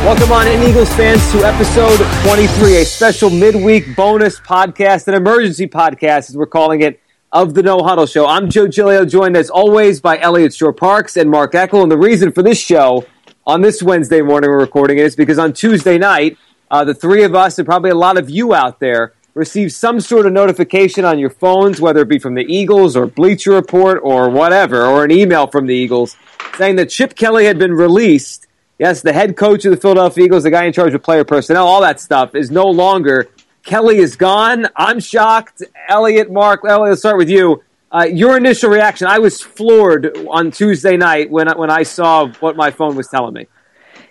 Welcome 0.00 0.32
on 0.32 0.48
in, 0.48 0.62
Eagles 0.62 0.92
fans, 0.94 1.30
to 1.32 1.44
episode 1.44 1.98
23, 2.26 2.78
a 2.78 2.84
special 2.86 3.28
midweek 3.28 3.94
bonus 3.94 4.40
podcast, 4.40 5.06
an 5.08 5.14
emergency 5.14 5.66
podcast, 5.68 6.30
as 6.30 6.36
we're 6.38 6.46
calling 6.46 6.80
it, 6.80 6.98
of 7.32 7.52
the 7.52 7.62
No 7.62 7.82
Huddle 7.82 8.06
Show. 8.06 8.26
I'm 8.26 8.48
Joe 8.48 8.66
Giglio, 8.66 9.04
joined 9.04 9.36
as 9.36 9.50
always 9.50 10.00
by 10.00 10.18
Elliot 10.18 10.54
Shorr-Parks 10.54 11.18
and 11.18 11.30
Mark 11.30 11.52
Eckel. 11.52 11.82
And 11.82 11.92
the 11.92 11.98
reason 11.98 12.32
for 12.32 12.42
this 12.42 12.58
show 12.58 13.04
on 13.46 13.60
this 13.60 13.82
Wednesday 13.82 14.22
morning 14.22 14.48
we're 14.48 14.60
recording 14.60 14.96
it 14.96 15.04
is 15.04 15.14
because 15.14 15.38
on 15.38 15.52
Tuesday 15.52 15.98
night, 15.98 16.38
uh, 16.70 16.82
the 16.82 16.94
three 16.94 17.22
of 17.22 17.34
us, 17.34 17.58
and 17.58 17.66
probably 17.66 17.90
a 17.90 17.94
lot 17.94 18.16
of 18.16 18.30
you 18.30 18.54
out 18.54 18.80
there, 18.80 19.12
received 19.34 19.72
some 19.72 20.00
sort 20.00 20.24
of 20.24 20.32
notification 20.32 21.04
on 21.04 21.18
your 21.18 21.30
phones, 21.30 21.78
whether 21.78 22.00
it 22.00 22.08
be 22.08 22.18
from 22.18 22.34
the 22.34 22.46
Eagles 22.52 22.96
or 22.96 23.06
Bleacher 23.06 23.52
Report 23.52 24.00
or 24.02 24.30
whatever, 24.30 24.86
or 24.86 25.04
an 25.04 25.10
email 25.10 25.46
from 25.46 25.66
the 25.66 25.74
Eagles 25.74 26.16
saying 26.56 26.76
that 26.76 26.88
Chip 26.88 27.14
Kelly 27.14 27.44
had 27.44 27.58
been 27.58 27.74
released 27.74 28.46
Yes, 28.80 29.02
the 29.02 29.12
head 29.12 29.36
coach 29.36 29.66
of 29.66 29.72
the 29.72 29.76
Philadelphia 29.76 30.24
Eagles, 30.24 30.44
the 30.44 30.50
guy 30.50 30.64
in 30.64 30.72
charge 30.72 30.94
of 30.94 31.02
player 31.02 31.22
personnel, 31.22 31.66
all 31.66 31.82
that 31.82 32.00
stuff 32.00 32.34
is 32.34 32.50
no 32.50 32.64
longer. 32.64 33.28
Kelly 33.62 33.98
is 33.98 34.16
gone. 34.16 34.68
I'm 34.74 35.00
shocked. 35.00 35.62
Elliot, 35.86 36.32
Mark, 36.32 36.62
Elliot, 36.66 36.88
let's 36.88 37.02
start 37.02 37.18
with 37.18 37.28
you. 37.28 37.62
Uh, 37.92 38.06
your 38.10 38.38
initial 38.38 38.70
reaction? 38.70 39.06
I 39.06 39.18
was 39.18 39.38
floored 39.38 40.16
on 40.26 40.50
Tuesday 40.50 40.96
night 40.96 41.30
when 41.30 41.46
when 41.58 41.70
I 41.70 41.82
saw 41.82 42.28
what 42.40 42.56
my 42.56 42.70
phone 42.70 42.96
was 42.96 43.06
telling 43.08 43.34
me. 43.34 43.48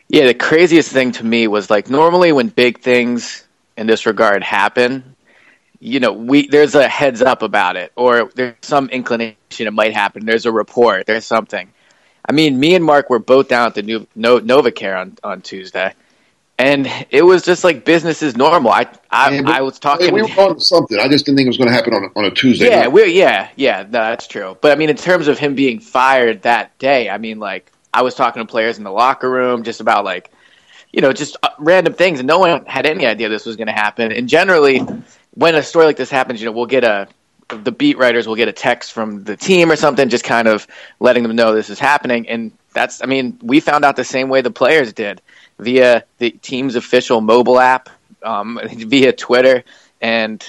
Yeah, 0.08 0.28
the 0.28 0.36
craziest 0.36 0.92
thing 0.92 1.14
to 1.14 1.26
me 1.26 1.48
was 1.48 1.72
like 1.72 1.90
normally 1.90 2.32
when 2.32 2.50
big 2.50 2.80
things 2.80 3.48
in 3.76 3.88
this 3.88 4.06
regard 4.06 4.44
happen, 4.44 5.16
you 5.80 6.00
know, 6.00 6.14
we 6.14 6.48
there's 6.48 6.76
a 6.76 6.88
heads 6.88 7.24
up 7.24 7.42
about 7.42 7.76
it, 7.76 7.92
or 7.96 8.30
there's 8.36 8.54
some 8.62 8.90
inclination 8.90 9.36
it 9.66 9.74
might 9.74 9.96
happen. 9.96 10.28
There's 10.28 10.46
a 10.46 10.52
report. 10.52 11.08
There's 11.08 11.26
something. 11.26 11.74
I 12.30 12.32
mean, 12.32 12.60
me 12.60 12.76
and 12.76 12.86
Mark 12.86 13.10
were 13.10 13.18
both 13.18 13.48
down 13.48 13.66
at 13.66 13.74
the 13.74 13.82
new 13.82 14.06
no, 14.16 14.40
NovaCare 14.40 15.02
on, 15.02 15.18
on 15.24 15.42
Tuesday, 15.42 15.96
and 16.60 16.88
it 17.10 17.24
was 17.24 17.42
just 17.42 17.64
like 17.64 17.86
business 17.86 18.22
as 18.22 18.38
normal. 18.38 18.72
I 18.72 18.86
I, 19.10 19.32
yeah, 19.32 19.42
I 19.50 19.62
was 19.62 19.80
talking. 19.80 20.14
We 20.14 20.22
were 20.22 20.28
on 20.28 20.60
something. 20.60 21.00
I 21.00 21.08
just 21.08 21.26
didn't 21.26 21.38
think 21.38 21.48
it 21.48 21.50
was 21.50 21.58
going 21.58 21.70
to 21.70 21.74
happen 21.74 21.96
on 21.96 22.04
a, 22.04 22.20
on 22.20 22.26
a 22.26 22.32
Tuesday. 22.32 22.68
Yeah, 22.68 22.88
we 22.88 23.18
yeah 23.18 23.50
yeah 23.56 23.82
no, 23.82 23.90
that's 23.90 24.28
true. 24.28 24.56
But 24.62 24.72
I 24.72 24.76
mean, 24.76 24.92
in 24.92 24.96
terms 24.96 25.28
of 25.28 25.40
him 25.40 25.56
being 25.56 25.80
fired 25.80 26.44
that 26.44 26.78
day, 26.78 27.10
I 27.10 27.18
mean, 27.18 27.40
like 27.40 27.72
I 27.92 28.04
was 28.04 28.14
talking 28.14 28.46
to 28.46 28.46
players 28.46 28.78
in 28.78 28.84
the 28.84 28.92
locker 28.92 29.30
room 29.30 29.64
just 29.64 29.82
about 29.82 30.06
like 30.06 30.32
you 30.94 31.02
know 31.02 31.12
just 31.12 31.36
uh, 31.42 31.50
random 31.58 31.96
things, 31.96 32.20
and 32.20 32.28
no 32.28 32.38
one 32.38 32.64
had 32.68 32.86
any 32.86 33.08
idea 33.08 33.30
this 33.30 33.48
was 33.48 33.56
going 33.56 33.70
to 33.70 33.74
happen. 33.74 34.12
And 34.12 34.30
generally, 34.30 34.82
when 35.32 35.56
a 35.56 35.64
story 35.64 35.88
like 35.88 35.98
this 35.98 36.12
happens, 36.12 36.40
you 36.40 36.46
know, 36.46 36.52
we'll 36.52 36.68
get 36.68 36.84
a 36.84 37.08
the 37.50 37.72
beat 37.72 37.98
writers 37.98 38.28
will 38.28 38.36
get 38.36 38.48
a 38.48 38.54
text 38.54 38.94
from 38.94 39.24
the 39.24 39.36
team 39.36 39.72
or 39.72 39.76
something, 39.76 40.10
just 40.10 40.24
kind 40.24 40.48
of 40.48 40.68
letting 41.00 41.24
them 41.24 41.36
know 41.36 41.54
this 41.54 41.70
is 41.70 41.80
happening. 41.80 42.30
And 42.30 42.52
that's, 42.74 43.04
I 43.04 43.08
mean, 43.08 43.38
we 43.42 43.60
found 43.60 43.84
out 43.84 43.96
the 43.96 44.04
same 44.04 44.30
way 44.30 44.42
the 44.42 44.52
players 44.52 44.94
did 44.94 45.22
via 45.58 46.04
the 46.20 46.32
team's 46.32 46.76
official 46.76 47.22
mobile 47.22 47.60
app, 47.60 47.90
um, 48.24 48.60
via 48.74 49.12
Twitter, 49.14 49.64
and 50.02 50.48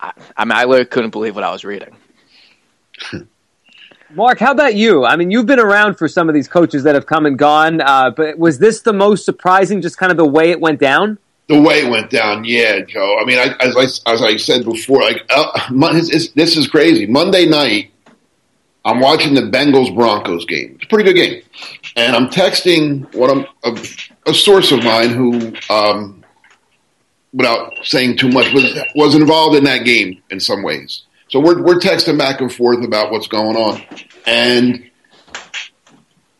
I, 0.00 0.12
I 0.36 0.44
mean, 0.44 0.52
I 0.52 0.64
literally 0.64 0.86
couldn't 0.86 1.10
believe 1.10 1.34
what 1.34 1.44
I 1.44 1.52
was 1.52 1.64
reading. 1.64 1.96
Mark, 4.10 4.38
how 4.38 4.52
about 4.52 4.74
you? 4.74 5.04
I 5.04 5.16
mean, 5.16 5.30
you've 5.30 5.44
been 5.44 5.60
around 5.60 5.96
for 5.96 6.08
some 6.08 6.30
of 6.30 6.34
these 6.34 6.48
coaches 6.48 6.84
that 6.84 6.94
have 6.94 7.04
come 7.04 7.26
and 7.26 7.38
gone, 7.38 7.82
uh, 7.82 8.10
but 8.10 8.38
was 8.38 8.58
this 8.58 8.80
the 8.80 8.94
most 8.94 9.26
surprising, 9.26 9.82
just 9.82 9.98
kind 9.98 10.10
of 10.10 10.16
the 10.16 10.26
way 10.26 10.50
it 10.50 10.60
went 10.60 10.80
down? 10.80 11.18
The 11.48 11.60
way 11.60 11.80
it 11.80 11.90
went 11.90 12.10
down, 12.10 12.44
yeah, 12.44 12.80
Joe. 12.80 13.16
I 13.20 13.24
mean, 13.24 13.38
I, 13.38 13.54
as 13.60 13.74
I 13.76 14.12
as 14.12 14.22
I 14.22 14.36
said 14.36 14.64
before, 14.64 15.00
like 15.00 15.24
uh, 15.30 15.70
this 16.34 16.56
is 16.56 16.68
crazy. 16.68 17.06
Monday 17.06 17.46
night, 17.46 17.90
I'm 18.84 19.00
watching 19.00 19.34
the 19.34 19.42
Bengals 19.42 19.94
Broncos 19.94 20.44
game. 20.44 20.74
It's 20.76 20.84
a 20.84 20.88
pretty 20.88 21.10
good 21.10 21.16
game, 21.16 21.42
and 21.96 22.14
I'm 22.14 22.28
texting 22.28 23.12
what 23.14 23.30
I'm 23.30 23.46
a, 23.64 24.30
a 24.30 24.34
source 24.34 24.72
of 24.72 24.84
mine 24.84 25.08
who, 25.10 25.54
um, 25.70 26.22
without 27.32 27.74
saying 27.82 28.18
too 28.18 28.28
much, 28.28 28.52
was 28.52 28.78
was 28.94 29.14
involved 29.14 29.56
in 29.56 29.64
that 29.64 29.84
game 29.84 30.22
in 30.30 30.40
some 30.40 30.62
ways. 30.62 31.02
So 31.28 31.40
we're 31.40 31.62
we're 31.62 31.78
texting 31.78 32.18
back 32.18 32.42
and 32.42 32.52
forth 32.52 32.84
about 32.84 33.10
what's 33.10 33.26
going 33.26 33.56
on, 33.56 33.82
and 34.26 34.90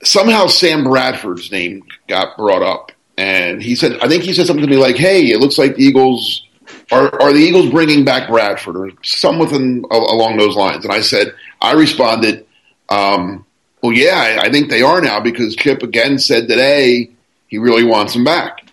somehow 0.03 0.49
Sam 0.49 0.85
Bradford's 0.85 1.51
name 1.51 1.83
got 2.09 2.37
brought 2.37 2.63
up 2.63 2.93
and 3.19 3.61
he 3.61 3.75
said, 3.75 3.99
I 4.01 4.07
think 4.07 4.23
he 4.23 4.33
said 4.33 4.47
something 4.47 4.65
to 4.65 4.71
me 4.71 4.77
like, 4.77 4.97
"Hey, 4.97 5.33
it 5.33 5.41
looks 5.41 5.59
like 5.59 5.75
the 5.75 5.83
Eagles 5.83 6.47
are 6.93 7.13
are 7.21 7.33
the 7.33 7.41
Eagles 7.41 7.69
bringing 7.69 8.05
back 8.05 8.29
Bradford 8.29 8.77
or 8.77 8.93
something 9.03 9.85
along 9.91 10.37
those 10.37 10.55
lines." 10.55 10.85
And 10.85 10.95
I 10.95 11.01
said, 11.01 11.35
I 11.61 11.73
responded, 11.73 12.47
um, 12.89 13.45
"Well, 13.83 13.93
yeah, 13.93 14.39
I, 14.41 14.47
I 14.47 14.51
think 14.53 14.71
they 14.71 14.83
are 14.83 15.01
now 15.01 15.19
because 15.19 15.57
Chip 15.57 15.83
again 15.83 16.21
said 16.21 16.47
today 16.47 17.11
he 17.49 17.59
really 17.59 17.83
wants 17.83 18.15
him 18.15 18.23
back." 18.23 18.71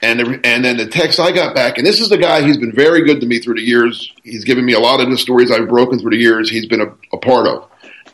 And 0.00 0.20
the, 0.20 0.40
and 0.44 0.64
then 0.64 0.78
the 0.78 0.86
text 0.86 1.20
I 1.20 1.30
got 1.30 1.54
back, 1.54 1.76
and 1.76 1.86
this 1.86 2.00
is 2.00 2.08
the 2.08 2.16
guy. 2.16 2.42
He's 2.42 2.56
been 2.56 2.72
very 2.72 3.04
good 3.04 3.20
to 3.20 3.26
me 3.26 3.38
through 3.38 3.56
the 3.56 3.62
years. 3.62 4.10
He's 4.22 4.44
given 4.44 4.64
me 4.64 4.72
a 4.72 4.80
lot 4.80 5.00
of 5.00 5.10
the 5.10 5.18
stories 5.18 5.50
I've 5.50 5.68
broken 5.68 5.98
through 5.98 6.12
the 6.12 6.16
years. 6.16 6.48
He's 6.48 6.66
been 6.66 6.80
a, 6.80 6.94
a 7.12 7.18
part 7.18 7.46
of. 7.46 7.68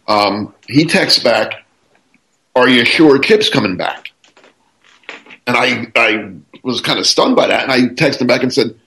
Um, 0.08 0.52
he 0.66 0.84
texts 0.84 1.22
back, 1.22 1.64
"Are 2.56 2.68
you 2.68 2.84
sure 2.84 3.20
Chip's 3.20 3.48
coming 3.48 3.76
back?" 3.76 4.10
And 5.46 5.56
I, 5.56 5.92
I 5.94 6.34
was 6.62 6.80
kind 6.80 6.98
of 6.98 7.06
stunned 7.06 7.36
by 7.36 7.48
that. 7.48 7.64
And 7.64 7.72
I 7.72 7.80
texted 7.94 8.22
him 8.22 8.26
back 8.26 8.42
and 8.42 8.52
said, 8.52 8.78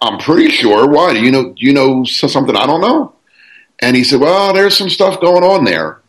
I'm 0.00 0.18
pretty 0.18 0.50
sure. 0.50 0.88
Why? 0.88 1.12
Do 1.12 1.20
you 1.20 1.30
know, 1.30 1.52
do 1.52 1.66
you 1.66 1.72
know 1.72 2.04
something 2.04 2.56
I 2.56 2.66
don't 2.66 2.80
know? 2.80 3.14
And 3.80 3.96
he 3.96 4.04
said, 4.04 4.20
well, 4.20 4.52
there's 4.52 4.76
some 4.76 4.88
stuff 4.88 5.20
going 5.20 5.44
on 5.44 5.64
there. 5.64 6.00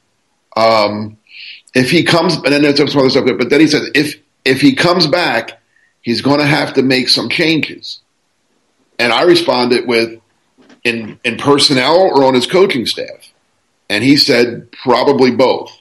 Um, 0.55 1.17
if 1.75 1.91
he 1.91 2.03
comes, 2.03 2.35
and 2.35 2.45
then 2.45 2.61
there's 2.61 2.77
some 2.77 2.99
other 2.99 3.09
stuff, 3.09 3.25
but 3.37 3.49
then 3.49 3.59
he 3.59 3.67
said, 3.67 3.83
if, 3.93 4.15
if 4.45 4.61
he 4.61 4.73
comes 4.73 5.05
back, 5.05 5.61
he's 6.01 6.21
going 6.21 6.39
to 6.39 6.45
have 6.45 6.73
to 6.73 6.81
make 6.81 7.09
some 7.09 7.29
changes. 7.29 7.99
And 8.97 9.13
I 9.13 9.23
responded 9.23 9.87
with, 9.87 10.19
in, 10.83 11.19
in 11.23 11.37
personnel 11.37 11.97
or 11.97 12.23
on 12.23 12.33
his 12.33 12.47
coaching 12.47 12.85
staff? 12.85 13.31
And 13.89 14.03
he 14.03 14.17
said, 14.17 14.71
probably 14.71 15.31
both. 15.31 15.75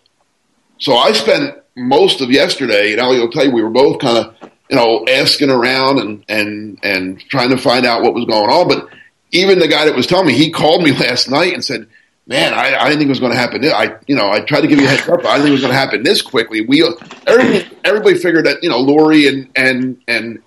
So 0.79 0.97
I 0.97 1.13
spent 1.13 1.58
most 1.79 2.21
of 2.21 2.31
yesterday, 2.31 2.93
and 2.93 3.01
Ali 3.01 3.19
will 3.19 3.31
tell 3.31 3.45
you, 3.45 3.53
we 3.53 3.63
were 3.63 3.71
both 3.71 4.01
kind 4.01 4.19
of, 4.19 4.51
you 4.69 4.77
know, 4.77 5.05
asking 5.09 5.51
around 5.51 5.99
and, 5.99 6.25
and, 6.29 6.79
and 6.83 7.21
trying 7.21 7.51
to 7.51 7.59
find 7.59 7.87
out 7.87 8.03
what 8.03 8.15
was 8.15 8.25
going 8.27 8.51
on. 8.51 8.69
But 8.69 8.89
even 9.31 9.59
the 9.59 9.69
guy 9.69 9.85
that 9.85 9.95
was 9.95 10.07
telling 10.07 10.27
me, 10.27 10.35
he 10.35 10.51
called 10.51 10.83
me 10.83 10.93
last 10.99 11.31
night 11.31 11.55
and 11.55 11.65
said, 11.65 11.87
man, 12.29 12.53
I, 12.53 12.77
I 12.77 12.85
didn't 12.85 12.99
think 12.99 13.09
it 13.09 13.09
was 13.09 13.21
going 13.21 13.33
to 13.33 13.39
happen. 13.39 13.65
I, 13.65 13.97
you 14.07 14.15
know, 14.15 14.31
I 14.31 14.41
tried 14.41 14.61
to 14.61 14.67
give 14.67 14.79
you 14.79 14.87
a 14.87 14.91
heads 14.91 15.09
up. 15.09 15.25
I 15.25 15.37
didn't 15.37 15.43
think 15.43 15.49
it 15.49 15.53
was 15.53 15.61
going 15.63 15.73
to 15.73 15.79
happen 15.79 16.03
this 16.03 16.23
quickly. 16.23 16.61
We, 16.61 16.85
everybody, 17.27 17.69
everybody 17.85 18.19
figured 18.19 18.45
that, 18.45 18.63
you 18.63 18.69
know, 18.69 18.85
Lurie 18.85 19.29
and, 19.29 19.51
and, 19.57 20.01
and 20.07 20.43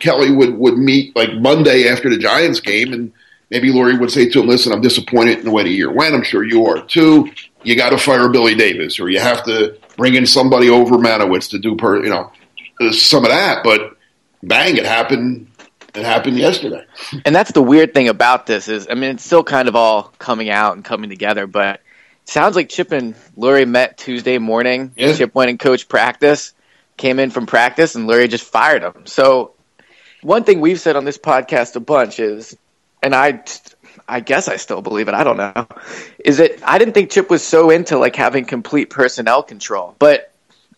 Kelly 0.00 0.32
would, 0.32 0.58
would 0.58 0.76
meet 0.76 1.14
like 1.14 1.32
Monday 1.34 1.88
after 1.88 2.10
the 2.10 2.18
Giants 2.18 2.58
game. 2.58 2.92
And 2.92 3.12
maybe 3.48 3.72
Lurie 3.72 3.98
would 3.98 4.10
say 4.10 4.28
to 4.28 4.40
him, 4.40 4.48
listen, 4.48 4.72
I'm 4.72 4.80
disappointed 4.80 5.38
in 5.38 5.44
the 5.44 5.52
way 5.52 5.62
the 5.62 5.70
year 5.70 5.92
went. 5.92 6.14
I'm 6.14 6.24
sure 6.24 6.42
you 6.42 6.66
are 6.66 6.84
too. 6.84 7.30
You 7.62 7.76
got 7.76 7.90
to 7.90 7.98
fire 7.98 8.28
Billy 8.28 8.56
Davis 8.56 8.98
or 8.98 9.08
you 9.08 9.20
have 9.20 9.44
to, 9.44 9.78
bringing 10.00 10.24
somebody 10.24 10.70
over 10.70 10.96
Marynowitz 10.96 11.50
to 11.50 11.58
do 11.58 11.76
per, 11.76 12.02
you 12.02 12.08
know, 12.08 12.32
some 12.90 13.22
of 13.22 13.30
that. 13.30 13.62
But 13.62 13.98
bang, 14.42 14.78
it 14.78 14.86
happened. 14.86 15.48
It 15.94 16.04
happened 16.04 16.38
yesterday. 16.38 16.86
And 17.26 17.36
that's 17.36 17.52
the 17.52 17.60
weird 17.60 17.92
thing 17.92 18.08
about 18.08 18.46
this 18.46 18.68
is, 18.68 18.88
I 18.90 18.94
mean, 18.94 19.10
it's 19.10 19.24
still 19.24 19.44
kind 19.44 19.68
of 19.68 19.76
all 19.76 20.04
coming 20.18 20.48
out 20.48 20.74
and 20.74 20.82
coming 20.82 21.10
together, 21.10 21.46
but 21.46 21.76
it 22.22 22.28
sounds 22.30 22.56
like 22.56 22.70
Chip 22.70 22.92
and 22.92 23.14
Lurie 23.36 23.68
met 23.68 23.98
Tuesday 23.98 24.38
morning. 24.38 24.92
Yeah. 24.96 25.12
Chip 25.12 25.34
went 25.34 25.50
and 25.50 25.58
coached 25.58 25.90
practice, 25.90 26.54
came 26.96 27.18
in 27.18 27.30
from 27.30 27.44
practice, 27.44 27.94
and 27.94 28.08
Lurie 28.08 28.30
just 28.30 28.44
fired 28.44 28.82
him. 28.82 29.04
So 29.04 29.52
one 30.22 30.44
thing 30.44 30.60
we've 30.60 30.80
said 30.80 30.96
on 30.96 31.04
this 31.04 31.18
podcast 31.18 31.76
a 31.76 31.80
bunch 31.80 32.20
is, 32.20 32.56
and 33.02 33.14
I 33.14 33.42
I 34.08 34.20
guess 34.20 34.48
I 34.48 34.56
still 34.56 34.82
believe 34.82 35.08
it. 35.08 35.14
I 35.14 35.24
don't 35.24 35.36
know. 35.36 35.66
Is 36.24 36.40
it? 36.40 36.60
I 36.64 36.78
didn't 36.78 36.94
think 36.94 37.10
Chip 37.10 37.30
was 37.30 37.42
so 37.42 37.70
into 37.70 37.98
like 37.98 38.16
having 38.16 38.44
complete 38.44 38.90
personnel 38.90 39.42
control, 39.42 39.94
but 39.98 40.32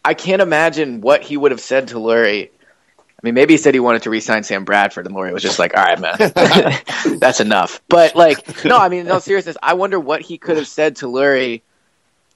I 0.04 0.14
can't 0.14 0.42
imagine 0.42 1.00
what 1.00 1.22
he 1.22 1.36
would 1.36 1.50
have 1.50 1.60
said 1.60 1.88
to 1.88 1.94
Lurie. 1.96 2.48
I 2.48 3.26
mean, 3.26 3.34
maybe 3.34 3.54
he 3.54 3.58
said 3.58 3.72
he 3.72 3.80
wanted 3.80 4.02
to 4.02 4.10
re-sign 4.10 4.42
Sam 4.42 4.64
Bradford, 4.64 5.06
and 5.06 5.14
Lurie 5.14 5.32
was 5.32 5.42
just 5.42 5.58
like, 5.58 5.76
"All 5.76 5.84
right, 5.84 6.00
man, 6.00 6.16
that's 7.18 7.40
enough." 7.40 7.80
But 7.88 8.16
like, 8.16 8.64
no, 8.64 8.76
I 8.76 8.88
mean, 8.88 9.06
no 9.06 9.20
seriousness. 9.20 9.56
I 9.62 9.74
wonder 9.74 10.00
what 10.00 10.22
he 10.22 10.38
could 10.38 10.56
have 10.56 10.66
said 10.66 10.96
to 10.96 11.06
Lurie 11.06 11.62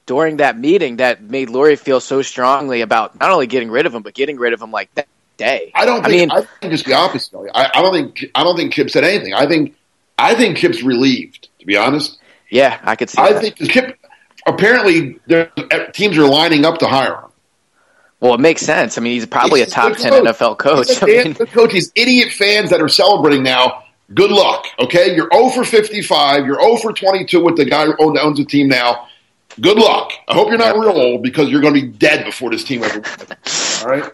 during 0.06 0.36
that 0.36 0.56
meeting 0.56 0.96
that 0.96 1.22
made 1.22 1.48
Lurie 1.48 1.78
feel 1.78 2.00
so 2.00 2.22
strongly 2.22 2.80
about 2.80 3.18
not 3.18 3.32
only 3.32 3.48
getting 3.48 3.70
rid 3.70 3.86
of 3.86 3.94
him, 3.94 4.02
but 4.02 4.14
getting 4.14 4.38
rid 4.38 4.52
of 4.52 4.62
him 4.62 4.70
like 4.70 4.94
that 4.94 5.08
day. 5.36 5.72
I 5.74 5.84
don't. 5.84 6.04
Think, 6.04 6.06
I 6.06 6.16
mean, 6.16 6.30
I 6.30 6.40
think 6.60 6.72
it's 6.72 6.84
the 6.84 6.94
opposite. 6.94 7.36
I, 7.54 7.70
I 7.74 7.82
don't 7.82 7.92
think. 7.92 8.30
I 8.34 8.44
don't 8.44 8.56
think 8.56 8.72
Chip 8.72 8.90
said 8.90 9.04
anything. 9.04 9.34
I 9.34 9.46
think. 9.46 9.74
I 10.18 10.34
think 10.34 10.56
Chip's 10.56 10.82
relieved. 10.82 11.48
To 11.60 11.66
be 11.66 11.76
honest. 11.76 12.18
Yeah, 12.50 12.78
I 12.82 12.96
could 12.96 13.10
see. 13.10 13.20
I 13.20 13.32
that. 13.32 13.42
think 13.42 13.56
Kip. 13.56 13.98
Apparently, 14.46 15.18
uh, 15.28 15.46
teams 15.92 16.16
are 16.16 16.26
lining 16.26 16.64
up 16.64 16.78
to 16.78 16.86
hire 16.86 17.16
him. 17.16 17.30
Well, 18.20 18.34
it 18.34 18.40
makes 18.40 18.62
sense. 18.62 18.96
I 18.96 19.00
mean, 19.00 19.12
he's 19.14 19.26
probably 19.26 19.60
he's 19.60 19.68
a 19.68 19.72
top 19.72 19.96
ten 19.96 20.12
coach. 20.12 20.24
NFL 20.24 20.58
coach. 20.58 20.88
He's 21.06 21.40
a 21.40 21.46
coach. 21.46 21.72
He's 21.72 21.92
idiot 21.94 22.32
fans 22.32 22.70
that 22.70 22.80
are 22.80 22.88
celebrating 22.88 23.42
now. 23.42 23.82
Good 24.14 24.30
luck. 24.30 24.66
Okay, 24.78 25.16
you're 25.16 25.28
0 25.32 25.50
for 25.50 25.64
55. 25.64 26.46
You're 26.46 26.60
0 26.60 26.76
for 26.76 26.92
22 26.92 27.44
with 27.44 27.56
the 27.56 27.64
guy 27.64 27.86
who 27.86 28.18
owns 28.18 28.38
the 28.38 28.44
team 28.44 28.68
now. 28.68 29.08
Good 29.60 29.78
luck. 29.78 30.12
I 30.28 30.34
hope 30.34 30.48
you're 30.48 30.58
not 30.58 30.76
yep. 30.76 30.84
real 30.84 30.96
old 30.96 31.22
because 31.22 31.50
you're 31.50 31.60
going 31.60 31.74
to 31.74 31.80
be 31.80 31.88
dead 31.88 32.24
before 32.24 32.50
this 32.50 32.62
team 32.62 32.84
ever. 32.84 33.02
All 33.82 33.88
right. 33.88 34.12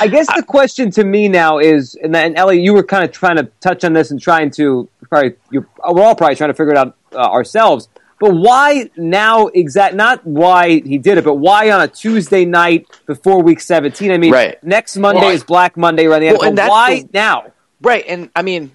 I 0.00 0.08
guess 0.10 0.26
the 0.36 0.44
question 0.46 0.90
to 0.92 1.04
me 1.04 1.28
now 1.28 1.58
is, 1.58 1.94
and, 1.94 2.14
and 2.16 2.36
Ellie, 2.36 2.60
you 2.60 2.74
were 2.74 2.82
kind 2.82 3.04
of 3.04 3.12
trying 3.12 3.36
to 3.36 3.44
touch 3.60 3.84
on 3.84 3.92
this 3.92 4.10
and 4.10 4.20
trying 4.20 4.50
to 4.52 4.88
probably 5.08 5.34
we're 5.52 5.64
all 5.84 6.14
probably 6.14 6.34
trying 6.34 6.50
to 6.50 6.54
figure 6.54 6.72
it 6.72 6.76
out 6.76 6.96
uh, 7.12 7.18
ourselves. 7.18 7.88
But 8.18 8.34
why 8.34 8.90
now? 8.96 9.48
Exact, 9.48 9.94
not 9.94 10.26
why 10.26 10.80
he 10.80 10.98
did 10.98 11.18
it, 11.18 11.24
but 11.24 11.34
why 11.34 11.70
on 11.70 11.82
a 11.82 11.88
Tuesday 11.88 12.46
night 12.46 12.86
before 13.04 13.42
Week 13.42 13.60
17? 13.60 14.10
I 14.10 14.16
mean, 14.16 14.32
right. 14.32 14.62
next 14.64 14.96
Monday 14.96 15.20
well, 15.20 15.30
is 15.30 15.44
Black 15.44 15.76
Monday, 15.76 16.06
right? 16.06 16.22
Well, 16.22 16.42
and 16.42 16.56
why 16.56 17.02
the, 17.02 17.08
now? 17.12 17.52
Right, 17.82 18.04
and 18.08 18.30
I 18.34 18.40
mean, 18.40 18.72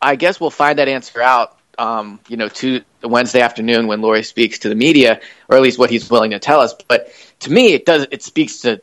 I 0.00 0.16
guess 0.16 0.38
we'll 0.38 0.50
find 0.50 0.78
that 0.78 0.88
answer 0.88 1.22
out. 1.22 1.58
Um, 1.78 2.20
you 2.28 2.36
know, 2.36 2.48
to 2.48 2.82
Wednesday 3.02 3.40
afternoon 3.40 3.86
when 3.86 4.02
Lurie 4.02 4.26
speaks 4.26 4.58
to 4.60 4.68
the 4.68 4.74
media, 4.74 5.22
or 5.48 5.56
at 5.56 5.62
least 5.62 5.78
what 5.78 5.88
he's 5.88 6.08
willing 6.10 6.32
to 6.32 6.38
tell 6.38 6.60
us. 6.60 6.74
But 6.86 7.10
to 7.40 7.50
me, 7.50 7.72
it 7.72 7.86
does. 7.86 8.06
It 8.10 8.22
speaks 8.22 8.60
to 8.60 8.82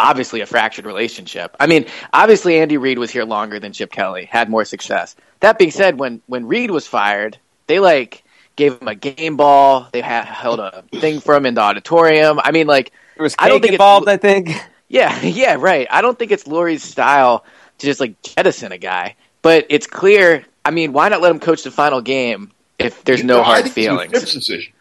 obviously 0.00 0.40
a 0.40 0.46
fractured 0.46 0.86
relationship. 0.86 1.56
I 1.60 1.66
mean, 1.66 1.86
obviously 2.12 2.60
Andy 2.60 2.76
Reid 2.76 2.98
was 2.98 3.10
here 3.10 3.24
longer 3.24 3.60
than 3.60 3.72
Chip 3.72 3.92
Kelly, 3.92 4.24
had 4.24 4.48
more 4.48 4.64
success. 4.64 5.16
That 5.40 5.58
being 5.58 5.70
said, 5.70 5.98
when 5.98 6.22
when 6.26 6.46
Reid 6.46 6.70
was 6.70 6.86
fired, 6.86 7.38
they 7.66 7.80
like 7.80 8.24
gave 8.56 8.80
him 8.80 8.88
a 8.88 8.94
game 8.94 9.36
ball. 9.36 9.88
They 9.92 10.00
had, 10.00 10.24
held 10.24 10.60
a 10.60 10.84
thing 10.92 11.20
for 11.20 11.34
him 11.34 11.46
in 11.46 11.54
the 11.54 11.60
auditorium. 11.60 12.40
I 12.42 12.50
mean, 12.50 12.66
like 12.66 12.92
there 13.16 13.22
was 13.22 13.34
cake 13.34 13.46
I 13.46 13.48
don't 13.48 13.60
think 13.60 13.72
involved. 13.72 14.08
I 14.08 14.16
think. 14.16 14.50
Yeah, 14.92 15.22
yeah, 15.22 15.54
right. 15.56 15.86
I 15.88 16.00
don't 16.02 16.18
think 16.18 16.32
it's 16.32 16.48
Lurie's 16.48 16.82
style 16.82 17.44
to 17.78 17.86
just 17.86 18.00
like 18.00 18.20
jettison 18.22 18.72
a 18.72 18.76
guy, 18.76 19.14
but 19.40 19.66
it's 19.70 19.86
clear. 19.86 20.44
I 20.64 20.72
mean, 20.72 20.92
why 20.92 21.08
not 21.10 21.20
let 21.20 21.30
him 21.30 21.38
coach 21.38 21.62
the 21.62 21.70
final 21.70 22.00
game 22.00 22.50
if 22.76 23.04
there's 23.04 23.22
no, 23.22 23.36
no 23.36 23.42
hard 23.44 23.70
feelings? 23.70 24.12
It's 24.12 24.34
decision. 24.34 24.72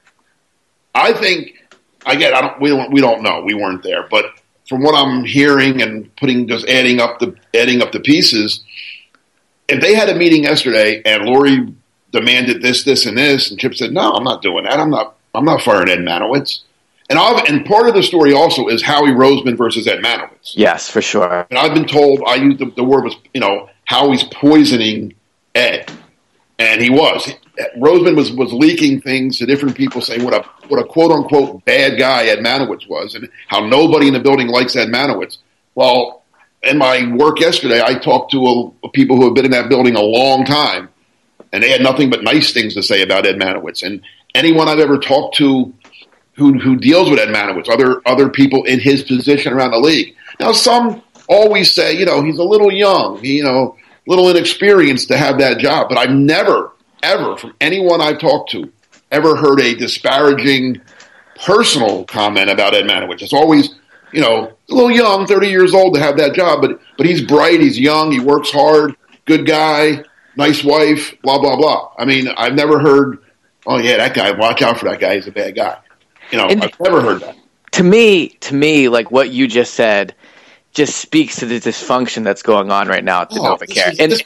I 0.95 1.13
think. 1.13 1.53
Again, 2.07 2.33
I 2.33 2.41
don't. 2.41 2.59
We 2.59 2.69
don't. 2.69 2.91
We 2.91 3.01
don't 3.01 3.21
know. 3.21 3.43
We 3.45 3.53
weren't 3.53 3.83
there, 3.83 4.07
but 4.09 4.25
from 4.69 4.83
what 4.83 4.95
I'm 4.95 5.25
hearing 5.25 5.81
and 5.81 6.15
putting 6.15 6.47
just 6.47 6.69
adding 6.69 7.01
up 7.01 7.19
the 7.19 7.35
adding 7.55 7.81
up 7.81 7.91
the 7.91 7.99
pieces, 7.99 8.63
if 9.67 9.81
they 9.81 9.95
had 9.95 10.09
a 10.09 10.15
meeting 10.15 10.43
yesterday 10.43 11.01
and 11.03 11.23
Lurie 11.23 11.73
demanded 12.11 12.61
this, 12.61 12.83
this, 12.83 13.05
and 13.05 13.17
this, 13.17 13.49
and 13.49 13.59
Chip 13.59 13.75
said, 13.75 13.91
"No, 13.91 14.11
I'm 14.11 14.23
not 14.23 14.43
doing 14.43 14.63
that. 14.65 14.79
I'm 14.79 14.91
not. 14.91 15.15
I'm 15.33 15.45
not 15.45 15.61
firing 15.61 15.89
Ed 15.89 15.99
Marynowitz." 15.99 16.61
And 17.09 17.17
I've, 17.17 17.43
and 17.49 17.65
part 17.65 17.87
of 17.87 17.95
the 17.95 18.03
story 18.03 18.33
also 18.33 18.67
is 18.67 18.83
Howie 18.83 19.09
Roseman 19.09 19.57
versus 19.57 19.87
Ed 19.87 20.03
Marynowitz. 20.03 20.53
Yes, 20.53 20.89
for 20.89 21.01
sure. 21.01 21.47
And 21.49 21.57
I've 21.57 21.73
been 21.73 21.87
told 21.87 22.21
I 22.27 22.35
used 22.35 22.59
the, 22.59 22.71
the 22.75 22.83
word 22.83 23.03
was 23.03 23.15
you 23.33 23.41
know 23.41 23.69
Howie's 23.85 24.23
poisoning 24.25 25.15
Ed, 25.55 25.91
and 26.59 26.79
he 26.79 26.91
was. 26.91 27.33
Roseman 27.77 28.15
was 28.15 28.31
was 28.31 28.53
leaking 28.53 29.01
things 29.01 29.37
to 29.37 29.45
different 29.45 29.75
people, 29.75 30.01
saying 30.01 30.23
what 30.23 30.33
a 30.33 30.47
what 30.67 30.79
a 30.79 30.83
quote 30.85 31.11
unquote 31.11 31.65
bad 31.65 31.97
guy 31.97 32.25
Ed 32.25 32.39
Marynowitz 32.39 32.87
was, 32.87 33.15
and 33.15 33.29
how 33.47 33.65
nobody 33.65 34.07
in 34.07 34.13
the 34.13 34.19
building 34.19 34.47
likes 34.47 34.75
Ed 34.75 34.89
Marynowitz. 34.89 35.37
Well, 35.75 36.23
in 36.63 36.77
my 36.77 37.13
work 37.13 37.39
yesterday, 37.39 37.81
I 37.81 37.95
talked 37.95 38.31
to 38.31 38.73
a, 38.83 38.89
people 38.89 39.15
who 39.15 39.25
have 39.25 39.33
been 39.33 39.45
in 39.45 39.51
that 39.51 39.69
building 39.69 39.95
a 39.95 40.01
long 40.01 40.45
time, 40.45 40.89
and 41.51 41.63
they 41.63 41.69
had 41.69 41.81
nothing 41.81 42.09
but 42.09 42.23
nice 42.23 42.53
things 42.53 42.73
to 42.75 42.83
say 42.83 43.01
about 43.01 43.25
Ed 43.25 43.37
Marynowitz. 43.37 43.83
And 43.83 44.01
anyone 44.35 44.67
I've 44.67 44.79
ever 44.79 44.97
talked 44.97 45.35
to 45.37 45.73
who 46.33 46.57
who 46.57 46.77
deals 46.77 47.09
with 47.09 47.19
Ed 47.19 47.29
Manowitz, 47.29 47.69
other 47.69 48.01
other 48.05 48.29
people 48.29 48.63
in 48.63 48.79
his 48.79 49.03
position 49.03 49.53
around 49.53 49.71
the 49.71 49.79
league. 49.79 50.15
Now, 50.39 50.53
some 50.53 51.03
always 51.27 51.75
say, 51.75 51.93
you 51.93 52.05
know, 52.05 52.23
he's 52.23 52.39
a 52.39 52.43
little 52.43 52.71
young, 52.71 53.23
you 53.23 53.43
know, 53.43 53.77
little 54.07 54.29
inexperienced 54.29 55.09
to 55.09 55.17
have 55.17 55.37
that 55.39 55.59
job, 55.59 55.89
but 55.89 55.97
I've 55.97 56.11
never 56.11 56.71
ever 57.03 57.37
from 57.37 57.53
anyone 57.61 58.01
I've 58.01 58.19
talked 58.19 58.51
to 58.51 58.71
ever 59.11 59.35
heard 59.35 59.59
a 59.59 59.75
disparaging 59.75 60.81
personal 61.43 62.05
comment 62.05 62.49
about 62.49 62.75
Ed 62.75 62.85
Marynowitz. 62.85 63.21
It's 63.21 63.33
always, 63.33 63.75
you 64.11 64.21
know, 64.21 64.53
a 64.69 64.73
little 64.73 64.91
young, 64.91 65.25
30 65.25 65.47
years 65.47 65.73
old 65.73 65.95
to 65.95 65.99
have 65.99 66.17
that 66.17 66.33
job, 66.33 66.61
but 66.61 66.79
but 66.97 67.05
he's 67.05 67.21
bright, 67.21 67.59
he's 67.59 67.79
young, 67.79 68.11
he 68.11 68.19
works 68.19 68.51
hard, 68.51 68.95
good 69.25 69.45
guy, 69.45 70.03
nice 70.35 70.63
wife, 70.63 71.15
blah 71.23 71.39
blah 71.39 71.55
blah. 71.55 71.91
I 71.97 72.05
mean, 72.05 72.27
I've 72.27 72.53
never 72.53 72.79
heard, 72.79 73.19
oh 73.65 73.77
yeah, 73.77 73.97
that 73.97 74.13
guy, 74.13 74.31
watch 74.31 74.61
out 74.61 74.79
for 74.79 74.85
that 74.89 74.99
guy, 74.99 75.15
he's 75.15 75.27
a 75.27 75.31
bad 75.31 75.55
guy. 75.55 75.77
You 76.31 76.37
know, 76.37 76.47
and 76.47 76.63
I've 76.63 76.79
never 76.79 77.01
heard 77.01 77.21
that. 77.21 77.35
To 77.73 77.83
me, 77.83 78.29
to 78.29 78.55
me, 78.55 78.89
like 78.89 79.11
what 79.11 79.29
you 79.29 79.47
just 79.47 79.73
said, 79.73 80.15
just 80.73 80.97
speaks 80.97 81.37
to 81.37 81.45
the 81.45 81.59
dysfunction 81.59 82.23
that's 82.23 82.41
going 82.41 82.71
on 82.71 82.87
right 82.87 83.03
now 83.03 83.21
at 83.21 83.29
the 83.29 83.39
oh, 83.39 83.55
NovaCare. 83.55 83.99
and 83.99 84.11
this, 84.11 84.23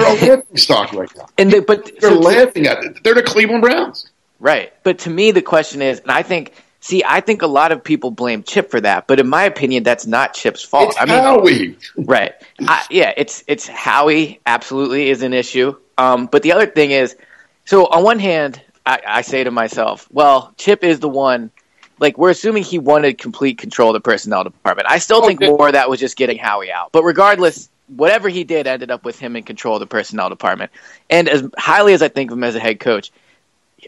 they're 0.00 0.32
a 0.32 0.36
laughing 0.36 0.56
stock 0.56 0.92
right 0.92 1.10
now. 1.16 1.26
And 1.38 1.50
they, 1.50 1.60
but 1.60 1.90
they're 2.00 2.10
so 2.10 2.18
laughing 2.18 2.66
at 2.66 2.84
it. 2.84 3.02
They're 3.02 3.14
the 3.14 3.22
Cleveland 3.22 3.62
Browns. 3.62 4.10
Right. 4.38 4.72
But 4.82 5.00
to 5.00 5.10
me, 5.10 5.30
the 5.30 5.42
question 5.42 5.82
is, 5.82 6.00
and 6.00 6.10
I 6.10 6.22
think, 6.22 6.52
see, 6.80 7.02
I 7.04 7.20
think 7.20 7.42
a 7.42 7.46
lot 7.46 7.72
of 7.72 7.82
people 7.82 8.10
blame 8.10 8.42
Chip 8.42 8.70
for 8.70 8.80
that, 8.80 9.06
but 9.06 9.18
in 9.18 9.28
my 9.28 9.44
opinion, 9.44 9.82
that's 9.82 10.06
not 10.06 10.34
Chip's 10.34 10.62
fault. 10.62 10.90
It's 10.90 10.96
I 11.00 11.06
mean, 11.06 11.18
Howie. 11.18 11.78
Right. 11.96 12.32
I, 12.60 12.86
yeah, 12.90 13.12
it's 13.16 13.42
it's 13.46 13.66
Howie. 13.66 14.40
Absolutely 14.44 15.08
is 15.10 15.22
an 15.22 15.32
issue. 15.32 15.76
Um, 15.98 16.26
but 16.26 16.42
the 16.42 16.52
other 16.52 16.66
thing 16.66 16.90
is, 16.90 17.16
so 17.64 17.86
on 17.86 18.04
one 18.04 18.18
hand, 18.18 18.60
I, 18.84 19.00
I 19.06 19.22
say 19.22 19.42
to 19.42 19.50
myself, 19.50 20.06
well, 20.12 20.52
Chip 20.56 20.84
is 20.84 21.00
the 21.00 21.08
one. 21.08 21.50
Like 21.98 22.18
we're 22.18 22.28
assuming 22.28 22.62
he 22.62 22.78
wanted 22.78 23.16
complete 23.16 23.56
control 23.56 23.88
of 23.88 23.94
the 23.94 24.00
personnel 24.00 24.44
department. 24.44 24.86
I 24.90 24.98
still 24.98 25.26
think 25.26 25.40
more 25.40 25.68
of 25.68 25.72
that 25.72 25.88
was 25.88 25.98
just 25.98 26.16
getting 26.16 26.36
Howie 26.36 26.70
out. 26.70 26.92
But 26.92 27.04
regardless, 27.04 27.70
whatever 27.88 28.28
he 28.28 28.44
did 28.44 28.66
ended 28.66 28.90
up 28.90 29.04
with 29.04 29.18
him 29.18 29.36
in 29.36 29.42
control 29.42 29.76
of 29.76 29.80
the 29.80 29.86
personnel 29.86 30.28
department. 30.28 30.72
And 31.08 31.28
as 31.28 31.48
highly 31.56 31.92
as 31.92 32.02
I 32.02 32.08
think 32.08 32.30
of 32.30 32.38
him 32.38 32.44
as 32.44 32.54
a 32.54 32.60
head 32.60 32.80
coach, 32.80 33.12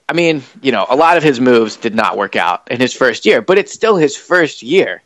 I 0.09 0.13
mean, 0.13 0.43
you 0.63 0.73
know, 0.73 0.87
a 0.89 0.97
lot 0.97 1.17
of 1.17 1.23
his 1.23 1.41
moves 1.41 1.77
did 1.77 1.95
not 1.95 2.17
work 2.17 2.37
out 2.37 2.71
in 2.71 2.81
his 2.81 2.95
first 2.95 3.27
year, 3.27 3.41
but 3.41 3.59
it's 3.59 3.73
still 3.73 3.97
his 3.97 4.17
first 4.17 4.63
year. 4.63 5.03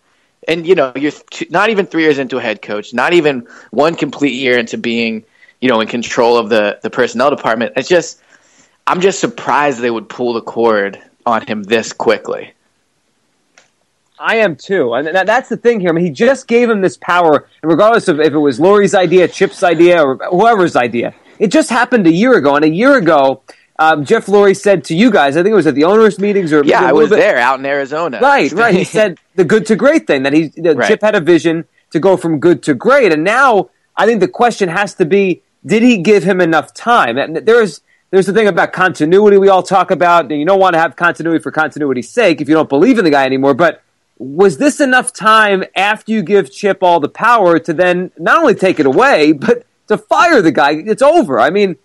And, 0.46 0.66
you 0.66 0.74
know, 0.74 0.92
you're 0.96 1.12
not 1.50 1.70
even 1.70 1.86
three 1.86 2.02
years 2.02 2.18
into 2.18 2.36
a 2.36 2.42
head 2.42 2.60
coach, 2.60 2.92
not 2.92 3.12
even 3.12 3.46
one 3.70 3.94
complete 3.94 4.34
year 4.34 4.58
into 4.58 4.76
being, 4.76 5.24
you 5.60 5.68
know, 5.68 5.80
in 5.80 5.86
control 5.86 6.36
of 6.36 6.48
the, 6.48 6.80
the 6.82 6.90
personnel 6.90 7.30
department. 7.30 7.74
It's 7.76 7.88
just, 7.88 8.20
I'm 8.86 9.00
just 9.00 9.20
surprised 9.20 9.78
they 9.78 9.90
would 9.90 10.08
pull 10.08 10.32
the 10.32 10.42
cord 10.42 11.00
on 11.24 11.46
him 11.46 11.62
this 11.62 11.92
quickly. 11.92 12.52
I 14.22 14.36
am 14.36 14.56
too, 14.56 14.94
and 14.94 15.08
that's 15.08 15.48
the 15.48 15.56
thing 15.56 15.80
here. 15.80 15.90
I 15.90 15.92
mean, 15.92 16.04
he 16.04 16.10
just 16.10 16.46
gave 16.46 16.70
him 16.70 16.80
this 16.80 16.96
power, 16.96 17.48
and 17.62 17.70
regardless 17.70 18.06
of 18.08 18.20
if 18.20 18.32
it 18.32 18.38
was 18.38 18.60
Lurie's 18.60 18.94
idea, 18.94 19.26
Chip's 19.26 19.62
idea, 19.62 20.02
or 20.02 20.16
whoever's 20.30 20.76
idea, 20.76 21.14
it 21.38 21.48
just 21.48 21.70
happened 21.70 22.06
a 22.06 22.12
year 22.12 22.34
ago. 22.34 22.54
And 22.54 22.64
a 22.64 22.70
year 22.70 22.96
ago, 22.96 23.42
um, 23.78 24.04
Jeff 24.04 24.26
Lurie 24.26 24.56
said 24.56 24.84
to 24.84 24.94
you 24.94 25.10
guys, 25.10 25.36
I 25.36 25.42
think 25.42 25.52
it 25.52 25.56
was 25.56 25.66
at 25.66 25.74
the 25.74 25.84
owners' 25.84 26.20
meetings 26.20 26.52
or 26.52 26.64
yeah, 26.64 26.82
I 26.82 26.92
was 26.92 27.10
bit, 27.10 27.16
there 27.16 27.38
out 27.38 27.58
in 27.58 27.66
Arizona. 27.66 28.20
Right, 28.20 28.52
right. 28.52 28.74
He 28.74 28.84
said 28.84 29.18
the 29.34 29.44
good 29.44 29.66
to 29.66 29.76
great 29.76 30.06
thing 30.06 30.22
that 30.22 30.32
he 30.32 30.48
that 30.58 30.76
right. 30.76 30.88
Chip 30.88 31.00
had 31.02 31.16
a 31.16 31.20
vision 31.20 31.64
to 31.90 31.98
go 31.98 32.16
from 32.16 32.38
good 32.38 32.62
to 32.64 32.74
great, 32.74 33.12
and 33.12 33.24
now 33.24 33.70
I 33.96 34.06
think 34.06 34.20
the 34.20 34.28
question 34.28 34.68
has 34.68 34.94
to 34.94 35.04
be: 35.04 35.42
Did 35.66 35.82
he 35.82 35.98
give 35.98 36.22
him 36.22 36.40
enough 36.40 36.72
time? 36.72 37.18
And 37.18 37.38
there's 37.38 37.80
there's 38.12 38.26
the 38.26 38.32
thing 38.32 38.46
about 38.46 38.72
continuity 38.72 39.36
we 39.36 39.48
all 39.48 39.64
talk 39.64 39.90
about, 39.90 40.30
and 40.30 40.38
you 40.38 40.46
don't 40.46 40.60
want 40.60 40.74
to 40.74 40.78
have 40.78 40.94
continuity 40.94 41.42
for 41.42 41.50
continuity's 41.50 42.08
sake 42.08 42.40
if 42.40 42.48
you 42.48 42.54
don't 42.54 42.68
believe 42.68 42.98
in 42.98 43.04
the 43.04 43.10
guy 43.10 43.24
anymore, 43.24 43.54
but 43.54 43.82
was 44.22 44.58
this 44.58 44.80
enough 44.80 45.12
time 45.12 45.64
after 45.74 46.12
you 46.12 46.22
give 46.22 46.52
Chip 46.52 46.82
all 46.82 47.00
the 47.00 47.08
power 47.08 47.58
to 47.58 47.72
then 47.72 48.12
not 48.18 48.38
only 48.38 48.54
take 48.54 48.78
it 48.78 48.86
away, 48.86 49.32
but 49.32 49.66
to 49.88 49.98
fire 49.98 50.40
the 50.40 50.52
guy? 50.52 50.72
It's 50.72 51.02
over. 51.02 51.40
I 51.40 51.50
mean, 51.50 51.76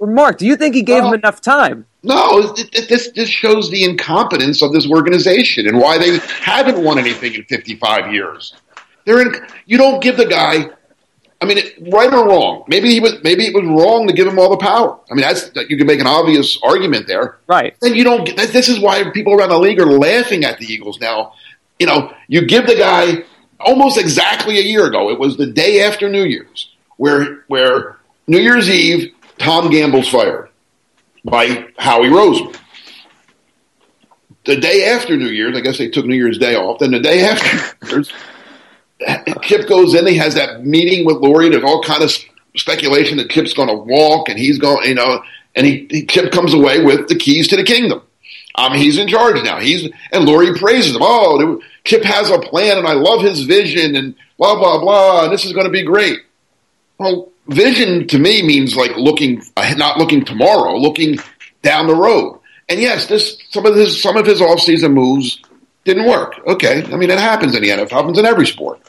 Mark, 0.00 0.38
do 0.38 0.46
you 0.46 0.56
think 0.56 0.74
he 0.74 0.82
gave 0.82 1.02
well, 1.02 1.12
him 1.12 1.20
enough 1.20 1.40
time? 1.40 1.86
No, 2.02 2.52
this 2.52 3.10
this 3.10 3.28
shows 3.28 3.70
the 3.70 3.84
incompetence 3.84 4.62
of 4.62 4.72
this 4.72 4.88
organization 4.90 5.66
and 5.66 5.78
why 5.78 5.98
they 5.98 6.18
haven't 6.18 6.82
won 6.82 6.98
anything 6.98 7.34
in 7.34 7.44
55 7.44 8.12
years. 8.12 8.54
They're 9.04 9.20
in. 9.20 9.34
You 9.66 9.78
don't 9.78 10.02
give 10.02 10.16
the 10.16 10.26
guy. 10.26 10.70
I 11.40 11.46
mean, 11.46 11.58
right 11.90 12.12
or 12.12 12.26
wrong. 12.26 12.64
Maybe 12.68 12.90
he 12.90 13.00
was. 13.00 13.22
Maybe 13.22 13.44
it 13.44 13.54
was 13.54 13.64
wrong 13.64 14.06
to 14.06 14.14
give 14.14 14.26
him 14.26 14.38
all 14.38 14.50
the 14.50 14.58
power. 14.58 14.98
I 15.10 15.14
mean, 15.14 15.22
that's 15.22 15.50
you 15.68 15.76
can 15.76 15.86
make 15.86 16.00
an 16.00 16.06
obvious 16.06 16.58
argument 16.62 17.06
there. 17.06 17.38
Right. 17.46 17.74
Then 17.80 17.94
you 17.94 18.04
don't. 18.04 18.36
This 18.36 18.68
is 18.68 18.80
why 18.80 19.10
people 19.10 19.34
around 19.34 19.50
the 19.50 19.58
league 19.58 19.80
are 19.80 19.86
laughing 19.86 20.44
at 20.44 20.58
the 20.58 20.66
Eagles 20.66 21.00
now 21.00 21.32
you 21.78 21.86
know, 21.86 22.12
you 22.28 22.46
give 22.46 22.66
the 22.66 22.76
guy 22.76 23.24
almost 23.60 23.98
exactly 23.98 24.58
a 24.58 24.62
year 24.62 24.86
ago. 24.86 25.10
It 25.10 25.18
was 25.18 25.36
the 25.36 25.46
day 25.46 25.82
after 25.82 26.08
New 26.08 26.24
Year's, 26.24 26.70
where 26.96 27.44
where 27.48 27.98
New 28.26 28.38
Year's 28.38 28.68
Eve, 28.68 29.12
Tom 29.38 29.70
Gamble's 29.70 30.08
fired 30.08 30.50
by 31.24 31.66
Howie 31.78 32.08
Roseman. 32.08 32.56
the 34.44 34.56
day 34.56 34.86
after 34.86 35.16
New 35.16 35.28
Year's, 35.28 35.56
I 35.56 35.60
guess 35.60 35.78
they 35.78 35.88
took 35.88 36.06
New 36.06 36.14
Year's 36.14 36.38
Day 36.38 36.54
off. 36.54 36.78
Then 36.78 36.90
the 36.90 37.00
day 37.00 37.24
after, 37.24 37.76
Chip 39.42 39.68
goes 39.68 39.94
in. 39.94 40.06
He 40.06 40.16
has 40.16 40.34
that 40.34 40.64
meeting 40.64 41.06
with 41.06 41.16
Lurie. 41.16 41.50
There's 41.50 41.64
all 41.64 41.82
kind 41.82 42.02
of 42.02 42.12
speculation 42.56 43.16
that 43.18 43.30
Chip's 43.30 43.54
going 43.54 43.68
to 43.68 43.74
walk, 43.74 44.28
and 44.28 44.38
he's 44.38 44.58
going, 44.58 44.86
you 44.88 44.94
know, 44.94 45.22
and 45.54 45.66
he, 45.66 45.86
he 45.90 46.06
Chip 46.06 46.30
comes 46.30 46.52
away 46.54 46.84
with 46.84 47.08
the 47.08 47.16
keys 47.16 47.48
to 47.48 47.56
the 47.56 47.64
kingdom. 47.64 48.02
I 48.54 48.68
mean, 48.70 48.80
he's 48.80 48.98
in 48.98 49.08
charge 49.08 49.42
now. 49.42 49.58
He's 49.58 49.84
and 50.12 50.26
Lurie 50.26 50.56
praises 50.58 50.94
him. 50.94 51.02
Oh, 51.02 51.60
Chip 51.84 52.04
has 52.04 52.30
a 52.30 52.38
plan, 52.38 52.78
and 52.78 52.86
I 52.86 52.92
love 52.92 53.22
his 53.22 53.42
vision, 53.42 53.96
and 53.96 54.14
blah 54.38 54.56
blah 54.58 54.80
blah. 54.80 55.24
And 55.24 55.32
this 55.32 55.44
is 55.44 55.52
going 55.52 55.66
to 55.66 55.72
be 55.72 55.82
great. 55.82 56.20
Well, 56.98 57.32
vision 57.48 58.06
to 58.08 58.18
me 58.18 58.42
means 58.42 58.76
like 58.76 58.96
looking, 58.96 59.42
uh, 59.56 59.74
not 59.76 59.98
looking 59.98 60.24
tomorrow, 60.24 60.76
looking 60.76 61.18
down 61.62 61.86
the 61.86 61.96
road. 61.96 62.40
And 62.68 62.80
yes, 62.80 63.06
this 63.06 63.38
some 63.50 63.66
of 63.66 63.74
his 63.74 64.00
some 64.00 64.16
of 64.16 64.26
his 64.26 64.40
offseason 64.40 64.92
moves 64.92 65.40
didn't 65.84 66.06
work. 66.06 66.40
Okay, 66.46 66.84
I 66.84 66.96
mean 66.96 67.10
it 67.10 67.18
happens 67.18 67.54
in 67.54 67.62
the 67.62 67.70
NFL, 67.70 67.86
It 67.86 67.92
happens 67.92 68.18
in 68.18 68.24
every 68.24 68.46
sport. 68.46 68.80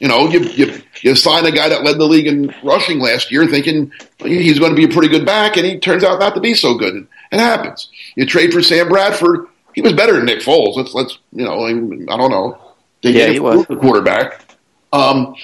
You 0.00 0.08
know, 0.08 0.28
you 0.28 0.40
you 0.40 0.82
you 1.02 1.14
sign 1.14 1.46
a 1.46 1.52
guy 1.52 1.68
that 1.68 1.84
led 1.84 1.98
the 1.98 2.04
league 2.04 2.26
in 2.26 2.52
rushing 2.62 2.98
last 2.98 3.30
year, 3.30 3.46
thinking 3.46 3.92
he's 4.18 4.58
going 4.58 4.72
to 4.72 4.76
be 4.76 4.84
a 4.84 4.88
pretty 4.88 5.08
good 5.08 5.24
back, 5.24 5.56
and 5.56 5.64
he 5.64 5.78
turns 5.78 6.04
out 6.04 6.18
not 6.18 6.34
to 6.34 6.40
be 6.40 6.54
so 6.54 6.74
good. 6.74 7.06
It 7.32 7.40
happens. 7.40 7.88
You 8.14 8.26
trade 8.26 8.52
for 8.52 8.62
Sam 8.62 8.88
Bradford. 8.88 9.48
He 9.74 9.80
was 9.80 9.94
better 9.94 10.12
than 10.12 10.26
Nick 10.26 10.40
Foles. 10.40 10.76
Let's 10.76 10.94
let's 10.94 11.18
you 11.32 11.44
know 11.44 11.64
I 11.64 12.16
don't 12.16 12.30
know. 12.30 12.58
They 13.02 13.10
yeah, 13.12 13.28
he 13.28 13.40
was 13.40 13.66
the 13.66 13.76
quarterback. 13.76 14.44
Um, 14.92 15.34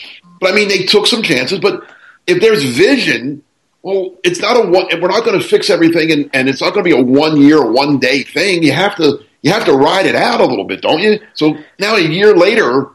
but 0.41 0.53
I 0.53 0.55
mean, 0.55 0.69
they 0.69 0.85
took 0.85 1.07
some 1.07 1.23
chances. 1.23 1.59
But 1.59 1.83
if 2.27 2.41
there's 2.41 2.63
vision, 2.63 3.43
well, 3.83 4.15
it's 4.23 4.41
not 4.41 4.57
a 4.57 4.69
one. 4.69 4.87
We're 5.01 5.09
not 5.09 5.25
going 5.25 5.41
to 5.41 5.45
fix 5.47 5.71
everything, 5.71 6.13
and, 6.13 6.31
and 6.35 6.49
it's 6.49 6.61
not 6.61 6.75
going 6.75 6.85
to 6.85 6.91
be 6.91 6.97
a 6.97 7.03
one 7.03 7.41
year, 7.41 7.65
one 7.65 7.99
day 7.99 8.23
thing. 8.23 8.63
You 8.63 8.73
have 8.73 8.95
to 8.97 9.25
you 9.41 9.51
have 9.53 9.65
to 9.65 9.73
ride 9.73 10.05
it 10.05 10.15
out 10.15 10.41
a 10.43 10.45
little 10.45 10.65
bit, 10.65 10.83
don't 10.83 11.01
you? 11.01 11.21
So 11.33 11.57
now 11.79 11.97
a 11.97 12.01
year 12.01 12.37
later, 12.37 12.91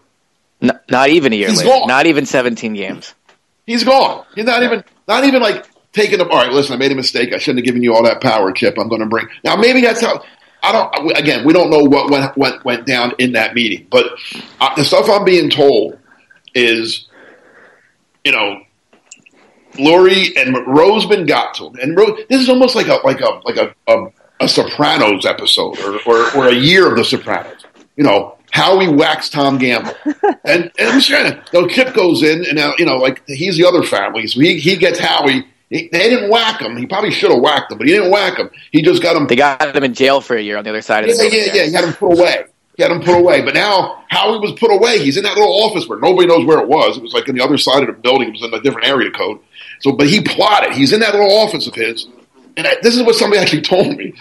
not, 0.61 0.83
not 0.89 1.09
even 1.09 1.33
a 1.33 1.35
year 1.35 1.49
later, 1.49 1.63
gone. 1.63 1.87
not 1.87 2.05
even 2.05 2.27
seventeen 2.27 2.73
games. 2.73 3.15
He's 3.65 3.83
gone. 3.83 4.25
He's 4.35 4.45
not 4.45 4.61
even 4.61 4.83
not 5.07 5.23
even 5.23 5.41
like 5.41 5.65
taking 5.93 6.19
up. 6.19 6.29
All 6.29 6.37
right, 6.37 6.51
listen, 6.51 6.73
I 6.73 6.77
made 6.77 6.91
a 6.91 6.95
mistake. 6.95 7.33
I 7.33 7.37
shouldn't 7.37 7.59
have 7.59 7.65
given 7.65 7.83
you 7.83 7.95
all 7.95 8.03
that 8.03 8.21
power, 8.21 8.51
Chip. 8.51 8.77
I'm 8.77 8.89
going 8.89 9.01
to 9.01 9.07
bring 9.07 9.27
now. 9.43 9.55
Maybe 9.55 9.81
that's 9.81 10.01
how. 10.01 10.23
I 10.65 10.71
don't. 10.71 11.17
Again, 11.17 11.45
we 11.45 11.51
don't 11.51 11.69
know 11.69 11.83
what 11.83 12.09
went 12.09 12.37
went, 12.37 12.63
went 12.63 12.85
down 12.85 13.13
in 13.19 13.33
that 13.33 13.53
meeting, 13.53 13.85
but 13.89 14.05
uh, 14.61 14.73
the 14.75 14.85
stuff 14.85 15.09
I'm 15.09 15.25
being 15.25 15.49
told 15.49 15.99
is, 16.55 17.09
you 18.23 18.31
know, 18.31 18.61
Lurie 19.73 20.37
and 20.37 20.55
Roseman 20.67 21.27
got 21.27 21.55
to 21.55 21.67
him, 21.67 21.75
and 21.81 21.97
Ro- 21.97 22.15
this 22.29 22.41
is 22.41 22.49
almost 22.49 22.75
like 22.75 22.87
a 22.87 22.99
like 23.03 23.21
a 23.21 23.41
like 23.43 23.57
a, 23.57 23.75
a, 23.87 24.07
a 24.41 24.47
Sopranos 24.47 25.25
episode 25.25 25.79
or, 25.79 25.99
or, 26.05 26.37
or 26.37 26.47
a 26.47 26.53
year 26.53 26.89
of 26.89 26.95
the 26.95 27.03
Sopranos. 27.03 27.65
You 27.95 28.03
know, 28.03 28.37
Howie 28.51 28.87
whacks 28.87 29.29
Tom 29.29 29.57
Gamble, 29.57 29.95
and, 30.45 30.71
and 30.77 30.89
I'm 30.89 31.01
saying, 31.01 31.41
though 31.51 31.67
Chip 31.67 31.93
goes 31.93 32.21
in, 32.21 32.45
and 32.45 32.55
now 32.55 32.73
you 32.77 32.85
know, 32.85 32.97
like 32.97 33.23
he's 33.27 33.57
the 33.57 33.65
other 33.65 33.83
family, 33.83 34.27
so 34.27 34.39
he 34.39 34.59
he 34.59 34.75
gets 34.75 34.99
Howie. 34.99 35.47
He, 35.73 35.89
they 35.91 36.07
didn't 36.07 36.29
whack 36.29 36.61
him. 36.61 36.77
He 36.77 36.85
probably 36.85 37.09
should 37.09 37.31
have 37.31 37.41
whacked 37.41 37.71
him, 37.71 37.79
but 37.79 37.87
he 37.87 37.93
didn't 37.93 38.11
whack 38.11 38.37
him. 38.37 38.51
He 38.71 38.83
just 38.83 39.01
got 39.01 39.15
him. 39.15 39.25
They 39.25 39.35
got 39.35 39.75
him 39.75 39.83
in 39.83 39.95
jail 39.95 40.21
for 40.21 40.35
a 40.37 40.41
year 40.41 40.55
on 40.55 40.63
the 40.63 40.69
other 40.69 40.83
side 40.83 41.03
of 41.03 41.17
the. 41.17 41.23
Yeah, 41.23 41.31
yeah, 41.31 41.53
yeah. 41.53 41.63
He 41.65 41.73
had 41.73 41.83
him 41.83 41.93
put 41.93 42.13
away. 42.13 42.45
He 42.77 42.83
had 42.83 42.91
him 42.91 43.01
put 43.01 43.17
away. 43.17 43.41
But 43.41 43.55
now 43.55 44.03
Howie 44.07 44.37
was 44.37 44.51
put 44.59 44.71
away. 44.71 44.99
He's 44.99 45.17
in 45.17 45.23
that 45.23 45.35
little 45.35 45.63
office 45.63 45.87
where 45.87 45.97
nobody 45.99 46.27
knows 46.27 46.45
where 46.45 46.59
it 46.59 46.67
was. 46.67 46.97
It 46.97 47.01
was 47.01 47.13
like 47.13 47.27
in 47.27 47.35
the 47.35 47.43
other 47.43 47.57
side 47.57 47.81
of 47.81 47.87
the 47.87 47.93
building. 47.93 48.27
It 48.27 48.33
was 48.33 48.43
in 48.43 48.53
a 48.53 48.61
different 48.61 48.87
area 48.87 49.09
code. 49.09 49.39
So, 49.79 49.93
but 49.93 50.07
he 50.07 50.21
plotted. 50.21 50.73
He's 50.73 50.93
in 50.93 50.99
that 50.99 51.15
little 51.15 51.35
office 51.39 51.65
of 51.65 51.73
his, 51.73 52.07
and 52.55 52.67
I, 52.67 52.75
this 52.83 52.95
is 52.95 53.01
what 53.01 53.15
somebody 53.15 53.41
actually 53.41 53.63
told 53.63 53.97
me. 53.97 54.13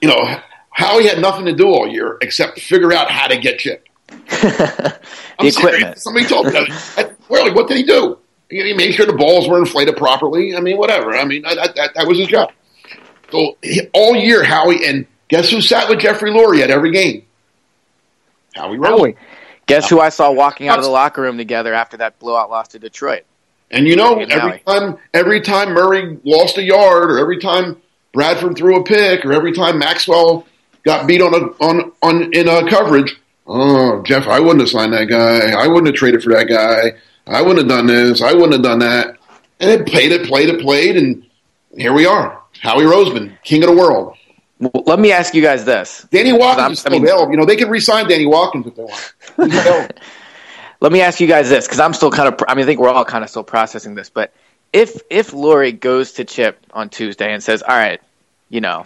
You 0.00 0.08
know, 0.08 0.40
Howie 0.70 1.06
had 1.06 1.20
nothing 1.20 1.44
to 1.44 1.52
do 1.52 1.68
all 1.68 1.86
year 1.86 2.16
except 2.22 2.58
figure 2.58 2.94
out 2.94 3.10
how 3.10 3.26
to 3.26 3.36
get 3.36 3.58
Chip. 3.58 3.86
the 4.08 4.98
I'm 5.38 5.46
equipment. 5.46 5.52
Serious. 5.52 6.02
Somebody 6.02 6.26
told 6.26 6.46
me 6.46 6.52
that. 6.52 7.12
Really, 7.28 7.50
what 7.50 7.66
did 7.66 7.76
he 7.76 7.82
do? 7.82 8.18
He 8.48 8.72
made 8.74 8.92
sure 8.92 9.06
the 9.06 9.12
balls 9.12 9.48
were 9.48 9.58
inflated 9.58 9.96
properly. 9.96 10.54
I 10.54 10.60
mean, 10.60 10.78
whatever. 10.78 11.16
I 11.16 11.24
mean, 11.24 11.42
that, 11.42 11.74
that, 11.74 11.94
that 11.94 12.06
was 12.06 12.18
his 12.18 12.28
job. 12.28 12.52
So 13.30 13.56
he, 13.62 13.88
all 13.92 14.14
year, 14.14 14.44
Howie, 14.44 14.86
and 14.86 15.06
guess 15.28 15.50
who 15.50 15.60
sat 15.60 15.88
with 15.88 15.98
Jeffrey 15.98 16.30
Lurie 16.30 16.62
at 16.62 16.70
every 16.70 16.92
game? 16.92 17.24
Howie 18.54 18.78
Rowe. 18.78 19.14
Guess 19.66 19.90
who 19.90 20.00
I 20.00 20.10
saw 20.10 20.30
walking 20.30 20.68
out 20.68 20.78
of 20.78 20.84
the 20.84 20.90
locker 20.90 21.22
room 21.22 21.36
together 21.36 21.74
after 21.74 21.96
that 21.96 22.18
blowout 22.20 22.50
loss 22.50 22.68
to 22.68 22.78
Detroit? 22.78 23.24
And 23.70 23.88
you 23.88 23.96
know, 23.96 24.20
every 24.20 24.60
time 24.60 24.96
every 25.12 25.40
time 25.40 25.70
Murray 25.70 26.18
lost 26.24 26.56
a 26.56 26.62
yard, 26.62 27.10
or 27.10 27.18
every 27.18 27.38
time 27.40 27.76
Bradford 28.12 28.56
threw 28.56 28.76
a 28.76 28.84
pick, 28.84 29.24
or 29.24 29.32
every 29.32 29.52
time 29.52 29.78
Maxwell 29.78 30.46
got 30.84 31.08
beat 31.08 31.20
on 31.20 31.34
a 31.34 31.64
on 31.64 31.92
on 32.00 32.32
in 32.32 32.48
a 32.48 32.68
coverage, 32.70 33.16
oh 33.48 34.04
Jeff, 34.04 34.28
I 34.28 34.38
wouldn't 34.38 34.60
have 34.60 34.68
signed 34.68 34.92
that 34.92 35.06
guy. 35.06 35.50
I 35.50 35.66
wouldn't 35.66 35.88
have 35.88 35.96
traded 35.96 36.22
for 36.22 36.30
that 36.30 36.44
guy. 36.44 36.96
I 37.26 37.42
wouldn't 37.42 37.58
have 37.58 37.68
done 37.68 37.86
this. 37.86 38.22
I 38.22 38.32
wouldn't 38.32 38.52
have 38.52 38.62
done 38.62 38.78
that. 38.80 39.16
And 39.58 39.70
it 39.70 39.86
played 39.86 40.12
it, 40.12 40.26
played 40.26 40.48
it, 40.48 40.60
played, 40.60 40.96
and 40.96 41.26
here 41.76 41.92
we 41.92 42.06
are. 42.06 42.42
Howie 42.60 42.84
Roseman, 42.84 43.40
king 43.42 43.62
of 43.62 43.70
the 43.70 43.76
world. 43.76 44.16
Well, 44.58 44.84
let 44.86 44.98
me 44.98 45.12
ask 45.12 45.34
you 45.34 45.42
guys 45.42 45.64
this. 45.64 46.06
Danny 46.10 46.32
Watkins 46.32 46.72
is 46.72 46.80
still 46.80 46.92
I 46.92 46.96
mean, 46.96 47.04
available. 47.04 47.30
You 47.32 47.36
know, 47.38 47.44
they 47.44 47.56
can 47.56 47.68
re-sign 47.68 48.08
Danny 48.08 48.26
Watkins 48.26 48.66
if 48.66 48.74
they 48.74 48.82
want. 48.82 49.12
let 50.80 50.92
me 50.92 51.00
ask 51.02 51.20
you 51.20 51.26
guys 51.26 51.48
this 51.48 51.66
because 51.66 51.80
I'm 51.80 51.92
still 51.92 52.10
kind 52.10 52.32
of. 52.32 52.42
I 52.48 52.54
mean, 52.54 52.64
I 52.64 52.66
think 52.66 52.80
we're 52.80 52.88
all 52.88 53.04
kind 53.04 53.22
of 53.22 53.30
still 53.30 53.44
processing 53.44 53.94
this. 53.94 54.08
But 54.08 54.32
if 54.72 55.00
if 55.10 55.32
Lurie 55.32 55.78
goes 55.78 56.12
to 56.12 56.24
Chip 56.24 56.58
on 56.72 56.88
Tuesday 56.88 57.32
and 57.32 57.42
says, 57.42 57.62
"All 57.62 57.76
right, 57.76 58.00
you 58.48 58.60
know, 58.62 58.84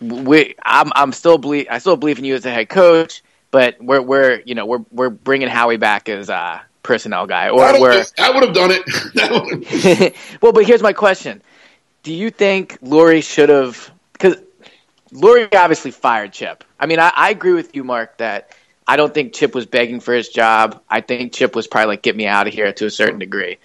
we, 0.00 0.54
I'm 0.62 0.90
I'm 0.94 1.12
still 1.12 1.38
believe 1.38 1.66
I 1.70 1.78
still 1.78 1.96
believe 1.96 2.18
in 2.18 2.24
you 2.24 2.34
as 2.34 2.44
a 2.44 2.50
head 2.50 2.68
coach, 2.68 3.22
but 3.50 3.76
we're 3.80 4.02
we're 4.02 4.42
you 4.44 4.54
know 4.54 4.66
we're 4.66 4.84
we're 4.90 5.10
bringing 5.10 5.48
Howie 5.48 5.76
back 5.76 6.08
as 6.08 6.28
a 6.28 6.62
personnel 6.84 7.26
guy, 7.26 7.48
or 7.48 7.64
I 7.64 7.80
we're 7.80 8.04
I 8.18 8.30
would 8.30 8.44
have 8.44 8.54
done 8.54 8.70
it. 8.72 10.14
well, 10.40 10.52
but 10.52 10.64
here's 10.64 10.82
my 10.82 10.92
question: 10.92 11.42
Do 12.04 12.14
you 12.14 12.30
think 12.30 12.78
Lurie 12.80 13.24
should 13.24 13.48
have? 13.48 13.90
Because 14.12 14.36
Lurie 15.12 15.52
obviously 15.52 15.90
fired 15.90 16.32
Chip. 16.32 16.62
I 16.78 16.86
mean, 16.86 17.00
I, 17.00 17.12
I 17.16 17.30
agree 17.30 17.54
with 17.54 17.74
you, 17.74 17.82
Mark, 17.82 18.18
that 18.18 18.54
I 18.86 18.94
don't 18.94 19.12
think 19.12 19.32
Chip 19.32 19.54
was 19.54 19.66
begging 19.66 19.98
for 19.98 20.14
his 20.14 20.28
job. 20.28 20.80
I 20.88 21.00
think 21.00 21.32
Chip 21.32 21.56
was 21.56 21.66
probably 21.66 21.88
like, 21.88 22.02
"Get 22.02 22.14
me 22.14 22.28
out 22.28 22.46
of 22.46 22.54
here" 22.54 22.72
to 22.72 22.86
a 22.86 22.90
certain 22.90 23.18
degree. 23.18 23.58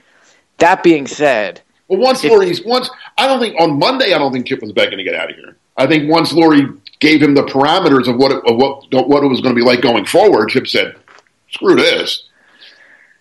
That 0.57 0.81
being 0.81 1.07
said, 1.07 1.61
well, 1.87 1.99
once 1.99 2.23
Lurie's 2.23 2.63
once 2.65 2.89
I 3.17 3.27
don't 3.27 3.39
think 3.39 3.59
on 3.59 3.77
Monday 3.77 4.13
I 4.13 4.17
don't 4.17 4.31
think 4.31 4.47
Chip 4.47 4.61
was 4.61 4.71
begging 4.71 4.97
to 4.97 5.03
get 5.03 5.15
out 5.15 5.29
of 5.29 5.35
here. 5.35 5.55
I 5.77 5.87
think 5.87 6.09
once 6.09 6.33
Lurie 6.33 6.77
gave 6.99 7.21
him 7.21 7.33
the 7.33 7.43
parameters 7.43 8.07
of 8.07 8.17
what 8.17 8.31
it, 8.31 8.37
of 8.45 8.57
what 8.57 9.07
what 9.07 9.23
it 9.23 9.27
was 9.27 9.41
going 9.41 9.55
to 9.55 9.59
be 9.59 9.65
like 9.65 9.81
going 9.81 10.05
forward, 10.05 10.49
Chip 10.49 10.67
said, 10.67 10.95
"Screw 11.49 11.75
this." 11.75 12.28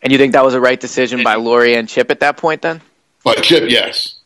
And 0.03 0.13
you 0.13 0.19
think 0.19 0.33
that 0.33 0.45
was 0.45 0.55
a 0.55 0.61
right 0.61 0.79
decision 0.79 1.25
by 1.25 1.37
Lurie 1.37 1.77
and 1.77 1.89
Chip 1.89 2.11
at 2.11 2.21
that 2.21 2.37
point, 2.37 2.63
then? 2.63 2.81
By 3.25 3.35
Chip, 3.35 3.69
yes. 3.69 4.17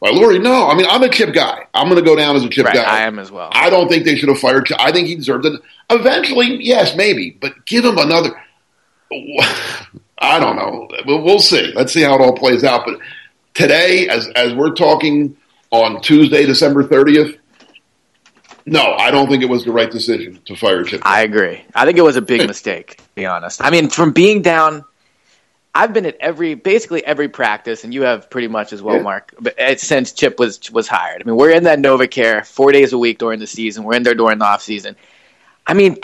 By 0.00 0.10
Lurie, 0.10 0.42
no. 0.42 0.68
I 0.68 0.74
mean, 0.74 0.86
I'm 0.88 1.02
a 1.02 1.08
Chip 1.08 1.34
guy. 1.34 1.66
I'm 1.72 1.88
going 1.88 2.02
to 2.02 2.04
go 2.04 2.16
down 2.16 2.36
as 2.36 2.44
a 2.44 2.48
Chip 2.48 2.66
right, 2.66 2.74
guy. 2.74 2.82
I 2.82 3.02
am 3.02 3.18
as 3.18 3.30
well. 3.30 3.50
I 3.52 3.70
don't 3.70 3.88
think 3.88 4.04
they 4.04 4.16
should 4.16 4.28
have 4.28 4.38
fired 4.38 4.66
Chip. 4.66 4.78
I 4.80 4.92
think 4.92 5.08
he 5.08 5.14
deserved 5.14 5.46
it. 5.46 5.60
Eventually, 5.90 6.62
yes, 6.62 6.96
maybe, 6.96 7.30
but 7.30 7.66
give 7.66 7.84
him 7.84 7.98
another. 7.98 8.30
I 10.18 10.38
don't 10.38 10.56
know. 10.56 10.88
We'll 11.06 11.38
see. 11.38 11.72
Let's 11.74 11.92
see 11.92 12.02
how 12.02 12.14
it 12.14 12.20
all 12.20 12.36
plays 12.36 12.64
out. 12.64 12.86
But 12.86 12.98
today, 13.52 14.08
as 14.08 14.28
as 14.28 14.54
we're 14.54 14.74
talking 14.74 15.36
on 15.70 16.00
Tuesday, 16.00 16.46
December 16.46 16.84
30th, 16.84 17.38
no, 18.66 18.94
I 18.94 19.10
don't 19.10 19.28
think 19.28 19.42
it 19.42 19.48
was 19.48 19.64
the 19.64 19.72
right 19.72 19.90
decision 19.90 20.40
to 20.46 20.56
fire 20.56 20.82
Chip. 20.84 21.02
I 21.04 21.22
agree. 21.22 21.64
I 21.74 21.84
think 21.84 21.98
it 21.98 22.02
was 22.02 22.16
a 22.16 22.22
big 22.22 22.46
mistake, 22.46 22.96
to 22.96 23.02
be 23.14 23.26
honest. 23.26 23.62
I 23.62 23.70
mean, 23.70 23.90
from 23.90 24.12
being 24.12 24.40
down 24.40 24.84
I've 25.74 25.92
been 25.92 26.06
at 26.06 26.16
every 26.20 26.54
basically 26.54 27.04
every 27.04 27.28
practice, 27.28 27.84
and 27.84 27.92
you 27.92 28.02
have 28.02 28.30
pretty 28.30 28.48
much 28.48 28.72
as 28.72 28.80
well, 28.80 28.96
yeah. 28.96 29.02
Mark. 29.02 29.34
But 29.40 29.58
uh, 29.58 29.76
since 29.76 30.12
Chip 30.12 30.38
was 30.38 30.70
was 30.70 30.86
hired, 30.86 31.22
I 31.22 31.24
mean, 31.24 31.36
we're 31.36 31.50
in 31.50 31.64
that 31.64 31.78
NovaCare 31.80 32.46
four 32.46 32.70
days 32.72 32.92
a 32.92 32.98
week 32.98 33.18
during 33.18 33.40
the 33.40 33.46
season. 33.46 33.82
We're 33.84 33.94
in 33.94 34.04
there 34.04 34.14
during 34.14 34.38
the 34.38 34.44
off 34.44 34.62
season. 34.62 34.96
I 35.66 35.74
mean, 35.74 35.98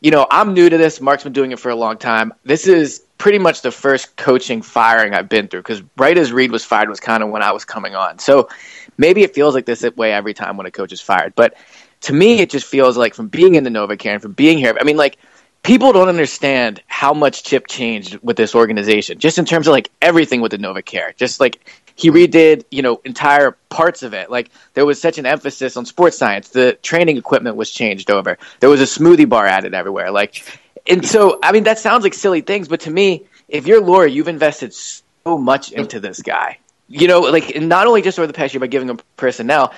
you 0.00 0.10
know, 0.10 0.26
I'm 0.30 0.54
new 0.54 0.70
to 0.70 0.78
this. 0.78 1.00
Mark's 1.00 1.24
been 1.24 1.32
doing 1.32 1.52
it 1.52 1.58
for 1.58 1.70
a 1.70 1.76
long 1.76 1.98
time. 1.98 2.32
This 2.44 2.66
is 2.66 3.04
pretty 3.18 3.38
much 3.38 3.60
the 3.60 3.70
first 3.70 4.16
coaching 4.16 4.62
firing 4.62 5.12
I've 5.14 5.28
been 5.28 5.48
through 5.48 5.60
because 5.60 5.82
right 5.98 6.16
as 6.16 6.32
Reid 6.32 6.50
was 6.50 6.64
fired 6.64 6.88
was 6.88 7.00
kind 7.00 7.22
of 7.22 7.28
when 7.28 7.42
I 7.42 7.52
was 7.52 7.66
coming 7.66 7.94
on. 7.94 8.18
So 8.18 8.48
maybe 8.96 9.22
it 9.22 9.34
feels 9.34 9.54
like 9.54 9.66
this 9.66 9.82
way 9.96 10.12
every 10.12 10.32
time 10.32 10.56
when 10.56 10.66
a 10.66 10.70
coach 10.70 10.92
is 10.92 11.02
fired. 11.02 11.34
But 11.34 11.54
to 12.02 12.14
me, 12.14 12.40
it 12.40 12.48
just 12.48 12.66
feels 12.66 12.96
like 12.96 13.14
from 13.14 13.28
being 13.28 13.56
in 13.56 13.64
the 13.64 13.70
NovaCare 13.70 14.14
and 14.14 14.22
from 14.22 14.32
being 14.32 14.56
here. 14.56 14.74
I 14.80 14.84
mean, 14.84 14.96
like 14.96 15.18
people 15.62 15.92
don't 15.92 16.08
understand 16.08 16.82
how 16.86 17.12
much 17.12 17.44
Chip 17.44 17.66
changed 17.66 18.18
with 18.22 18.36
this 18.36 18.54
organization, 18.54 19.18
just 19.18 19.38
in 19.38 19.44
terms 19.44 19.66
of 19.66 19.72
like 19.72 19.90
everything 20.00 20.40
with 20.40 20.52
the 20.52 20.58
NovaCare. 20.58 21.14
Just 21.16 21.40
like 21.40 21.58
he 21.96 22.10
redid, 22.10 22.64
you 22.70 22.82
know, 22.82 23.00
entire 23.04 23.52
parts 23.68 24.02
of 24.02 24.14
it. 24.14 24.30
Like 24.30 24.50
there 24.74 24.86
was 24.86 25.00
such 25.00 25.18
an 25.18 25.26
emphasis 25.26 25.76
on 25.76 25.84
sports 25.84 26.16
science. 26.16 26.48
The 26.48 26.74
training 26.82 27.16
equipment 27.16 27.56
was 27.56 27.70
changed 27.70 28.10
over. 28.10 28.38
There 28.60 28.70
was 28.70 28.80
a 28.80 28.84
smoothie 28.84 29.28
bar 29.28 29.46
added 29.46 29.74
everywhere. 29.74 30.10
Like, 30.10 30.44
and 30.86 31.06
so 31.06 31.38
I 31.42 31.52
mean 31.52 31.64
that 31.64 31.78
sounds 31.78 32.04
like 32.04 32.14
silly 32.14 32.40
things, 32.40 32.68
but 32.68 32.80
to 32.80 32.90
me, 32.90 33.26
if 33.48 33.66
you're 33.66 33.82
Lurie, 33.82 34.12
you've 34.12 34.28
invested 34.28 34.72
so 34.72 35.36
much 35.36 35.72
into 35.72 36.00
this 36.00 36.22
guy. 36.22 36.58
You 36.88 37.06
know, 37.06 37.20
like 37.20 37.60
not 37.60 37.86
only 37.86 38.02
just 38.02 38.18
over 38.18 38.26
the 38.26 38.32
past 38.32 38.54
year 38.54 38.60
by 38.60 38.66
giving 38.66 38.88
him 38.88 38.98
personnel, 39.16 39.72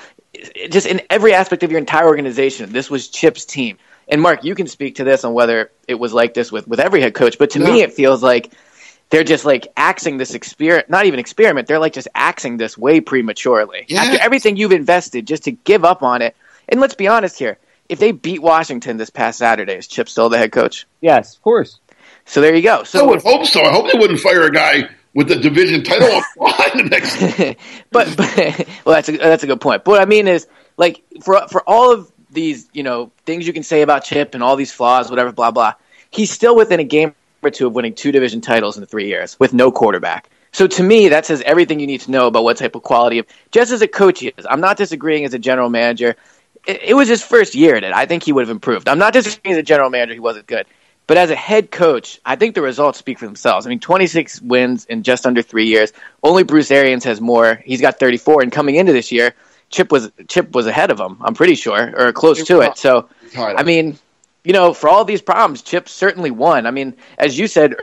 just 0.70 0.86
in 0.86 1.02
every 1.10 1.34
aspect 1.34 1.62
of 1.62 1.70
your 1.70 1.78
entire 1.78 2.06
organization. 2.06 2.72
This 2.72 2.88
was 2.88 3.08
Chip's 3.08 3.44
team 3.44 3.78
and 4.12 4.20
Mark, 4.20 4.44
you 4.44 4.54
can 4.54 4.66
speak 4.66 4.96
to 4.96 5.04
this 5.04 5.24
on 5.24 5.32
whether 5.32 5.70
it 5.88 5.94
was 5.94 6.12
like 6.12 6.34
this 6.34 6.52
with 6.52 6.68
with 6.68 6.80
every 6.80 7.00
head 7.00 7.14
coach, 7.14 7.38
but 7.38 7.50
to 7.50 7.58
no. 7.58 7.72
me, 7.72 7.80
it 7.80 7.94
feels 7.94 8.22
like 8.22 8.52
they're 9.08 9.24
just 9.24 9.46
like 9.46 9.68
axing 9.74 10.18
this 10.18 10.34
experiment, 10.34 10.90
not 10.90 11.06
even 11.06 11.18
experiment. 11.18 11.66
They're 11.66 11.78
like 11.78 11.94
just 11.94 12.08
axing 12.14 12.58
this 12.58 12.76
way 12.76 13.00
prematurely 13.00 13.86
yeah. 13.88 14.02
after 14.02 14.22
everything 14.22 14.58
you've 14.58 14.72
invested, 14.72 15.26
just 15.26 15.44
to 15.44 15.52
give 15.52 15.86
up 15.86 16.02
on 16.02 16.20
it. 16.20 16.36
And 16.68 16.78
let's 16.78 16.94
be 16.94 17.08
honest 17.08 17.38
here: 17.38 17.56
if 17.88 18.00
they 18.00 18.12
beat 18.12 18.42
Washington 18.42 18.98
this 18.98 19.08
past 19.08 19.38
Saturday, 19.38 19.76
is 19.76 19.86
Chip 19.86 20.10
still 20.10 20.28
the 20.28 20.36
head 20.36 20.52
coach? 20.52 20.86
Yes, 21.00 21.36
of 21.36 21.42
course. 21.42 21.80
So 22.26 22.42
there 22.42 22.54
you 22.54 22.62
go. 22.62 22.84
So 22.84 23.02
I 23.02 23.08
would 23.08 23.22
hope 23.22 23.46
so. 23.46 23.62
I 23.62 23.72
hope 23.72 23.90
they 23.90 23.98
wouldn't 23.98 24.20
fire 24.20 24.42
a 24.42 24.50
guy 24.50 24.90
with 25.14 25.28
the 25.28 25.36
division 25.36 25.84
title 25.84 26.20
on 26.38 26.76
the 26.76 26.84
next. 26.84 27.56
but, 27.90 28.14
but 28.14 28.68
well, 28.84 28.94
that's 28.94 29.08
a 29.08 29.16
that's 29.16 29.42
a 29.42 29.46
good 29.46 29.62
point. 29.62 29.84
But 29.84 29.92
what 29.92 30.02
I 30.02 30.04
mean 30.04 30.28
is, 30.28 30.46
like 30.76 31.02
for 31.22 31.48
for 31.48 31.62
all 31.66 31.94
of 31.94 32.11
these, 32.32 32.68
you 32.72 32.82
know, 32.82 33.12
things 33.24 33.46
you 33.46 33.52
can 33.52 33.62
say 33.62 33.82
about 33.82 34.04
Chip 34.04 34.34
and 34.34 34.42
all 34.42 34.56
these 34.56 34.72
flaws, 34.72 35.10
whatever, 35.10 35.32
blah 35.32 35.50
blah. 35.50 35.74
He's 36.10 36.30
still 36.30 36.56
within 36.56 36.80
a 36.80 36.84
game 36.84 37.14
or 37.42 37.50
two 37.50 37.66
of 37.66 37.74
winning 37.74 37.94
two 37.94 38.12
division 38.12 38.40
titles 38.40 38.76
in 38.78 38.86
three 38.86 39.08
years 39.08 39.38
with 39.38 39.52
no 39.52 39.72
quarterback. 39.72 40.30
So 40.52 40.66
to 40.66 40.82
me, 40.82 41.08
that 41.08 41.24
says 41.24 41.42
everything 41.42 41.80
you 41.80 41.86
need 41.86 42.02
to 42.02 42.10
know 42.10 42.26
about 42.26 42.44
what 42.44 42.58
type 42.58 42.74
of 42.74 42.82
quality 42.82 43.18
of 43.18 43.26
just 43.50 43.72
as 43.72 43.80
a 43.80 43.88
coach 43.88 44.20
he 44.20 44.28
is. 44.28 44.46
I'm 44.48 44.60
not 44.60 44.76
disagreeing 44.76 45.24
as 45.24 45.32
a 45.32 45.38
general 45.38 45.70
manager. 45.70 46.16
It, 46.66 46.82
it 46.82 46.94
was 46.94 47.08
his 47.08 47.22
first 47.22 47.54
year 47.54 47.76
at 47.76 47.84
it. 47.84 47.92
I 47.92 48.06
think 48.06 48.22
he 48.22 48.32
would 48.32 48.42
have 48.42 48.50
improved. 48.50 48.88
I'm 48.88 48.98
not 48.98 49.14
disagreeing 49.14 49.54
as 49.54 49.58
a 49.58 49.62
general 49.62 49.90
manager. 49.90 50.14
He 50.14 50.20
wasn't 50.20 50.46
good. 50.46 50.66
But 51.06 51.16
as 51.16 51.30
a 51.30 51.34
head 51.34 51.70
coach, 51.70 52.20
I 52.24 52.36
think 52.36 52.54
the 52.54 52.62
results 52.62 52.98
speak 52.98 53.18
for 53.18 53.26
themselves. 53.26 53.66
I 53.66 53.70
mean, 53.70 53.80
26 53.80 54.40
wins 54.42 54.84
in 54.84 55.02
just 55.02 55.26
under 55.26 55.42
three 55.42 55.66
years. 55.66 55.92
Only 56.22 56.44
Bruce 56.44 56.70
Arians 56.70 57.04
has 57.04 57.20
more. 57.20 57.60
He's 57.64 57.80
got 57.80 57.98
34. 57.98 58.42
And 58.42 58.52
coming 58.52 58.76
into 58.76 58.92
this 58.92 59.10
year, 59.10 59.34
Chip 59.72 59.90
was 59.90 60.12
Chip 60.28 60.54
was 60.54 60.66
ahead 60.66 60.90
of 60.90 61.00
him. 61.00 61.16
I'm 61.22 61.34
pretty 61.34 61.56
sure, 61.56 61.92
or 61.96 62.12
close 62.12 62.44
to 62.44 62.60
it. 62.60 62.76
So, 62.76 63.08
I 63.36 63.64
mean, 63.64 63.98
you 64.44 64.52
know, 64.52 64.74
for 64.74 64.88
all 64.88 65.04
these 65.04 65.22
problems, 65.22 65.62
Chip 65.62 65.88
certainly 65.88 66.30
won. 66.30 66.66
I 66.66 66.70
mean, 66.70 66.94
as 67.18 67.38
you 67.38 67.46
said 67.46 67.74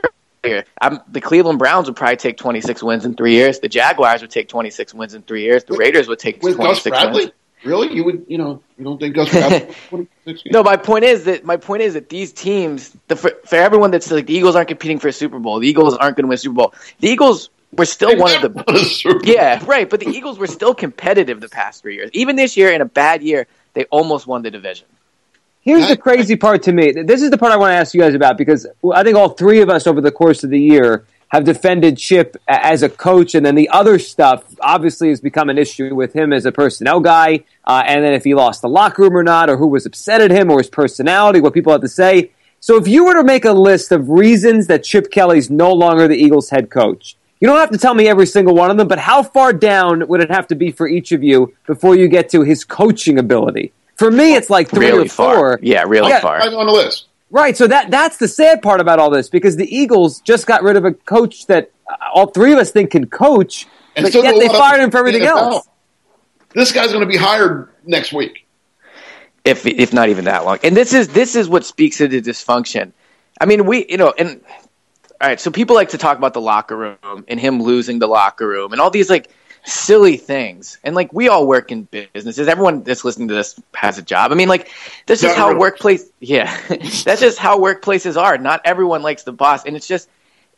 earlier, 0.44 0.64
I'm, 0.80 1.00
the 1.08 1.20
Cleveland 1.20 1.58
Browns 1.58 1.88
would 1.88 1.96
probably 1.96 2.16
take 2.16 2.36
26 2.36 2.82
wins 2.82 3.04
in 3.04 3.14
three 3.14 3.34
years. 3.34 3.58
The 3.58 3.68
Jaguars 3.68 4.22
would 4.22 4.30
take 4.30 4.48
26 4.48 4.94
wins 4.94 5.14
in 5.14 5.22
three 5.22 5.42
years. 5.42 5.64
The 5.64 5.76
Raiders 5.76 6.08
would 6.08 6.20
take 6.20 6.42
with 6.42 6.56
26 6.56 6.84
Gus 6.84 7.02
Bradley? 7.02 7.22
wins. 7.24 7.32
Really, 7.62 7.94
you 7.94 8.04
would, 8.04 8.24
you 8.26 8.38
know, 8.38 8.62
you 8.78 8.84
don't 8.84 8.98
think 8.98 9.14
Gus 9.14 9.30
Bradley? 9.30 10.08
no, 10.46 10.62
my 10.62 10.76
point 10.76 11.04
is 11.04 11.24
that 11.24 11.44
my 11.44 11.58
point 11.58 11.82
is 11.82 11.94
that 11.94 12.08
these 12.08 12.32
teams, 12.32 12.96
the, 13.08 13.16
for, 13.16 13.32
for 13.44 13.56
everyone 13.56 13.90
that's 13.90 14.10
like 14.10 14.26
the 14.26 14.34
Eagles 14.34 14.56
aren't 14.56 14.68
competing 14.68 14.98
for 14.98 15.08
a 15.08 15.12
Super 15.12 15.38
Bowl, 15.38 15.58
the 15.58 15.68
Eagles 15.68 15.94
aren't 15.96 16.16
going 16.16 16.24
to 16.24 16.28
win 16.28 16.34
a 16.36 16.38
Super 16.38 16.54
Bowl. 16.54 16.74
The 17.00 17.08
Eagles 17.08 17.50
were 17.76 17.84
still 17.84 18.16
one 18.16 18.44
of 18.44 18.54
the 18.54 19.20
yeah, 19.24 19.62
right. 19.66 19.88
But 19.88 20.00
the 20.00 20.08
Eagles 20.08 20.38
were 20.38 20.46
still 20.46 20.74
competitive 20.74 21.40
the 21.40 21.48
past 21.48 21.82
three 21.82 21.94
years. 21.94 22.10
Even 22.12 22.36
this 22.36 22.56
year, 22.56 22.72
in 22.72 22.80
a 22.80 22.86
bad 22.86 23.22
year, 23.22 23.46
they 23.74 23.84
almost 23.84 24.26
won 24.26 24.42
the 24.42 24.50
division. 24.50 24.86
Here's 25.62 25.88
the 25.88 25.96
crazy 25.96 26.36
part 26.36 26.62
to 26.64 26.72
me. 26.72 26.92
This 26.92 27.20
is 27.20 27.30
the 27.30 27.36
part 27.36 27.52
I 27.52 27.56
want 27.56 27.72
to 27.72 27.76
ask 27.76 27.92
you 27.92 28.00
guys 28.00 28.14
about 28.14 28.38
because 28.38 28.66
I 28.94 29.02
think 29.02 29.16
all 29.16 29.28
three 29.28 29.60
of 29.60 29.68
us 29.68 29.86
over 29.86 30.00
the 30.00 30.10
course 30.10 30.42
of 30.42 30.50
the 30.50 30.58
year 30.58 31.04
have 31.28 31.44
defended 31.44 31.96
Chip 31.96 32.36
as 32.48 32.82
a 32.82 32.88
coach, 32.88 33.34
and 33.34 33.46
then 33.46 33.54
the 33.54 33.68
other 33.68 33.98
stuff 33.98 34.42
obviously 34.60 35.10
has 35.10 35.20
become 35.20 35.48
an 35.48 35.58
issue 35.58 35.94
with 35.94 36.12
him 36.12 36.32
as 36.32 36.44
a 36.44 36.50
personnel 36.50 36.98
guy, 36.98 37.44
uh, 37.64 37.82
and 37.86 38.04
then 38.04 38.14
if 38.14 38.24
he 38.24 38.34
lost 38.34 38.62
the 38.62 38.68
locker 38.68 39.02
room 39.02 39.16
or 39.16 39.22
not, 39.22 39.48
or 39.48 39.56
who 39.56 39.68
was 39.68 39.86
upset 39.86 40.20
at 40.20 40.32
him, 40.32 40.50
or 40.50 40.58
his 40.58 40.68
personality, 40.68 41.40
what 41.40 41.54
people 41.54 41.72
have 41.72 41.82
to 41.82 41.88
say. 41.88 42.32
So 42.58 42.76
if 42.76 42.88
you 42.88 43.04
were 43.04 43.14
to 43.14 43.22
make 43.22 43.44
a 43.44 43.52
list 43.52 43.92
of 43.92 44.08
reasons 44.08 44.66
that 44.66 44.82
Chip 44.82 45.10
Kelly's 45.12 45.50
no 45.50 45.72
longer 45.72 46.08
the 46.08 46.16
Eagles 46.16 46.50
head 46.50 46.68
coach, 46.68 47.16
you 47.40 47.48
don't 47.48 47.58
have 47.58 47.70
to 47.70 47.78
tell 47.78 47.94
me 47.94 48.06
every 48.06 48.26
single 48.26 48.54
one 48.54 48.70
of 48.70 48.76
them, 48.76 48.86
but 48.86 48.98
how 48.98 49.22
far 49.22 49.52
down 49.52 50.06
would 50.08 50.20
it 50.20 50.30
have 50.30 50.46
to 50.48 50.54
be 50.54 50.70
for 50.70 50.86
each 50.86 51.10
of 51.12 51.22
you 51.22 51.54
before 51.66 51.96
you 51.96 52.06
get 52.06 52.28
to 52.30 52.42
his 52.42 52.64
coaching 52.64 53.18
ability? 53.18 53.72
For 53.96 54.10
me, 54.10 54.34
it's 54.34 54.50
like 54.50 54.68
three 54.68 54.86
really 54.86 55.06
or 55.06 55.10
four. 55.10 55.34
Far. 55.34 55.58
Yeah, 55.62 55.84
really 55.86 56.10
yeah. 56.10 56.20
far. 56.20 56.40
on 56.42 56.66
the 56.66 56.72
list. 56.72 57.08
Right. 57.30 57.56
So 57.56 57.66
that 57.66 57.90
that's 57.90 58.18
the 58.18 58.28
sad 58.28 58.60
part 58.60 58.80
about 58.80 58.98
all 58.98 59.10
this 59.10 59.28
because 59.28 59.56
the 59.56 59.74
Eagles 59.74 60.20
just 60.20 60.46
got 60.46 60.62
rid 60.62 60.76
of 60.76 60.84
a 60.84 60.92
coach 60.92 61.46
that 61.46 61.70
uh, 61.88 61.96
all 62.12 62.26
three 62.26 62.52
of 62.52 62.58
us 62.58 62.72
think 62.72 62.90
can 62.90 63.06
coach, 63.06 63.66
and 63.96 64.04
but 64.04 64.14
yet 64.14 64.34
they 64.38 64.48
fired 64.48 64.80
him 64.80 64.90
for 64.90 64.98
everything 64.98 65.22
else. 65.22 65.66
This 66.54 66.72
guy's 66.72 66.88
going 66.88 67.02
to 67.02 67.06
be 67.06 67.16
hired 67.16 67.68
next 67.84 68.12
week. 68.12 68.46
If 69.44 69.64
if 69.64 69.92
not 69.92 70.08
even 70.08 70.24
that 70.24 70.44
long. 70.44 70.58
And 70.62 70.76
this 70.76 70.92
is 70.92 71.08
this 71.08 71.36
is 71.36 71.48
what 71.48 71.64
speaks 71.64 71.98
to 71.98 72.08
the 72.08 72.20
dysfunction. 72.20 72.92
I 73.40 73.46
mean, 73.46 73.64
we 73.64 73.86
you 73.88 73.96
know, 73.96 74.12
and 74.18 74.42
all 75.20 75.28
right, 75.28 75.38
so 75.38 75.50
people 75.50 75.76
like 75.76 75.90
to 75.90 75.98
talk 75.98 76.16
about 76.16 76.32
the 76.32 76.40
locker 76.40 76.76
room 76.76 77.24
and 77.28 77.38
him 77.38 77.62
losing 77.62 77.98
the 77.98 78.06
locker 78.06 78.48
room 78.48 78.72
and 78.72 78.80
all 78.80 78.90
these 78.90 79.10
like 79.10 79.28
silly 79.64 80.16
things. 80.16 80.78
And 80.82 80.94
like 80.94 81.12
we 81.12 81.28
all 81.28 81.46
work 81.46 81.70
in 81.70 81.84
businesses. 81.84 82.48
Everyone 82.48 82.82
that's 82.82 83.04
listening 83.04 83.28
to 83.28 83.34
this 83.34 83.60
has 83.74 83.98
a 83.98 84.02
job. 84.02 84.32
I 84.32 84.34
mean, 84.34 84.48
like 84.48 84.70
this 85.06 85.22
is 85.22 85.34
how 85.34 85.56
workplace. 85.56 86.08
Yeah, 86.20 86.58
that's 86.68 87.20
just 87.20 87.38
how 87.38 87.58
workplaces 87.58 88.20
are. 88.20 88.38
Not 88.38 88.62
everyone 88.64 89.02
likes 89.02 89.24
the 89.24 89.32
boss, 89.32 89.66
and 89.66 89.76
it's 89.76 89.86
just 89.86 90.08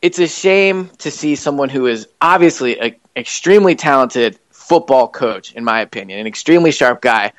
it's 0.00 0.18
a 0.18 0.28
shame 0.28 0.90
to 0.98 1.10
see 1.10 1.34
someone 1.34 1.68
who 1.68 1.86
is 1.86 2.08
obviously 2.20 2.78
an 2.78 2.96
extremely 3.16 3.74
talented 3.74 4.38
football 4.50 5.08
coach, 5.08 5.52
in 5.52 5.64
my 5.64 5.80
opinion, 5.80 6.20
an 6.20 6.26
extremely 6.26 6.70
sharp 6.70 7.00
guy, 7.00 7.32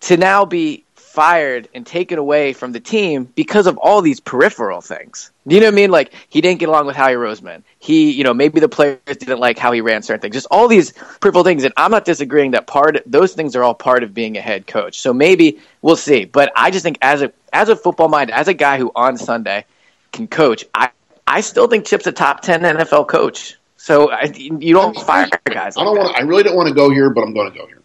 to 0.00 0.16
now 0.16 0.44
be 0.44 0.84
fired 1.14 1.68
and 1.72 1.86
taken 1.86 2.18
away 2.18 2.52
from 2.52 2.72
the 2.72 2.80
team 2.80 3.32
because 3.36 3.68
of 3.68 3.78
all 3.78 4.02
these 4.02 4.18
peripheral 4.18 4.80
things. 4.80 5.30
You 5.46 5.60
know 5.60 5.66
what 5.66 5.74
I 5.74 5.76
mean? 5.76 5.90
Like 5.92 6.12
he 6.28 6.40
didn't 6.40 6.58
get 6.58 6.68
along 6.68 6.86
with 6.86 6.96
Howie 6.96 7.14
Roseman. 7.14 7.62
He, 7.78 8.10
you 8.10 8.24
know, 8.24 8.34
maybe 8.34 8.58
the 8.58 8.68
players 8.68 8.98
didn't 9.06 9.38
like 9.38 9.56
how 9.56 9.70
he 9.70 9.80
ran 9.80 10.02
certain 10.02 10.20
things. 10.20 10.34
Just 10.34 10.48
all 10.50 10.66
these 10.66 10.90
peripheral 11.20 11.44
things. 11.44 11.62
And 11.62 11.72
I'm 11.76 11.92
not 11.92 12.04
disagreeing 12.04 12.50
that 12.50 12.66
part 12.66 13.00
those 13.06 13.32
things 13.32 13.54
are 13.54 13.62
all 13.62 13.74
part 13.74 14.02
of 14.02 14.12
being 14.12 14.36
a 14.36 14.40
head 14.40 14.66
coach. 14.66 14.98
So 14.98 15.14
maybe 15.14 15.60
we'll 15.82 15.94
see. 15.94 16.24
But 16.24 16.52
I 16.56 16.72
just 16.72 16.82
think 16.82 16.98
as 17.00 17.22
a 17.22 17.32
as 17.52 17.68
a 17.68 17.76
football 17.76 18.08
mind, 18.08 18.32
as 18.32 18.48
a 18.48 18.54
guy 18.54 18.78
who 18.78 18.90
on 18.96 19.16
Sunday 19.16 19.66
can 20.10 20.26
coach, 20.26 20.64
I 20.74 20.90
I 21.28 21.42
still 21.42 21.68
think 21.68 21.86
Chip's 21.86 22.08
a 22.08 22.12
top 22.12 22.40
ten 22.40 22.62
NFL 22.62 23.06
coach. 23.06 23.56
So 23.76 24.10
I, 24.10 24.24
you 24.34 24.74
don't 24.74 24.96
I 24.96 24.98
mean, 24.98 25.04
fire 25.04 25.28
guys. 25.44 25.76
I 25.76 25.84
don't 25.84 25.96
want. 25.96 26.16
I 26.16 26.22
really 26.22 26.42
don't 26.42 26.56
want 26.56 26.70
to 26.70 26.74
go 26.74 26.90
here, 26.90 27.10
but 27.10 27.22
I'm 27.22 27.34
going 27.34 27.52
to 27.52 27.56
go 27.56 27.66
here. 27.68 27.82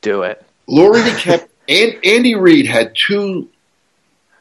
Do 0.00 0.22
it. 0.22 0.44
Lurie 0.68 1.16
kept 1.16 1.48
and 1.68 1.98
Andy 2.04 2.34
Reid 2.34 2.66
had 2.66 2.94
two 2.96 3.48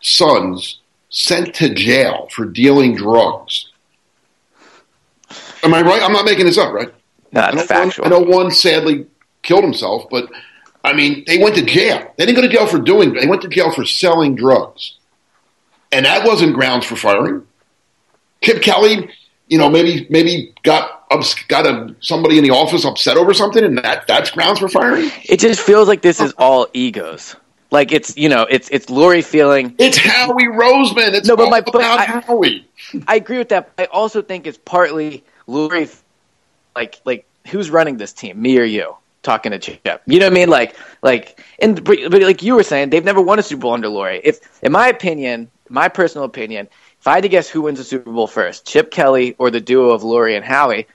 sons 0.01 0.79
sent 1.09 1.55
to 1.55 1.73
jail 1.73 2.27
for 2.31 2.45
dealing 2.45 2.95
drugs. 2.95 3.69
Am 5.63 5.73
I 5.73 5.81
right? 5.81 6.01
I'm 6.01 6.13
not 6.13 6.25
making 6.25 6.45
this 6.45 6.57
up, 6.57 6.73
right? 6.73 6.93
That's 7.31 7.57
I 7.57 7.65
factual. 7.65 8.03
One, 8.03 8.13
I 8.13 8.17
know 8.17 8.25
one 8.25 8.51
sadly 8.51 9.07
killed 9.43 9.63
himself, 9.63 10.05
but 10.09 10.29
I 10.83 10.93
mean, 10.93 11.23
they 11.27 11.37
went 11.37 11.55
to 11.55 11.65
jail. 11.65 12.13
They 12.17 12.25
didn't 12.25 12.37
go 12.37 12.47
to 12.47 12.53
jail 12.53 12.67
for 12.67 12.79
doing. 12.79 13.13
They 13.13 13.27
went 13.27 13.41
to 13.41 13.49
jail 13.49 13.71
for 13.71 13.85
selling 13.85 14.35
drugs, 14.35 14.97
and 15.91 16.05
that 16.05 16.25
wasn't 16.25 16.53
grounds 16.53 16.85
for 16.85 16.95
firing. 16.95 17.45
Chip 18.41 18.61
Kelly, 18.61 19.09
you 19.47 19.57
know, 19.57 19.69
maybe 19.69 20.07
maybe 20.09 20.53
got 20.63 20.96
got 21.47 21.65
a, 21.65 21.95
somebody 21.99 22.37
in 22.37 22.43
the 22.43 22.51
office 22.51 22.85
upset 22.85 23.17
over 23.17 23.33
something, 23.33 23.63
and 23.63 23.77
that 23.79 24.07
that's 24.07 24.31
grounds 24.31 24.59
for 24.59 24.67
firing. 24.67 25.11
It 25.23 25.39
just 25.39 25.61
feels 25.61 25.87
like 25.87 26.01
this 26.01 26.19
is 26.19 26.33
all 26.37 26.67
egos. 26.73 27.35
Like 27.71 27.91
it's 27.91 28.15
you 28.15 28.29
know 28.29 28.43
it's 28.49 28.69
it's 28.69 28.85
Lurie 28.87 29.23
feeling 29.23 29.75
it's 29.77 29.97
Howie 29.97 30.45
Roseman. 30.45 31.13
It's 31.13 31.27
no, 31.27 31.35
but 31.35 31.49
my 31.49 31.61
but 31.61 31.75
I, 31.81 32.05
Howie. 32.05 32.65
I 33.07 33.15
agree 33.15 33.37
with 33.37 33.49
that. 33.49 33.71
I 33.77 33.85
also 33.85 34.21
think 34.21 34.47
it's 34.47 34.57
partly 34.57 35.23
Lurie, 35.47 35.93
like 36.75 37.01
like 37.03 37.25
who's 37.47 37.69
running 37.69 37.97
this 37.97 38.13
team, 38.13 38.41
me 38.41 38.57
or 38.57 38.63
you? 38.63 38.95
Talking 39.23 39.51
to 39.51 39.59
Chip, 39.59 40.01
you 40.05 40.19
know 40.19 40.27
what 40.27 40.31
I 40.31 40.35
mean? 40.35 40.49
Like 40.49 40.77
like 41.01 41.43
and 41.59 41.83
but, 41.83 41.97
but 42.09 42.21
like 42.21 42.41
you 42.41 42.55
were 42.55 42.63
saying, 42.63 42.91
they've 42.91 43.03
never 43.03 43.19
won 43.19 43.39
a 43.39 43.43
Super 43.43 43.63
Bowl 43.63 43.73
under 43.73 43.89
Lurie. 43.89 44.21
If 44.23 44.39
in 44.63 44.71
my 44.71 44.87
opinion, 44.87 45.51
my 45.67 45.89
personal 45.89 46.23
opinion, 46.23 46.69
if 47.01 47.07
I 47.07 47.15
had 47.15 47.23
to 47.23 47.29
guess 47.29 47.49
who 47.49 47.63
wins 47.63 47.79
the 47.79 47.83
Super 47.83 48.09
Bowl 48.09 48.27
first, 48.27 48.65
Chip 48.65 48.89
Kelly 48.89 49.35
or 49.37 49.51
the 49.51 49.59
duo 49.59 49.89
of 49.89 50.03
Lurie 50.03 50.37
and 50.37 50.45
Howie, 50.45 50.87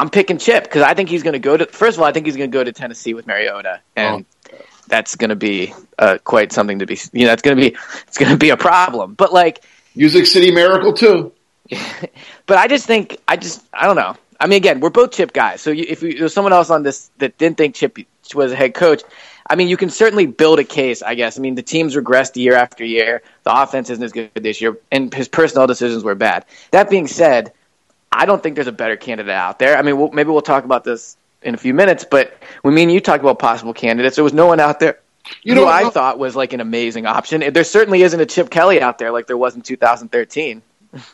I'm 0.00 0.08
picking 0.08 0.38
Chip 0.38 0.64
because 0.64 0.80
I 0.80 0.94
think 0.94 1.10
he's 1.10 1.22
going 1.22 1.34
to 1.34 1.38
go 1.38 1.58
to. 1.58 1.66
First 1.66 1.98
of 1.98 2.02
all, 2.02 2.08
I 2.08 2.12
think 2.12 2.24
he's 2.24 2.34
going 2.34 2.50
to 2.50 2.56
go 2.56 2.64
to 2.64 2.72
Tennessee 2.72 3.12
with 3.12 3.26
Mariota, 3.26 3.80
and 3.94 4.24
oh. 4.50 4.56
that's 4.88 5.14
going 5.14 5.28
to 5.28 5.36
be 5.36 5.74
uh, 5.98 6.16
quite 6.24 6.52
something 6.52 6.78
to 6.78 6.86
be. 6.86 6.98
You 7.12 7.26
know, 7.26 7.34
it's 7.34 7.42
going 7.42 7.54
to 7.54 7.62
be 7.62 7.76
it's 8.08 8.16
going 8.16 8.32
to 8.32 8.38
be 8.38 8.48
a 8.48 8.56
problem. 8.56 9.12
But 9.12 9.34
like 9.34 9.62
Music 9.94 10.24
City 10.24 10.52
Miracle 10.52 10.94
too. 10.94 11.34
but 12.46 12.56
I 12.56 12.66
just 12.66 12.86
think 12.86 13.18
I 13.28 13.36
just 13.36 13.62
I 13.74 13.86
don't 13.86 13.96
know. 13.96 14.16
I 14.40 14.46
mean, 14.46 14.56
again, 14.56 14.80
we're 14.80 14.88
both 14.88 15.12
Chip 15.12 15.34
guys. 15.34 15.60
So 15.60 15.70
you, 15.70 15.84
if 15.86 16.02
you, 16.02 16.18
there's 16.18 16.32
someone 16.32 16.54
else 16.54 16.70
on 16.70 16.82
this 16.82 17.10
that 17.18 17.36
didn't 17.36 17.58
think 17.58 17.74
Chip 17.74 17.98
was 18.34 18.52
a 18.52 18.56
head 18.56 18.72
coach, 18.72 19.02
I 19.50 19.54
mean, 19.54 19.68
you 19.68 19.76
can 19.76 19.90
certainly 19.90 20.24
build 20.24 20.60
a 20.60 20.64
case, 20.64 21.02
I 21.02 21.14
guess. 21.14 21.38
I 21.38 21.42
mean, 21.42 21.56
the 21.56 21.62
team's 21.62 21.94
regressed 21.94 22.36
year 22.36 22.54
after 22.54 22.86
year. 22.86 23.22
The 23.42 23.54
offense 23.54 23.90
isn't 23.90 24.02
as 24.02 24.12
good 24.12 24.30
this 24.34 24.62
year, 24.62 24.78
and 24.90 25.12
his 25.12 25.28
personnel 25.28 25.66
decisions 25.66 26.04
were 26.04 26.14
bad. 26.14 26.46
That 26.70 26.88
being 26.88 27.06
said, 27.06 27.52
I 28.12 28.26
don't 28.26 28.42
think 28.42 28.56
there's 28.56 28.66
a 28.66 28.72
better 28.72 28.96
candidate 28.96 29.32
out 29.32 29.58
there. 29.58 29.76
I 29.76 29.82
mean, 29.82 29.98
we'll, 29.98 30.10
maybe 30.10 30.30
we'll 30.30 30.42
talk 30.42 30.64
about 30.64 30.84
this 30.84 31.16
in 31.42 31.54
a 31.54 31.58
few 31.58 31.72
minutes, 31.72 32.04
but 32.04 32.36
when 32.62 32.74
me 32.74 32.82
and 32.82 32.92
you 32.92 33.00
talked 33.00 33.22
about 33.22 33.38
possible 33.38 33.72
candidates, 33.72 34.16
there 34.16 34.24
was 34.24 34.34
no 34.34 34.46
one 34.46 34.60
out 34.60 34.80
there 34.80 34.98
you 35.42 35.54
know, 35.54 35.62
who 35.62 35.68
I 35.68 35.90
thought 35.90 36.18
was 36.18 36.36
like 36.36 36.52
an 36.52 36.60
amazing 36.60 37.06
option. 37.06 37.52
There 37.52 37.64
certainly 37.64 38.02
isn't 38.02 38.20
a 38.20 38.26
Chip 38.26 38.50
Kelly 38.50 38.80
out 38.80 38.98
there 38.98 39.10
like 39.10 39.26
there 39.26 39.36
was 39.36 39.54
in 39.54 39.62
2013. 39.62 40.62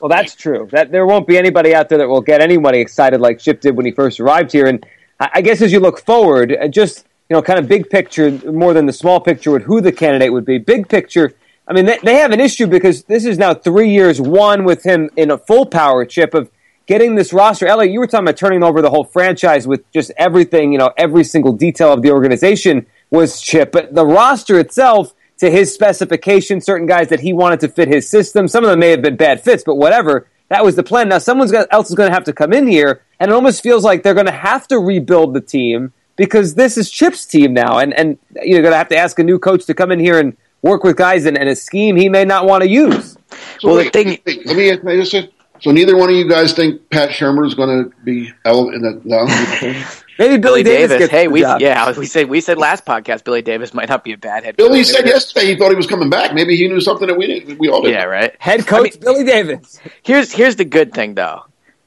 Well, 0.00 0.08
that's 0.08 0.34
true. 0.34 0.68
That 0.72 0.90
there 0.90 1.06
won't 1.06 1.26
be 1.26 1.36
anybody 1.36 1.74
out 1.74 1.88
there 1.88 1.98
that 1.98 2.08
will 2.08 2.22
get 2.22 2.40
anybody 2.40 2.80
excited 2.80 3.20
like 3.20 3.38
Chip 3.38 3.60
did 3.60 3.76
when 3.76 3.84
he 3.84 3.92
first 3.92 4.18
arrived 4.20 4.52
here. 4.52 4.66
And 4.66 4.84
I 5.20 5.42
guess 5.42 5.60
as 5.60 5.70
you 5.70 5.80
look 5.80 6.00
forward, 6.00 6.56
uh, 6.56 6.68
just 6.68 7.04
you 7.28 7.34
know, 7.34 7.42
kind 7.42 7.58
of 7.58 7.68
big 7.68 7.90
picture 7.90 8.30
more 8.50 8.72
than 8.72 8.86
the 8.86 8.92
small 8.92 9.20
picture 9.20 9.50
with 9.50 9.64
who 9.64 9.80
the 9.80 9.92
candidate 9.92 10.32
would 10.32 10.44
be. 10.44 10.58
Big 10.58 10.88
picture, 10.88 11.34
I 11.66 11.72
mean, 11.72 11.84
they, 11.84 11.98
they 12.02 12.14
have 12.16 12.30
an 12.30 12.40
issue 12.40 12.66
because 12.66 13.02
this 13.04 13.24
is 13.24 13.36
now 13.36 13.52
three 13.52 13.90
years, 13.90 14.20
one 14.20 14.64
with 14.64 14.84
him 14.84 15.10
in 15.16 15.30
a 15.30 15.38
full 15.38 15.66
power 15.66 16.04
chip 16.04 16.34
of 16.34 16.50
getting 16.86 17.14
this 17.14 17.32
roster. 17.32 17.66
Elliot, 17.66 17.92
you 17.92 18.00
were 18.00 18.06
talking 18.06 18.24
about 18.24 18.36
turning 18.36 18.62
over 18.62 18.80
the 18.80 18.90
whole 18.90 19.04
franchise 19.04 19.66
with 19.66 19.90
just 19.92 20.10
everything, 20.16 20.72
you 20.72 20.78
know, 20.78 20.92
every 20.96 21.24
single 21.24 21.52
detail 21.52 21.92
of 21.92 22.02
the 22.02 22.10
organization 22.10 22.86
was 23.10 23.40
chip, 23.40 23.72
but 23.72 23.94
the 23.94 24.06
roster 24.06 24.58
itself 24.58 25.14
to 25.38 25.50
his 25.50 25.72
specification, 25.72 26.60
certain 26.60 26.86
guys 26.86 27.08
that 27.08 27.20
he 27.20 27.32
wanted 27.32 27.60
to 27.60 27.68
fit 27.68 27.88
his 27.88 28.08
system. 28.08 28.48
Some 28.48 28.64
of 28.64 28.70
them 28.70 28.78
may 28.78 28.90
have 28.90 29.02
been 29.02 29.16
bad 29.16 29.42
fits, 29.42 29.62
but 29.64 29.74
whatever. 29.74 30.28
That 30.48 30.64
was 30.64 30.76
the 30.76 30.82
plan. 30.82 31.08
Now, 31.08 31.18
someone 31.18 31.52
else 31.70 31.90
is 31.90 31.96
going 31.96 32.08
to 32.08 32.14
have 32.14 32.24
to 32.24 32.32
come 32.32 32.52
in 32.52 32.68
here, 32.68 33.02
and 33.18 33.30
it 33.30 33.34
almost 33.34 33.62
feels 33.62 33.82
like 33.82 34.02
they're 34.02 34.14
going 34.14 34.26
to 34.26 34.32
have 34.32 34.68
to 34.68 34.78
rebuild 34.78 35.34
the 35.34 35.40
team 35.40 35.92
because 36.14 36.54
this 36.54 36.78
is 36.78 36.88
Chip's 36.88 37.26
team 37.26 37.52
now, 37.52 37.78
and 37.78 37.92
and 37.92 38.16
you're 38.42 38.62
going 38.62 38.72
to 38.72 38.78
have 38.78 38.88
to 38.88 38.96
ask 38.96 39.18
a 39.18 39.24
new 39.24 39.38
coach 39.40 39.66
to 39.66 39.74
come 39.74 39.90
in 39.90 39.98
here 39.98 40.20
and 40.20 40.36
work 40.62 40.84
with 40.84 40.96
guys 40.96 41.26
in, 41.26 41.36
in 41.36 41.48
a 41.48 41.56
scheme 41.56 41.96
he 41.96 42.08
may 42.08 42.24
not 42.24 42.46
want 42.46 42.62
to 42.62 42.68
use. 42.68 43.16
So 43.58 43.68
well, 43.68 43.76
wait, 43.76 43.92
the 43.92 44.04
thing. 44.04 44.18
Wait, 44.24 44.46
let 44.46 44.56
me, 44.56 44.70
let 44.70 44.84
me 44.84 44.96
just 44.98 45.10
say. 45.10 45.30
So 45.60 45.70
neither 45.70 45.96
one 45.96 46.10
of 46.10 46.16
you 46.16 46.28
guys 46.28 46.52
think 46.52 46.90
Pat 46.90 47.10
Shurmur 47.10 47.46
is 47.46 47.54
going 47.54 47.84
to 47.84 47.96
be 48.04 48.26
in 48.44 48.82
the 48.82 49.00
no? 49.04 49.26
Maybe 50.18 50.38
Billy, 50.38 50.62
Billy 50.62 50.64
Davis. 50.64 50.98
Davis 50.98 51.10
hey, 51.10 51.28
we 51.28 51.40
job. 51.42 51.60
yeah, 51.60 51.92
we 51.96 52.06
said 52.06 52.28
we 52.28 52.40
said 52.40 52.56
last 52.56 52.86
podcast 52.86 53.24
Billy 53.24 53.42
Davis 53.42 53.74
might 53.74 53.88
not 53.88 54.02
be 54.02 54.12
a 54.12 54.18
bad 54.18 54.44
head. 54.44 54.56
Billy 54.56 54.82
said 54.82 55.06
yesterday 55.06 55.46
he 55.46 55.56
thought 55.56 55.70
he 55.70 55.76
was 55.76 55.86
coming 55.86 56.08
back. 56.08 56.32
Maybe 56.34 56.56
he 56.56 56.68
knew 56.68 56.80
something 56.80 57.06
that 57.08 57.18
we 57.18 57.26
didn't. 57.26 57.58
We 57.58 57.68
all 57.68 57.82
did. 57.82 57.92
Yeah, 57.92 58.04
right. 58.04 58.34
Head 58.38 58.66
coach 58.66 58.78
I 58.78 58.90
mean, 58.94 59.00
Billy 59.00 59.24
Davis. 59.24 59.78
Here's 60.02 60.32
here's 60.32 60.56
the 60.56 60.64
good 60.64 60.94
thing 60.94 61.14
though. 61.14 61.42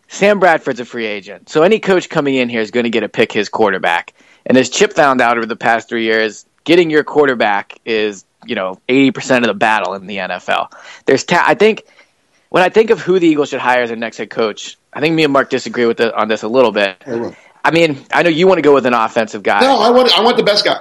Sam 0.08 0.40
Bradford's 0.40 0.80
a 0.80 0.86
free 0.86 1.06
agent, 1.06 1.50
so 1.50 1.64
any 1.64 1.80
coach 1.80 2.10
coming 2.10 2.36
in 2.36 2.50
here 2.50 2.62
is 2.62 2.72
going 2.72 2.84
to 2.84 2.90
get 2.90 3.02
to 3.02 3.10
pick 3.10 3.32
his 3.32 3.50
quarterback. 3.50 4.14
And 4.46 4.58
as 4.58 4.70
Chip 4.70 4.94
found 4.94 5.22
out 5.22 5.38
over 5.38 5.46
the 5.46 5.56
past 5.56 5.90
three 5.90 6.04
years, 6.04 6.46
getting 6.64 6.90
your 6.90 7.04
quarterback 7.04 7.80
is 7.86 8.26
you 8.46 8.56
know 8.56 8.80
eighty 8.90 9.12
percent 9.12 9.44
of 9.44 9.50
the 9.50 9.56
battle 9.56 9.96
in 9.96 10.06
the 10.08 10.18
NFL. 10.18 10.72
There's 11.06 11.24
ta- 11.24 11.46
I 11.48 11.56
think 11.56 11.84
when 12.50 12.64
I 12.64 12.70
think 12.70 12.90
of 12.90 13.00
who 13.00 13.20
the 13.20 13.28
Eagles 13.28 13.50
should 13.50 13.60
hire 13.60 13.84
as 13.84 13.90
their 13.90 13.98
next 13.98 14.18
head 14.18 14.30
coach, 14.30 14.78
I 14.92 15.00
think 15.00 15.16
me 15.16 15.24
and 15.24 15.34
Mark 15.34 15.50
disagree 15.50 15.86
with 15.86 15.98
the, 15.98 16.16
on 16.16 16.28
this 16.28 16.44
a 16.44 16.48
little 16.48 16.72
bit. 16.72 17.02
I 17.64 17.72
mean, 17.72 18.06
I 18.12 18.24
know 18.24 18.30
you 18.30 18.48
want 18.48 18.58
to 18.58 18.64
go 18.64 18.74
with 18.74 18.86
an 18.86 18.94
offensive 18.94 19.44
guy. 19.44 19.62
No, 19.62 19.80
I 19.80 19.90
want 19.92 20.18
I 20.18 20.24
want 20.24 20.38
the 20.38 20.44
best 20.44 20.66
guy. 20.66 20.80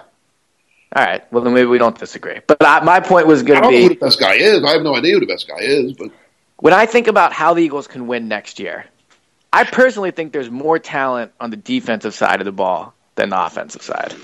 All 0.97 1.05
right. 1.05 1.31
Well, 1.31 1.45
then 1.45 1.53
maybe 1.53 1.67
we 1.67 1.77
don't 1.77 1.99
disagree. 1.99 2.41
But 2.47 2.65
I, 2.65 2.81
my 2.83 3.01
point 3.01 3.27
was 3.27 3.43
going 3.43 3.63
to 3.63 3.69
be 3.69 3.83
who 3.83 3.89
the 3.91 3.95
best 3.97 4.19
guy 4.19 4.35
is. 4.35 4.65
I 4.65 4.71
have 4.71 4.83
no 4.83 4.97
idea 4.97 5.15
who 5.15 5.21
the 5.21 5.27
best 5.27 5.47
guy 5.47 5.59
is. 5.59 5.93
But 5.93 6.11
when 6.57 6.73
I 6.73 6.87
think 6.87 7.09
about 7.09 7.33
how 7.33 7.53
the 7.53 7.63
Eagles 7.63 7.87
can 7.87 8.07
win 8.07 8.29
next 8.29 8.59
year, 8.59 8.87
I 9.53 9.65
personally 9.65 10.13
think 10.13 10.33
there's 10.33 10.51
more 10.51 10.79
talent 10.79 11.33
on 11.41 11.51
the 11.51 11.57
defensive 11.57 12.15
side 12.15 12.41
of 12.41 12.47
the 12.47 12.53
ball 12.53 12.95
than 13.17 13.29
the 13.29 13.45
offensive 13.45 13.83
side. 13.83 14.15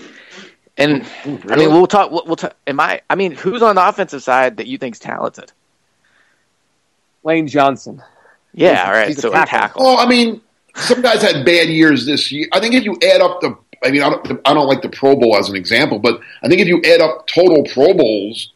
And 0.79 1.07
really? 1.27 1.43
I 1.51 1.57
mean, 1.57 1.69
we'll 1.71 1.87
talk. 1.87 2.11
We'll, 2.11 2.25
we'll 2.25 2.37
talk. 2.37 2.57
Am 2.67 2.81
I? 2.81 3.03
I 3.11 3.15
mean, 3.15 3.33
who's 3.33 3.63
on 3.63 3.75
the 3.75 3.87
offensive 3.87 4.23
side 4.23 4.57
that 4.57 4.67
you 4.67 4.79
think's 4.79 4.99
talented? 4.99 5.53
Lane 7.25 7.47
Johnson. 7.47 8.03
Yeah, 8.53 8.85
all 8.87 8.93
right. 8.93 9.17
So 9.17 9.31
tackle. 9.31 9.59
tackle. 9.59 9.85
Well, 9.85 9.99
I 9.99 10.07
mean, 10.07 10.41
some 10.77 11.03
guys 11.03 11.23
had 11.23 11.45
bad 11.45 11.69
years 11.69 12.07
this 12.07 12.31
year. 12.31 12.47
I 12.53 12.61
think 12.61 12.75
if 12.75 12.85
you 12.85 12.97
add 13.03 13.21
up 13.21 13.41
the, 13.41 13.57
I 13.85 13.91
mean, 13.91 14.03
I 14.03 14.11
don't, 14.11 14.41
I 14.45 14.55
don't 14.55 14.67
like 14.67 14.83
the 14.83 14.89
Pro 14.89 15.17
Bowl 15.17 15.37
as 15.37 15.49
an 15.49 15.57
example, 15.57 15.99
but 15.99 16.21
I 16.43 16.49
think 16.49 16.61
if 16.61 16.69
you 16.69 16.81
add 16.85 17.01
up 17.01 17.27
total 17.27 17.65
Pro 17.65 17.95
Bowls, 17.95 18.53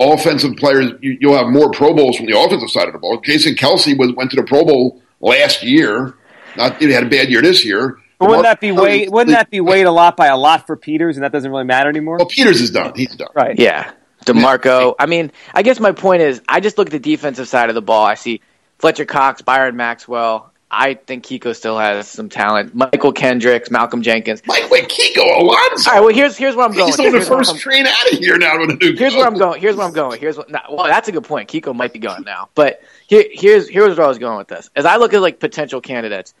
offensive 0.00 0.56
players, 0.56 0.92
you, 1.00 1.28
will 1.28 1.36
have 1.36 1.48
more 1.48 1.70
Pro 1.70 1.94
Bowls 1.94 2.16
from 2.16 2.26
the 2.26 2.38
offensive 2.38 2.70
side 2.70 2.86
of 2.86 2.92
the 2.92 2.98
ball. 2.98 3.20
Jason 3.20 3.54
Kelce 3.54 3.98
was 3.98 4.12
went 4.12 4.30
to 4.30 4.36
the 4.36 4.44
Pro 4.44 4.64
Bowl 4.64 5.02
last 5.20 5.62
year. 5.62 6.14
Not 6.56 6.76
he 6.80 6.92
had 6.92 7.04
a 7.04 7.08
bad 7.08 7.28
year 7.30 7.42
this 7.42 7.64
year. 7.64 7.98
But 8.18 8.28
wouldn't 8.28 8.44
that 8.44 8.60
be 8.60 8.70
weighed? 8.70 9.10
Wouldn't 9.10 9.36
that 9.36 9.50
be 9.50 9.60
weighed 9.60 9.86
a 9.86 9.90
lot 9.90 10.16
by 10.16 10.28
a 10.28 10.36
lot 10.36 10.66
for 10.66 10.76
Peters, 10.76 11.16
and 11.16 11.24
that 11.24 11.32
doesn't 11.32 11.50
really 11.50 11.64
matter 11.64 11.88
anymore? 11.88 12.18
Well, 12.18 12.28
Peters 12.28 12.60
is 12.60 12.70
done. 12.70 12.92
He's 12.94 13.14
done. 13.16 13.28
Right. 13.34 13.58
Yeah. 13.58 13.90
DeMarco. 14.24 14.94
I 14.98 15.06
mean, 15.06 15.32
I 15.52 15.62
guess 15.62 15.80
my 15.80 15.92
point 15.92 16.22
is, 16.22 16.40
I 16.48 16.60
just 16.60 16.78
look 16.78 16.88
at 16.88 16.92
the 16.92 16.98
defensive 16.98 17.48
side 17.48 17.68
of 17.68 17.74
the 17.74 17.82
ball. 17.82 18.04
I 18.04 18.14
see 18.14 18.40
Fletcher 18.78 19.04
Cox, 19.04 19.42
Byron 19.42 19.76
Maxwell. 19.76 20.52
I 20.76 20.94
think 20.94 21.24
Kiko 21.24 21.54
still 21.54 21.78
has 21.78 22.08
some 22.08 22.28
talent. 22.28 22.76
Mychal 22.76 23.14
Kendricks, 23.14 23.70
Malcolm 23.70 24.02
Jenkins. 24.02 24.42
Mike, 24.46 24.68
wait, 24.70 24.88
Kiko 24.88 25.18
oh, 25.18 25.42
Alonso. 25.42 25.90
All 25.90 25.96
right, 25.96 26.04
well 26.04 26.14
here's 26.14 26.36
here's 26.36 26.56
where 26.56 26.66
I'm 26.66 26.72
going. 26.72 26.86
He's 26.86 26.98
on 26.98 27.12
the 27.12 27.20
first 27.20 27.56
train 27.58 27.86
out 27.86 28.12
of 28.12 28.18
here 28.18 28.36
now. 28.36 28.58
With 28.58 28.80
new 28.80 28.96
here's 28.96 29.14
where 29.14 29.26
I'm 29.26 29.38
going. 29.38 29.60
Here's 29.60 29.76
where 29.76 29.86
I'm 29.86 29.92
going. 29.92 30.18
Here's 30.18 30.36
what. 30.36 30.50
well, 30.50 30.86
that's 30.86 31.08
a 31.08 31.12
good 31.12 31.24
point. 31.24 31.48
Kiko 31.48 31.74
might 31.74 31.92
be 31.92 32.00
going 32.00 32.24
now, 32.24 32.48
but 32.54 32.82
here, 33.06 33.24
here's 33.30 33.68
here's 33.68 33.96
where 33.96 34.06
I 34.06 34.08
was 34.08 34.18
going 34.18 34.36
with 34.36 34.48
this. 34.48 34.68
As 34.74 34.84
I 34.84 34.96
look 34.96 35.14
at 35.14 35.20
like 35.20 35.38
potential 35.38 35.80
candidates, 35.80 36.34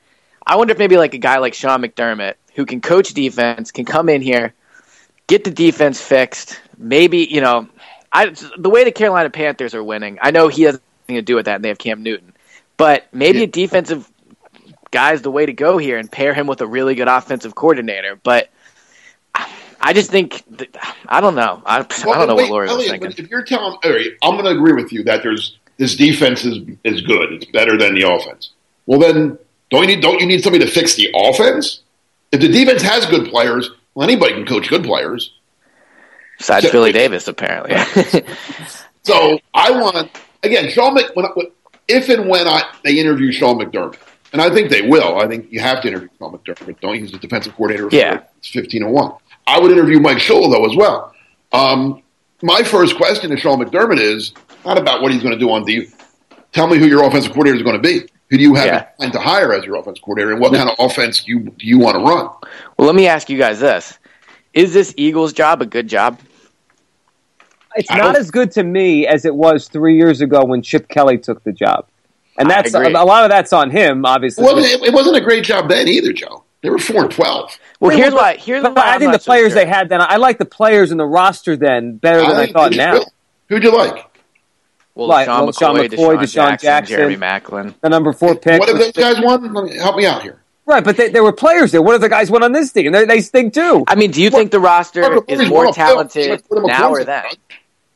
I 0.44 0.56
wonder 0.56 0.72
if 0.72 0.78
maybe 0.78 0.96
like 0.96 1.14
a 1.14 1.18
guy 1.18 1.38
like 1.38 1.54
Sean 1.54 1.82
McDermott, 1.82 2.34
who 2.54 2.66
can 2.66 2.80
coach 2.80 3.14
defense, 3.14 3.70
can 3.70 3.84
come 3.84 4.08
in 4.08 4.20
here, 4.20 4.52
get 5.28 5.44
the 5.44 5.50
defense 5.50 6.00
fixed. 6.00 6.60
Maybe 6.76 7.18
you 7.18 7.40
know, 7.40 7.68
I 8.14 8.32
the 8.56 8.70
way 8.70 8.84
the 8.84 8.92
Carolina 8.92 9.28
Panthers 9.28 9.74
are 9.74 9.84
winning. 9.84 10.18
I 10.22 10.30
know 10.30 10.48
he 10.48 10.62
has 10.62 10.74
nothing 10.74 11.16
to 11.16 11.22
do 11.22 11.34
with 11.34 11.46
that, 11.46 11.56
and 11.56 11.64
they 11.64 11.68
have 11.68 11.78
Cam 11.78 12.02
Newton. 12.02 12.32
But 12.76 13.06
maybe 13.12 13.38
yeah. 13.38 13.44
a 13.44 13.48
defensive 13.48 14.08
guy's 14.90 15.22
the 15.22 15.30
way 15.30 15.44
to 15.44 15.52
go 15.52 15.76
here 15.76 15.98
and 15.98 16.10
pair 16.10 16.32
him 16.32 16.46
with 16.46 16.60
a 16.60 16.66
really 16.66 16.94
good 16.94 17.08
offensive 17.08 17.54
coordinator. 17.54 18.16
But 18.16 18.50
I 19.84 19.92
just 19.92 20.10
think 20.10 20.42
that, 20.56 20.74
I 21.06 21.20
don't 21.20 21.34
know. 21.34 21.62
I, 21.66 21.86
well, 22.04 22.14
I 22.14 22.18
don't 22.18 22.28
know 22.28 22.36
wait, 22.36 22.50
what 22.50 22.68
Lurie 22.68 22.76
was 22.76 22.88
thinking. 22.88 23.12
If 23.18 23.28
you're 23.28 23.42
telling, 23.42 23.76
right, 23.84 24.12
I'm 24.22 24.32
going 24.32 24.44
to 24.44 24.52
agree 24.52 24.72
with 24.72 24.92
you 24.92 25.04
that 25.04 25.22
there's 25.22 25.58
this 25.76 25.96
defense 25.96 26.44
is 26.44 26.58
is 26.84 27.02
good. 27.02 27.32
It's 27.32 27.44
better 27.46 27.76
than 27.76 27.94
the 27.94 28.10
offense. 28.10 28.50
Well, 28.86 28.98
then 28.98 29.38
don't 29.70 29.82
you 29.82 29.88
need 29.88 30.00
don't 30.00 30.20
you 30.20 30.26
need 30.26 30.42
somebody 30.42 30.64
to 30.64 30.70
fix 30.70 30.94
the 30.94 31.10
offense? 31.14 31.82
If 32.32 32.40
the 32.40 32.48
defense 32.48 32.80
has 32.80 33.04
good 33.06 33.28
players, 33.28 33.70
well, 33.94 34.08
anybody 34.08 34.34
can 34.34 34.46
coach 34.46 34.68
good 34.70 34.84
players. 34.84 35.34
Besides 36.38 36.70
Billy 36.70 36.92
Davis, 36.92 37.28
apparently. 37.28 37.76
so 39.02 39.38
I 39.52 39.70
want 39.70 40.10
again, 40.44 40.68
Sean 40.70 40.94
Mc, 40.94 41.14
when, 41.14 41.26
if 41.88 42.08
and 42.08 42.28
when 42.28 42.46
I, 42.46 42.62
they 42.82 42.98
interview 42.98 43.32
Sean 43.32 43.58
McDermott, 43.58 43.98
and 44.32 44.40
I 44.42 44.50
think 44.50 44.70
they 44.70 44.82
will. 44.82 45.18
I 45.18 45.26
think 45.26 45.50
you 45.50 45.60
have 45.60 45.80
to 45.82 45.88
interview 45.88 46.08
Sean 46.18 46.36
McDermott. 46.36 46.80
Don't 46.80 46.98
use 46.98 47.12
the 47.12 47.18
defensive 47.18 47.54
coordinator. 47.54 47.88
Yeah, 47.90 48.22
it's 48.38 48.48
fifteen 48.48 48.82
and 48.82 48.92
one. 48.92 49.12
I 49.46 49.58
would 49.58 49.70
interview 49.70 50.00
Mike 50.00 50.18
Shula 50.18 50.50
though 50.50 50.66
as 50.66 50.76
well. 50.76 51.14
Um, 51.52 52.02
my 52.42 52.62
first 52.62 52.96
question 52.96 53.30
to 53.30 53.36
Sean 53.36 53.58
McDermott 53.58 54.00
is 54.00 54.32
not 54.64 54.78
about 54.78 55.02
what 55.02 55.12
he's 55.12 55.22
going 55.22 55.34
to 55.34 55.38
do 55.38 55.50
on 55.50 55.64
the. 55.64 55.88
Tell 56.52 56.66
me 56.66 56.78
who 56.78 56.86
your 56.86 57.04
offensive 57.04 57.32
coordinator 57.32 57.56
is 57.56 57.62
going 57.62 57.76
to 57.76 57.82
be. 57.82 58.08
Who 58.30 58.38
do 58.38 58.42
you 58.42 58.54
have 58.54 58.66
yeah. 58.66 58.86
in 59.00 59.10
to 59.12 59.20
hire 59.20 59.52
as 59.52 59.64
your 59.64 59.76
offensive 59.76 60.02
coordinator, 60.02 60.32
and 60.32 60.40
what 60.40 60.52
kind 60.52 60.68
of 60.68 60.76
offense 60.78 61.24
do 61.24 61.32
you 61.32 61.40
do 61.40 61.66
you 61.66 61.78
want 61.78 61.96
to 61.96 62.02
run? 62.02 62.28
Well, 62.76 62.86
let 62.86 62.94
me 62.94 63.06
ask 63.06 63.28
you 63.28 63.38
guys 63.38 63.60
this: 63.60 63.98
Is 64.54 64.72
this 64.72 64.94
Eagles 64.96 65.32
job 65.32 65.60
a 65.60 65.66
good 65.66 65.88
job? 65.88 66.18
It's 67.76 67.90
not 67.90 68.16
as 68.16 68.30
good 68.30 68.52
to 68.52 68.62
me 68.62 69.06
as 69.06 69.24
it 69.24 69.34
was 69.34 69.68
three 69.68 69.96
years 69.96 70.20
ago 70.20 70.44
when 70.44 70.62
Chip 70.62 70.88
Kelly 70.88 71.18
took 71.18 71.42
the 71.42 71.52
job. 71.52 71.86
And 72.38 72.48
that's 72.48 72.72
a, 72.74 72.80
a 72.80 73.04
lot 73.04 73.24
of 73.24 73.30
that's 73.30 73.52
on 73.52 73.70
him, 73.70 74.04
obviously. 74.04 74.44
Well, 74.44 74.58
it, 74.58 74.82
it, 74.82 74.92
wasn't 74.92 75.16
a 75.16 75.20
great 75.20 75.44
job 75.44 75.68
then 75.68 75.88
either, 75.88 76.12
Joe. 76.12 76.44
They 76.62 76.70
were 76.70 76.78
four 76.78 77.02
and 77.02 77.10
twelve. 77.10 77.56
Well, 77.78 77.96
here's 77.96 78.14
why. 78.14 78.36
Here's 78.36 78.62
why 78.62 78.72
I 78.76 78.98
think 78.98 79.12
the 79.12 79.18
players 79.18 79.52
so 79.52 79.58
sure. 79.58 79.64
they 79.64 79.70
had 79.70 79.88
then. 79.88 80.00
I 80.00 80.16
like 80.16 80.38
the 80.38 80.44
players 80.44 80.90
in 80.90 80.98
the 80.98 81.06
roster 81.06 81.56
then 81.56 81.96
better 81.96 82.20
than 82.20 82.36
I, 82.36 82.42
I 82.42 82.52
thought 82.52 82.72
now. 82.72 83.04
Who'd 83.48 83.62
you 83.62 83.76
like? 83.76 84.06
Well, 84.94 85.08
like, 85.08 85.26
Sean, 85.26 85.40
well, 85.40 85.52
McCoy, 85.52 85.58
Sean 85.58 85.76
McCoy, 85.76 85.88
DeSean, 85.88 86.18
DeSean 86.18 86.32
Jackson, 86.32 86.66
Jackson, 86.66 86.96
Jeremy 86.96 87.16
Maclin, 87.16 87.74
the 87.80 87.88
number 87.88 88.12
four 88.12 88.36
pick. 88.36 88.60
What 88.60 88.68
have 88.68 88.78
those 88.78 88.92
guys 88.92 89.20
won? 89.20 89.52
Me, 89.52 89.76
help 89.76 89.96
me 89.96 90.06
out 90.06 90.22
here. 90.22 90.43
Right, 90.66 90.82
but 90.82 90.96
they, 90.96 91.10
there 91.10 91.22
were 91.22 91.32
players 91.32 91.72
there. 91.72 91.82
One 91.82 91.94
of 91.94 92.00
the 92.00 92.08
guys 92.08 92.30
went 92.30 92.42
on 92.42 92.52
this 92.52 92.72
team? 92.72 92.92
They, 92.92 93.04
they 93.04 93.20
stink 93.20 93.52
too. 93.52 93.84
I 93.86 93.96
mean, 93.96 94.10
do 94.10 94.22
you 94.22 94.30
think 94.30 94.50
the 94.50 94.60
roster 94.60 95.22
is 95.28 95.48
more 95.48 95.70
talented 95.72 96.42
now 96.50 96.90
or 96.90 97.04
then? 97.04 97.24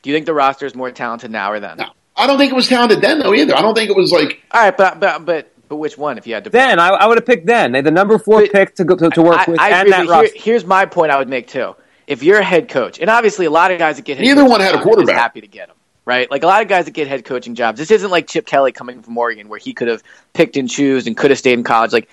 Do 0.01 0.09
you 0.09 0.15
think 0.15 0.25
the 0.25 0.33
roster 0.33 0.65
is 0.65 0.75
more 0.75 0.91
talented 0.91 1.31
now 1.31 1.51
or 1.51 1.59
then? 1.59 1.77
No. 1.77 1.91
I 2.15 2.27
don't 2.27 2.37
think 2.37 2.51
it 2.51 2.55
was 2.55 2.67
talented 2.67 3.01
then 3.01 3.19
though 3.19 3.33
either. 3.33 3.55
I 3.55 3.61
don't 3.61 3.73
think 3.73 3.89
it 3.89 3.95
was 3.95 4.11
like. 4.11 4.43
All 4.51 4.61
right, 4.61 4.75
but 4.75 4.99
but 4.99 5.25
but 5.25 5.51
but 5.67 5.77
which 5.77 5.97
one? 5.97 6.17
If 6.17 6.27
you 6.27 6.33
had 6.33 6.43
to, 6.43 6.49
then 6.49 6.77
I, 6.79 6.89
I 6.89 7.07
would 7.07 7.17
have 7.17 7.25
picked 7.25 7.47
then. 7.47 7.71
They 7.71 7.81
the 7.81 7.91
number 7.91 8.19
four 8.19 8.41
but 8.41 8.51
pick 8.51 8.75
to 8.75 8.83
go 8.83 8.95
to, 8.95 9.09
to 9.09 9.21
work 9.21 9.47
I, 9.47 9.51
with. 9.51 9.59
I, 9.59 9.69
and 9.69 9.91
that 9.91 10.05
here, 10.05 10.29
here's 10.35 10.65
my 10.65 10.85
point. 10.85 11.11
I 11.11 11.17
would 11.17 11.29
make 11.29 11.47
too. 11.47 11.75
If 12.07 12.21
you're 12.21 12.39
a 12.39 12.43
head 12.43 12.67
coach, 12.67 12.99
and 12.99 13.09
obviously 13.09 13.45
a 13.45 13.51
lot 13.51 13.71
of 13.71 13.79
guys 13.79 13.95
that 13.95 14.05
get 14.05 14.19
neither 14.19 14.45
one 14.45 14.59
had 14.59 14.75
a 14.75 14.81
quarterback. 14.81 15.15
Happy 15.15 15.41
to 15.41 15.47
get 15.47 15.69
them 15.69 15.77
right? 16.05 16.31
Like 16.31 16.41
a 16.41 16.47
lot 16.47 16.63
of 16.63 16.67
guys 16.67 16.85
that 16.85 16.91
get 16.91 17.07
head 17.07 17.23
coaching 17.23 17.53
jobs. 17.53 17.77
This 17.77 17.91
isn't 17.91 18.09
like 18.09 18.25
Chip 18.25 18.47
Kelly 18.47 18.71
coming 18.71 19.03
from 19.03 19.15
Oregon 19.15 19.47
where 19.47 19.59
he 19.59 19.73
could 19.73 19.87
have 19.87 20.01
picked 20.33 20.57
and 20.57 20.67
choose 20.67 21.05
and 21.05 21.15
could 21.15 21.29
have 21.29 21.37
stayed 21.37 21.53
in 21.53 21.63
college. 21.63 21.93
Like 21.93 22.09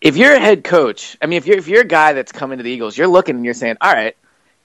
if 0.00 0.16
you're 0.16 0.34
a 0.34 0.40
head 0.40 0.64
coach, 0.64 1.16
I 1.20 1.26
mean, 1.26 1.38
if 1.38 1.46
you're 1.46 1.58
if 1.58 1.68
you're 1.68 1.82
a 1.82 1.86
guy 1.86 2.12
that's 2.12 2.32
coming 2.32 2.58
to 2.58 2.64
the 2.64 2.70
Eagles, 2.70 2.96
you're 2.96 3.08
looking 3.08 3.36
and 3.36 3.44
you're 3.44 3.54
saying, 3.54 3.76
all 3.80 3.92
right, 3.92 4.16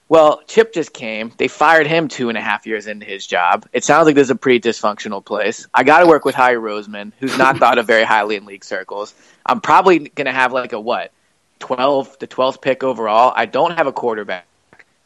well, 0.08 0.42
Chip 0.46 0.74
just 0.74 0.92
came. 0.92 1.32
They 1.38 1.48
fired 1.48 1.86
him 1.86 2.08
two 2.08 2.28
and 2.28 2.36
a 2.36 2.40
half 2.40 2.66
years 2.66 2.86
into 2.86 3.06
his 3.06 3.26
job. 3.26 3.66
It 3.72 3.82
sounds 3.82 4.04
like 4.06 4.14
this 4.14 4.26
is 4.26 4.30
a 4.30 4.36
pretty 4.36 4.60
dysfunctional 4.60 5.24
place. 5.24 5.66
I 5.72 5.84
got 5.84 6.00
to 6.00 6.06
work 6.06 6.24
with 6.24 6.34
Howie 6.34 6.54
Roseman, 6.56 7.12
who's 7.18 7.38
not 7.38 7.56
thought 7.58 7.78
of 7.78 7.86
very 7.86 8.04
highly 8.04 8.36
in 8.36 8.44
league 8.44 8.64
circles. 8.64 9.14
I'm 9.46 9.62
probably 9.62 10.00
going 10.00 10.26
to 10.26 10.32
have 10.32 10.52
like 10.52 10.74
a 10.74 10.80
what, 10.80 11.12
12 11.60 12.18
the 12.18 12.26
12th 12.26 12.60
pick 12.60 12.84
overall. 12.84 13.32
I 13.34 13.46
don't 13.46 13.78
have 13.78 13.86
a 13.86 13.92
quarterback. 13.92 14.46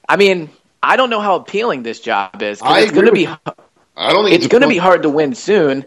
I 0.09 0.17
mean, 0.17 0.51
I 0.83 0.97
don't 0.97 1.11
know 1.11 1.21
how 1.21 1.37
appealing 1.37 1.83
this 1.83 2.01
job 2.01 2.43
is. 2.43 2.61
it's 2.65 2.93
going 2.93 3.07
to 3.07 3.13
be. 3.13 3.29
I 3.29 4.13
don't 4.13 4.27
it's 4.27 4.49
going 4.49 4.63
to 4.63 4.69
be 4.69 4.77
hard 4.77 5.03
to 5.03 5.09
win 5.09 5.35
soon, 5.35 5.85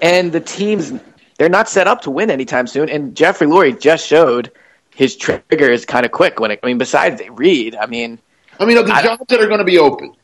and 0.00 0.32
the 0.32 0.40
teams 0.40 0.92
they're 1.38 1.48
not 1.48 1.68
set 1.68 1.86
up 1.86 2.02
to 2.02 2.10
win 2.10 2.30
anytime 2.30 2.66
soon. 2.66 2.88
And 2.88 3.14
Jeffrey 3.16 3.46
Lurie 3.46 3.78
just 3.78 4.06
showed 4.06 4.52
his 4.94 5.16
trigger 5.16 5.70
is 5.70 5.84
kind 5.84 6.06
of 6.06 6.12
quick 6.12 6.40
when 6.40 6.50
it. 6.50 6.60
I 6.62 6.66
mean, 6.66 6.78
besides 6.78 7.20
Reid, 7.30 7.74
I 7.76 7.86
mean 7.86 8.18
I 8.58 8.64
mean, 8.64 8.84
the 8.84 8.92
I, 8.92 9.02
jobs 9.02 9.22
that 9.28 9.40
are 9.40 9.46
going 9.46 9.58
to 9.58 9.64
be 9.64 9.78
open, 9.78 10.14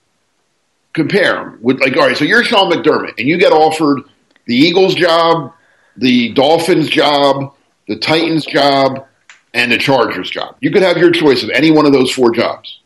compare 0.93 1.35
them 1.35 1.59
with 1.63 1.81
like 1.81 1.97
all 1.97 2.07
right. 2.07 2.17
So 2.17 2.25
you're 2.25 2.45
Sean 2.45 2.71
McDermott, 2.71 3.15
and 3.19 3.29
you 3.29 3.39
get 3.39 3.53
offered 3.53 4.03
the 4.47 4.55
Eagles 4.55 4.95
job, 4.95 5.53
the 5.97 6.33
Dolphins 6.33 6.89
job, 6.89 7.55
the 7.89 7.97
Titans 7.97 8.47
job, 8.47 9.07
and 9.55 9.73
the 9.73 9.79
Chargers 9.79 10.31
job. 10.31 10.57
You 10.61 10.71
could 10.71 10.83
have 10.83 10.97
your 10.97 11.11
choice 11.11 11.43
of 11.43 11.51
any 11.51 11.71
one 11.71 11.87
of 11.87 11.93
those 11.93 12.11
four 12.11 12.31
jobs. 12.33 12.81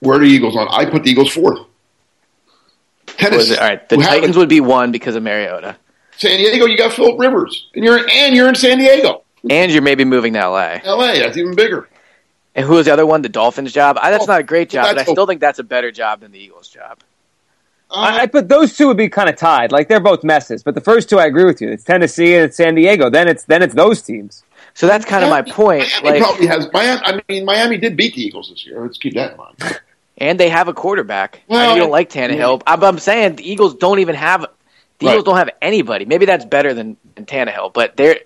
Where 0.00 0.16
are 0.16 0.20
the 0.20 0.26
Eagles 0.26 0.56
on? 0.56 0.68
I 0.70 0.84
put 0.84 1.04
the 1.04 1.10
Eagles 1.10 1.32
fourth. 1.32 1.60
Tennessee. 3.06 3.56
All 3.56 3.66
right, 3.66 3.88
the 3.88 3.96
Titans 3.96 4.36
would 4.36 4.48
be 4.48 4.60
one 4.60 4.92
because 4.92 5.16
of 5.16 5.22
Mariota. 5.22 5.76
San 6.18 6.38
Diego, 6.38 6.66
you 6.66 6.76
got 6.76 6.92
Philip 6.92 7.18
Rivers, 7.18 7.68
and 7.74 7.84
you're 7.84 7.98
and 8.10 8.34
you're 8.34 8.48
in 8.48 8.54
San 8.54 8.78
Diego, 8.78 9.22
and 9.48 9.70
you're 9.70 9.82
maybe 9.82 10.04
moving 10.04 10.32
to 10.34 10.40
L.A. 10.40 10.80
L.A. 10.84 11.18
That's 11.18 11.36
even 11.36 11.54
bigger. 11.54 11.88
And 12.54 12.64
who 12.64 12.74
was 12.74 12.86
the 12.86 12.92
other 12.92 13.04
one? 13.04 13.20
The 13.20 13.28
Dolphins 13.28 13.72
job. 13.72 13.98
I, 14.00 14.10
that's 14.10 14.24
oh, 14.24 14.32
not 14.32 14.40
a 14.40 14.44
great 14.44 14.70
job, 14.70 14.86
but 14.86 14.98
I 14.98 15.04
still 15.04 15.26
think 15.26 15.40
that's 15.40 15.58
a 15.58 15.64
better 15.64 15.90
job 15.90 16.20
than 16.20 16.32
the 16.32 16.38
Eagles 16.38 16.68
job. 16.68 17.00
Uh, 17.90 18.20
I, 18.22 18.26
but 18.26 18.48
those 18.48 18.76
two 18.76 18.88
would 18.88 18.96
be 18.96 19.08
kind 19.08 19.28
of 19.28 19.36
tied. 19.36 19.72
Like 19.72 19.88
they're 19.88 20.00
both 20.00 20.24
messes. 20.24 20.62
But 20.62 20.74
the 20.74 20.80
first 20.80 21.08
two, 21.08 21.18
I 21.18 21.26
agree 21.26 21.44
with 21.44 21.60
you. 21.60 21.70
It's 21.70 21.84
Tennessee 21.84 22.34
and 22.34 22.46
it's 22.46 22.56
San 22.56 22.74
Diego. 22.74 23.10
Then 23.10 23.28
it's 23.28 23.44
then 23.44 23.62
it's 23.62 23.74
those 23.74 24.02
teams. 24.02 24.42
So 24.74 24.86
that's 24.86 25.04
kind 25.04 25.22
Miami, 25.22 25.40
of 25.40 25.46
my 25.46 25.52
point. 25.52 25.88
Miami 26.02 26.20
like, 26.20 26.28
probably 26.28 26.46
has 26.48 26.68
Miami. 26.72 27.00
I 27.04 27.22
mean, 27.28 27.44
Miami 27.44 27.78
did 27.78 27.96
beat 27.96 28.14
the 28.14 28.22
Eagles 28.22 28.50
this 28.50 28.66
year. 28.66 28.82
Let's 28.82 28.98
keep 28.98 29.14
that 29.14 29.32
in 29.32 29.36
mind. 29.38 29.80
And 30.18 30.40
they 30.40 30.48
have 30.48 30.68
a 30.68 30.74
quarterback. 30.74 31.42
Well, 31.46 31.74
you 31.74 31.80
don't 31.80 31.90
like 31.90 32.10
Tannehill. 32.10 32.60
Yeah. 32.60 32.72
I'm, 32.72 32.82
I'm, 32.82 32.98
saying 32.98 33.36
the 33.36 33.50
Eagles 33.50 33.74
don't 33.74 33.98
even 33.98 34.14
have. 34.14 34.46
The 34.98 35.06
right. 35.06 35.12
Eagles 35.12 35.24
don't 35.24 35.36
have 35.36 35.50
anybody. 35.60 36.04
Maybe 36.04 36.26
that's 36.26 36.44
better 36.44 36.74
than, 36.74 36.96
than 37.14 37.26
Tannehill, 37.26 37.72
but 37.72 37.96
they're 37.96 38.20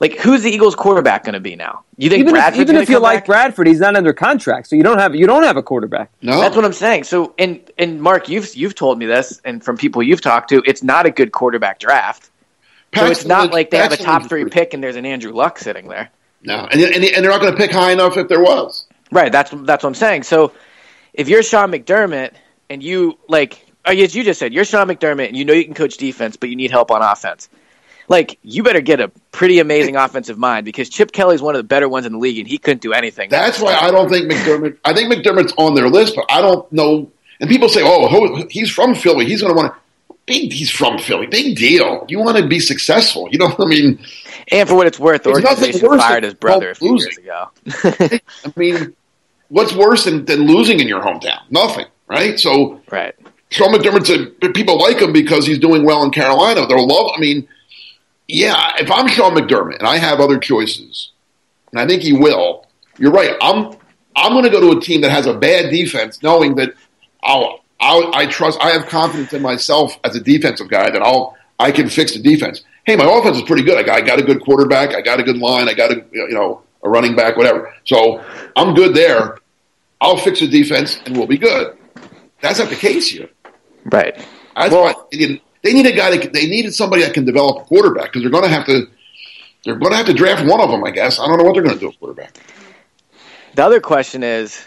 like, 0.00 0.18
who's 0.18 0.42
the 0.42 0.50
Eagles' 0.50 0.74
quarterback 0.74 1.24
going 1.24 1.34
to 1.34 1.40
be 1.40 1.56
now? 1.56 1.84
You 1.96 2.10
think 2.10 2.20
even 2.20 2.32
Bradford? 2.32 2.60
If, 2.60 2.68
even 2.68 2.76
if 2.82 2.90
you 2.90 2.98
like 2.98 3.24
Bradford, 3.24 3.66
he's 3.66 3.80
not 3.80 3.96
under 3.96 4.12
contract, 4.12 4.66
so 4.68 4.76
you 4.76 4.82
don't 4.82 4.98
have 4.98 5.14
you 5.14 5.26
don't 5.26 5.44
have 5.44 5.56
a 5.56 5.62
quarterback. 5.62 6.10
No, 6.20 6.40
that's 6.40 6.54
what 6.54 6.64
I'm 6.64 6.72
saying. 6.72 7.04
So, 7.04 7.34
and 7.38 7.60
and 7.78 8.02
Mark, 8.02 8.28
you've 8.28 8.54
you've 8.54 8.74
told 8.74 8.98
me 8.98 9.06
this, 9.06 9.40
and 9.44 9.64
from 9.64 9.76
people 9.76 10.02
you've 10.02 10.20
talked 10.20 10.50
to, 10.50 10.62
it's 10.66 10.82
not 10.82 11.06
a 11.06 11.10
good 11.10 11.32
quarterback 11.32 11.78
draft. 11.78 12.30
Paxton, 12.92 13.06
so 13.06 13.10
it's 13.12 13.26
not 13.26 13.52
like 13.52 13.70
they 13.70 13.78
have 13.78 13.92
a 13.92 13.96
top 13.96 14.28
three 14.28 14.44
pick 14.44 14.74
and 14.74 14.82
there's 14.82 14.96
an 14.96 15.06
Andrew 15.06 15.32
Luck 15.32 15.58
sitting 15.58 15.88
there. 15.88 16.10
No, 16.42 16.68
and 16.70 16.80
and, 16.80 17.04
and 17.04 17.24
they're 17.24 17.30
not 17.30 17.40
going 17.40 17.52
to 17.52 17.58
pick 17.58 17.72
high 17.72 17.92
enough 17.92 18.16
if 18.16 18.28
there 18.28 18.42
was. 18.42 18.86
Right. 19.10 19.32
That's 19.32 19.50
that's 19.50 19.82
what 19.82 19.90
I'm 19.90 19.94
saying. 19.94 20.24
So, 20.24 20.52
if 21.12 21.28
you're 21.28 21.42
Sean 21.42 21.70
McDermott 21.70 22.32
and 22.68 22.82
you 22.82 23.18
like, 23.28 23.65
Oh, 23.86 23.92
as 23.92 24.14
you 24.14 24.24
just 24.24 24.40
said, 24.40 24.52
you're 24.52 24.64
Sean 24.64 24.88
McDermott 24.88 25.28
and 25.28 25.36
you 25.36 25.44
know 25.44 25.52
you 25.52 25.64
can 25.64 25.74
coach 25.74 25.96
defense, 25.96 26.36
but 26.36 26.48
you 26.48 26.56
need 26.56 26.70
help 26.70 26.90
on 26.90 27.02
offense 27.02 27.48
like 28.08 28.38
you 28.42 28.62
better 28.62 28.80
get 28.80 29.00
a 29.00 29.08
pretty 29.32 29.58
amazing 29.58 29.96
offensive 29.96 30.38
mind 30.38 30.64
because 30.64 30.88
Chip 30.88 31.12
Kelly's 31.12 31.42
one 31.42 31.54
of 31.54 31.58
the 31.58 31.64
better 31.64 31.88
ones 31.88 32.06
in 32.06 32.12
the 32.12 32.18
league, 32.18 32.38
and 32.38 32.48
he 32.48 32.58
couldn't 32.58 32.82
do 32.82 32.92
anything. 32.92 33.30
That's 33.30 33.60
why 33.60 33.74
I 33.74 33.90
don't 33.90 34.08
think 34.08 34.30
McDermott. 34.30 34.78
I 34.84 34.94
think 34.94 35.12
McDermott's 35.12 35.52
on 35.56 35.74
their 35.74 35.88
list, 35.88 36.16
but 36.16 36.26
I 36.30 36.40
don't 36.40 36.70
know. 36.72 37.10
And 37.40 37.50
people 37.50 37.68
say, 37.68 37.80
"Oh, 37.84 38.46
he's 38.48 38.70
from 38.70 38.94
Philly. 38.94 39.26
He's 39.26 39.42
going 39.42 39.54
to 39.54 39.56
want 39.56 39.72
to." 39.72 39.80
Big, 40.26 40.52
he's 40.52 40.70
from 40.70 40.98
Philly. 40.98 41.28
Big 41.28 41.56
deal. 41.56 42.04
You 42.08 42.18
want 42.18 42.36
to 42.36 42.48
be 42.48 42.58
successful. 42.58 43.28
You 43.30 43.38
know 43.38 43.48
what 43.48 43.64
I 43.64 43.68
mean? 43.68 44.04
And 44.50 44.68
for 44.68 44.74
what 44.74 44.88
it's 44.88 44.98
worth, 44.98 45.22
the 45.22 45.30
organization 45.30 45.88
fired 45.98 46.24
his 46.24 46.34
brother 46.34 46.70
a 46.70 46.74
few 46.74 46.92
losing. 46.92 47.12
years 47.12 47.18
ago. 47.18 48.18
I 48.44 48.52
mean, 48.56 48.96
what's 49.50 49.72
worse 49.72 50.04
than, 50.04 50.24
than 50.24 50.48
losing 50.48 50.80
in 50.80 50.88
your 50.88 51.00
hometown? 51.00 51.42
Nothing, 51.50 51.86
right? 52.08 52.40
So, 52.40 52.80
right. 52.90 53.14
Sean 53.50 53.72
McDermott's 53.72 54.10
a, 54.10 54.50
people 54.50 54.78
like 54.78 55.00
him 55.00 55.12
because 55.12 55.46
he's 55.46 55.58
doing 55.58 55.84
well 55.84 56.02
in 56.02 56.10
Carolina. 56.10 56.66
They're 56.66 56.78
love. 56.78 57.12
I 57.14 57.20
mean, 57.20 57.48
yeah, 58.28 58.74
if 58.78 58.90
I'm 58.90 59.06
Sean 59.08 59.34
McDermott 59.34 59.78
and 59.78 59.86
I 59.86 59.98
have 59.98 60.20
other 60.20 60.38
choices, 60.38 61.12
and 61.70 61.80
I 61.80 61.86
think 61.86 62.02
he 62.02 62.12
will, 62.12 62.66
you're 62.98 63.12
right. 63.12 63.36
I'm 63.40 63.76
I'm 64.16 64.32
going 64.32 64.44
to 64.44 64.50
go 64.50 64.60
to 64.60 64.78
a 64.78 64.80
team 64.80 65.02
that 65.02 65.10
has 65.10 65.26
a 65.26 65.34
bad 65.34 65.70
defense, 65.70 66.22
knowing 66.22 66.56
that 66.56 66.72
I'll, 67.22 67.60
I'll 67.78 68.14
I 68.14 68.26
trust 68.26 68.58
I 68.60 68.70
have 68.70 68.86
confidence 68.86 69.32
in 69.32 69.42
myself 69.42 69.96
as 70.02 70.16
a 70.16 70.20
defensive 70.20 70.68
guy 70.68 70.90
that 70.90 71.02
I'll 71.02 71.36
I 71.58 71.70
can 71.70 71.88
fix 71.88 72.14
the 72.14 72.20
defense. 72.20 72.64
Hey, 72.84 72.96
my 72.96 73.04
offense 73.04 73.36
is 73.36 73.42
pretty 73.42 73.62
good. 73.62 73.76
I 73.76 73.82
got, 73.82 73.96
I 73.96 74.00
got 74.00 74.18
a 74.18 74.22
good 74.22 74.42
quarterback. 74.42 74.94
I 74.94 75.02
got 75.02 75.20
a 75.20 75.22
good 75.22 75.38
line. 75.38 75.68
I 75.68 75.74
got 75.74 75.92
a 75.92 76.04
you 76.12 76.28
know 76.30 76.62
a 76.82 76.88
running 76.88 77.14
back, 77.14 77.36
whatever. 77.36 77.72
So 77.84 78.24
I'm 78.56 78.74
good 78.74 78.94
there. 78.94 79.38
I'll 80.00 80.16
fix 80.16 80.40
the 80.40 80.48
defense 80.48 80.98
and 81.06 81.16
we'll 81.16 81.26
be 81.26 81.38
good. 81.38 81.76
That's 82.40 82.58
not 82.58 82.68
the 82.68 82.76
case 82.76 83.08
here. 83.08 83.28
Right. 83.90 84.16
That's 84.56 84.72
well, 84.72 85.08
they 85.10 85.72
need 85.72 85.86
a 85.86 85.92
guy 85.92 86.16
that 86.16 86.32
they 86.32 86.46
needed 86.46 86.74
somebody 86.74 87.02
that 87.02 87.14
can 87.14 87.24
develop 87.24 87.62
a 87.62 87.64
quarterback 87.64 88.06
because 88.06 88.22
they're 88.22 88.30
going 88.30 88.44
to 88.44 88.50
have 88.50 88.66
to 88.66 88.86
they're 89.64 89.76
going 89.76 89.90
to 89.90 89.96
have 89.96 90.06
to 90.06 90.14
draft 90.14 90.46
one 90.46 90.60
of 90.60 90.70
them. 90.70 90.84
I 90.84 90.90
guess 90.90 91.18
I 91.18 91.26
don't 91.26 91.38
know 91.38 91.44
what 91.44 91.54
they're 91.54 91.62
going 91.62 91.74
to 91.74 91.80
do 91.80 91.88
with 91.88 91.98
quarterback. 91.98 92.38
The 93.54 93.64
other 93.64 93.80
question 93.80 94.22
is, 94.22 94.62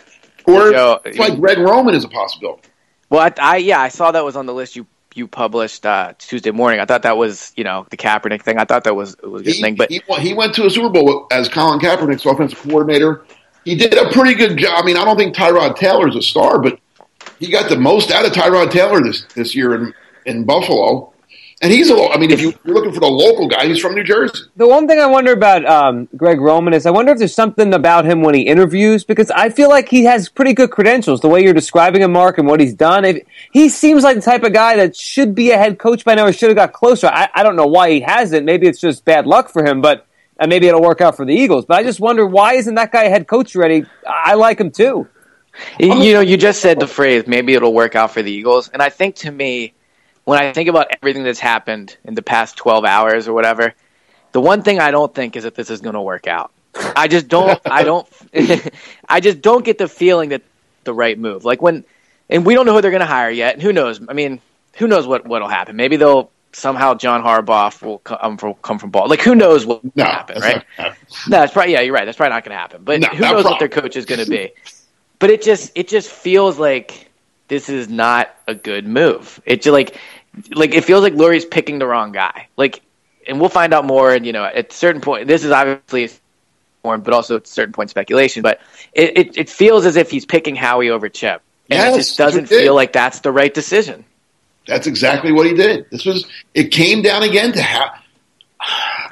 or 0.45 0.71
Joe, 0.71 0.99
it's 1.05 1.17
like 1.17 1.39
Greg 1.39 1.57
Roman 1.57 1.95
is 1.95 2.03
a 2.03 2.09
possibility. 2.09 2.63
Well, 3.09 3.21
I, 3.21 3.33
I, 3.41 3.57
yeah, 3.57 3.79
I 3.79 3.89
saw 3.89 4.11
that 4.11 4.23
was 4.23 4.35
on 4.35 4.45
the 4.45 4.53
list 4.53 4.75
you 4.75 4.85
you 5.15 5.27
published 5.27 5.85
uh, 5.85 6.13
Tuesday 6.17 6.51
morning. 6.51 6.79
I 6.79 6.85
thought 6.85 7.03
that 7.03 7.17
was 7.17 7.53
you 7.55 7.63
know 7.63 7.85
the 7.89 7.97
Kaepernick 7.97 8.41
thing. 8.43 8.57
I 8.57 8.65
thought 8.65 8.83
that 8.83 8.95
was 8.95 9.15
was 9.23 9.41
a 9.41 9.45
good 9.45 9.55
he, 9.55 9.61
thing. 9.61 9.75
But 9.75 9.89
he, 9.89 10.01
he 10.19 10.33
went 10.33 10.53
to 10.55 10.65
a 10.65 10.69
Super 10.69 10.89
Bowl 10.89 11.27
as 11.31 11.49
Colin 11.49 11.79
Kaepernick's 11.79 12.25
offensive 12.25 12.59
coordinator. 12.59 13.25
He 13.65 13.75
did 13.75 13.93
a 13.93 14.11
pretty 14.11 14.35
good 14.35 14.57
job. 14.57 14.83
I 14.83 14.85
mean, 14.85 14.97
I 14.97 15.05
don't 15.05 15.17
think 15.17 15.35
Tyrod 15.35 15.75
Taylor's 15.75 16.15
a 16.15 16.21
star, 16.21 16.59
but 16.59 16.79
he 17.39 17.49
got 17.51 17.69
the 17.69 17.77
most 17.77 18.11
out 18.11 18.25
of 18.25 18.31
Tyrod 18.31 18.71
Taylor 18.71 19.01
this 19.01 19.23
this 19.35 19.55
year 19.55 19.75
in 19.75 19.93
in 20.25 20.45
Buffalo. 20.45 21.13
And 21.61 21.73
he's 21.73 21.89
a, 21.89 21.95
I 21.95 22.17
mean, 22.17 22.31
if 22.31 22.39
you, 22.39 22.51
are 22.51 22.71
looking 22.71 22.93
for 22.93 23.01
the 23.01 23.07
local 23.07 23.49
guy, 23.49 23.65
he's 23.65 23.81
from 23.81 23.93
New 23.93 24.03
Jersey. 24.03 24.45
The 24.55 24.65
one 24.65 24.87
thing 24.87 24.97
I 24.97 25.07
wonder 25.07 25.33
about 25.33 25.65
um, 25.65 26.07
Greg 26.15 26.39
Roman 26.39 26.73
is 26.73 26.85
I 26.85 26.91
wonder 26.91 27.11
if 27.11 27.17
there's 27.17 27.35
something 27.35 27.73
about 27.73 28.05
him 28.05 28.21
when 28.21 28.33
he 28.33 28.43
interviews 28.43 29.03
because 29.03 29.29
I 29.29 29.49
feel 29.49 29.67
like 29.67 29.89
he 29.89 30.05
has 30.05 30.29
pretty 30.29 30.53
good 30.53 30.71
credentials. 30.71 31.19
The 31.19 31.27
way 31.27 31.43
you're 31.43 31.53
describing 31.53 32.01
him, 32.01 32.13
Mark, 32.13 32.37
and 32.37 32.47
what 32.47 32.61
he's 32.61 32.73
done, 32.73 33.03
if, 33.03 33.23
he 33.51 33.67
seems 33.67 34.03
like 34.03 34.15
the 34.15 34.21
type 34.21 34.43
of 34.43 34.53
guy 34.53 34.77
that 34.77 34.95
should 34.95 35.35
be 35.35 35.51
a 35.51 35.57
head 35.57 35.79
coach 35.79 36.05
by 36.05 36.15
now 36.15 36.27
or 36.27 36.31
should 36.31 36.49
have 36.49 36.55
got 36.55 36.71
closer. 36.71 37.07
I, 37.07 37.27
I 37.35 37.43
don't 37.43 37.57
know 37.57 37.67
why 37.67 37.91
he 37.91 37.99
hasn't. 37.99 38.45
Maybe 38.45 38.65
it's 38.65 38.79
just 38.79 39.03
bad 39.03 39.27
luck 39.27 39.49
for 39.49 39.65
him, 39.65 39.81
but 39.81 40.07
and 40.39 40.49
maybe 40.49 40.67
it'll 40.67 40.81
work 40.81 41.01
out 41.01 41.17
for 41.17 41.25
the 41.25 41.33
Eagles. 41.33 41.65
But 41.65 41.79
I 41.79 41.83
just 41.83 41.99
wonder 41.99 42.25
why 42.25 42.53
isn't 42.53 42.75
that 42.75 42.93
guy 42.93 43.03
a 43.03 43.09
head 43.09 43.27
coach 43.27 43.53
already? 43.53 43.83
I 44.07 44.35
like 44.35 44.61
him 44.61 44.71
too. 44.71 45.09
You 45.79 46.13
know, 46.13 46.21
you 46.21 46.37
just 46.37 46.61
said 46.61 46.79
the 46.79 46.87
phrase 46.87 47.25
maybe 47.27 47.53
it'll 47.53 47.73
work 47.73 47.95
out 47.95 48.11
for 48.11 48.21
the 48.21 48.31
Eagles, 48.31 48.69
and 48.69 48.81
I 48.81 48.89
think 48.89 49.15
to 49.17 49.31
me 49.31 49.73
when 50.29 50.39
I 50.39 50.53
think 50.53 50.69
about 50.69 50.87
everything 50.91 51.23
that's 51.23 51.39
happened 51.39 51.97
in 52.03 52.13
the 52.13 52.21
past 52.21 52.55
12 52.55 52.85
hours 52.85 53.27
or 53.27 53.33
whatever, 53.33 53.73
the 54.31 54.39
one 54.39 54.61
thing 54.61 54.79
I 54.79 54.91
don't 54.91 55.13
think 55.13 55.35
is 55.35 55.43
that 55.43 55.55
this 55.55 55.71
is 55.71 55.81
going 55.81 55.95
to 55.95 56.01
work 56.01 56.27
out. 56.27 56.51
I 56.95 57.07
just 57.07 57.27
don't. 57.27 57.59
I 57.65 57.83
don't. 57.83 58.07
I 59.09 59.21
just 59.21 59.41
don't 59.41 59.65
get 59.65 59.79
the 59.79 59.87
feeling 59.87 60.29
that 60.29 60.43
the 60.83 60.93
right 60.93 61.17
move. 61.17 61.45
Like 61.45 61.63
when, 61.63 61.83
and 62.29 62.45
we 62.45 62.53
don't 62.53 62.67
know 62.67 62.75
who 62.75 62.81
they're 62.81 62.91
going 62.91 63.01
to 63.01 63.07
hire 63.07 63.31
yet. 63.31 63.55
And 63.55 63.63
who 63.63 63.73
knows? 63.73 63.99
I 64.07 64.13
mean, 64.13 64.39
who 64.75 64.87
knows 64.87 65.07
what 65.07 65.25
what'll 65.25 65.47
happen? 65.47 65.75
Maybe 65.75 65.95
they'll 65.95 66.29
somehow 66.51 66.93
John 66.93 67.23
Harbaugh 67.23 67.81
will 67.81 67.97
come 67.97 68.19
um, 68.21 68.37
from 68.37 68.53
come 68.55 68.77
from 68.77 68.91
ball. 68.91 69.09
Like 69.09 69.21
who 69.21 69.33
knows 69.33 69.65
what 69.65 69.83
will 69.83 69.91
no, 69.95 70.03
happen, 70.03 70.41
right? 70.41 70.63
No, 70.77 70.93
that's 71.27 71.53
probably 71.53 71.73
yeah. 71.73 71.81
You're 71.81 71.95
right. 71.95 72.05
That's 72.05 72.17
probably 72.17 72.35
not 72.35 72.43
going 72.43 72.55
to 72.55 72.59
happen. 72.59 72.83
But 72.83 72.99
no, 73.01 73.07
who 73.07 73.23
knows 73.23 73.45
what 73.45 73.57
their 73.57 73.67
coach 73.67 73.95
is 73.95 74.05
going 74.05 74.23
to 74.23 74.29
be? 74.29 74.51
But 75.19 75.29
it 75.29 75.41
just 75.41 75.71
it 75.75 75.87
just 75.87 76.09
feels 76.09 76.57
like 76.57 77.09
this 77.49 77.69
is 77.69 77.89
not 77.89 78.33
a 78.47 78.55
good 78.55 78.87
move. 78.87 79.41
It 79.45 79.61
just 79.61 79.73
like 79.73 79.97
like 80.51 80.73
it 80.73 80.85
feels 80.85 81.03
like 81.03 81.13
Lurie's 81.13 81.45
picking 81.45 81.79
the 81.79 81.87
wrong 81.87 82.11
guy. 82.11 82.47
Like, 82.55 82.81
and 83.27 83.39
we'll 83.39 83.49
find 83.49 83.73
out 83.73 83.85
more. 83.85 84.13
And 84.13 84.25
you 84.25 84.31
know, 84.31 84.45
at 84.45 84.71
a 84.71 84.75
certain 84.75 85.01
point, 85.01 85.27
this 85.27 85.43
is 85.43 85.51
obviously 85.51 86.09
form, 86.81 87.01
but 87.01 87.13
also 87.13 87.37
at 87.37 87.43
a 87.43 87.47
certain 87.47 87.73
point 87.73 87.89
speculation. 87.89 88.41
But 88.41 88.61
it, 88.93 89.17
it, 89.17 89.37
it 89.37 89.49
feels 89.49 89.85
as 89.85 89.95
if 89.95 90.09
he's 90.09 90.25
picking 90.25 90.55
Howie 90.55 90.89
over 90.89 91.09
Chip, 91.09 91.41
and 91.69 91.79
yes, 91.79 91.93
it 91.93 91.97
just 91.97 92.17
doesn't 92.17 92.47
feel 92.47 92.75
like 92.75 92.93
that's 92.93 93.19
the 93.19 93.31
right 93.31 93.53
decision. 93.53 94.05
That's 94.67 94.87
exactly 94.87 95.31
what 95.31 95.47
he 95.47 95.53
did. 95.53 95.87
This 95.89 96.05
was 96.05 96.25
it 96.53 96.71
came 96.71 97.01
down 97.01 97.23
again 97.23 97.51
to 97.53 97.61
how 97.61 97.91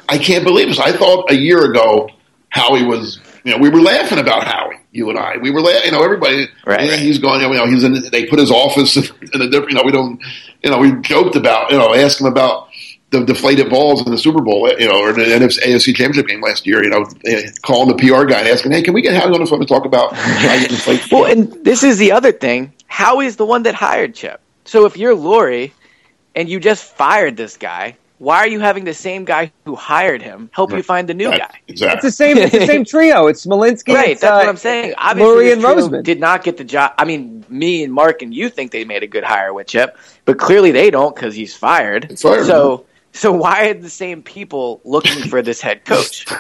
I 0.10 0.18
can't 0.18 0.44
believe 0.44 0.68
this. 0.68 0.80
I 0.80 0.92
thought 0.92 1.32
a 1.32 1.36
year 1.36 1.66
ago 1.66 2.10
Howie 2.50 2.86
was 2.86 3.20
you 3.44 3.52
know 3.52 3.58
we 3.58 3.70
were 3.70 3.82
laughing 3.82 4.20
about 4.20 4.46
Howie 4.46 4.80
you 4.92 5.10
and 5.10 5.20
I. 5.20 5.38
We 5.38 5.52
were, 5.52 5.60
you 5.60 5.92
know, 5.92 6.04
everybody. 6.04 6.48
Right. 6.66 7.00
he's 7.00 7.20
going. 7.20 7.42
You 7.42 7.54
know, 7.54 7.68
he's 7.68 7.84
in. 7.84 8.10
They 8.12 8.26
put 8.26 8.40
his 8.40 8.52
office 8.52 8.96
in 8.98 9.42
a 9.42 9.50
different. 9.50 9.72
You 9.72 9.76
know, 9.76 9.84
we 9.84 9.92
don't. 9.92 10.22
You 10.64 10.72
know, 10.72 10.80
we 10.80 10.94
joked 11.02 11.36
about. 11.36 11.72
You 11.72 11.78
know, 11.78 11.94
asked 11.94 12.22
him 12.22 12.28
about 12.28 12.70
the 13.10 13.24
deflated 13.24 13.70
balls 13.70 14.06
in 14.06 14.12
the 14.12 14.18
Super 14.18 14.42
Bowl. 14.42 14.70
You 14.80 14.88
know, 14.88 15.02
or 15.02 15.14
the 15.14 15.22
NFC, 15.22 15.60
AFC 15.60 15.96
Championship 15.96 16.28
game 16.28 16.42
last 16.42 16.66
year. 16.66 16.84
You 16.84 16.90
know, 16.90 17.06
eh, 17.26 17.50
calling 17.62 17.96
the 17.96 17.96
PR 17.96 18.26
guy 18.26 18.40
and 18.40 18.48
asking, 18.48 18.72
"Hey, 18.72 18.82
can 18.82 18.94
we 18.94 19.02
get 19.02 19.14
Howie 19.14 19.34
on 19.34 19.40
the 19.40 19.46
phone 19.46 19.60
to 19.60 19.66
talk 19.66 19.86
about?" 19.86 20.14
well, 21.12 21.26
and 21.26 21.64
this 21.64 21.84
is 21.84 21.98
the 21.98 22.12
other 22.12 22.32
thing. 22.32 22.74
Howie 22.88 23.26
is 23.26 23.36
the 23.36 23.46
one 23.46 23.64
that 23.64 23.76
hired 23.76 24.16
Chip. 24.16 24.42
So 24.66 24.86
if 24.86 24.98
you're 24.98 25.16
Lurie 25.16 25.72
and 26.36 26.50
you 26.50 26.60
just 26.60 26.84
fired 26.84 27.38
this 27.38 27.58
guy, 27.58 27.98
why 28.20 28.38
are 28.38 28.48
you 28.48 28.60
having 28.60 28.84
the 28.84 28.94
same 28.94 29.26
guy 29.26 29.52
who 29.66 29.76
hired 29.76 30.22
him 30.22 30.50
help 30.52 30.72
you 30.72 30.82
find 30.82 31.08
the 31.08 31.14
new 31.14 31.30
guy? 31.30 31.50
Exactly. 31.68 31.96
It's 31.96 32.04
the 32.04 32.12
same. 32.12 32.38
It's 32.38 32.52
the 32.52 32.66
same 32.66 32.84
trio. 32.94 33.28
It's 33.28 33.46
Smolenski. 33.46 33.94
Right. 33.94 34.10
It's, 34.10 34.22
that's 34.22 34.32
uh, 34.32 34.38
what 34.38 34.50
I'm 34.50 34.58
saying. 34.58 34.96
Obviously, 34.98 35.52
and 35.52 35.62
Roseman 35.62 36.04
did 36.04 36.20
not 36.20 36.44
get 36.44 36.58
the 36.58 36.64
job. 36.64 36.94
I 36.98 37.06
mean, 37.06 37.46
me 37.50 37.84
and 37.84 37.94
Mark 37.94 38.22
and 38.22 38.34
you 38.34 38.50
think 38.50 38.72
they 38.72 38.86
made 38.86 39.04
a 39.04 39.08
good 39.08 39.24
hire 39.24 39.54
with 39.54 39.68
Chip, 39.68 39.98
but 40.26 40.40
clearly 40.40 40.72
they 40.72 40.90
don't 40.90 41.16
because 41.16 41.36
he's 41.36 41.56
fired. 41.56 42.12
It's 42.12 42.24
fired. 42.24 42.46
So, 42.46 42.86
so 43.14 43.32
why 43.32 43.70
are 43.70 43.74
the 43.74 43.90
same 43.90 44.24
people 44.24 44.82
looking 44.84 45.24
for 45.30 45.42
this 45.42 45.62
head 45.62 45.86
coach? 45.86 46.26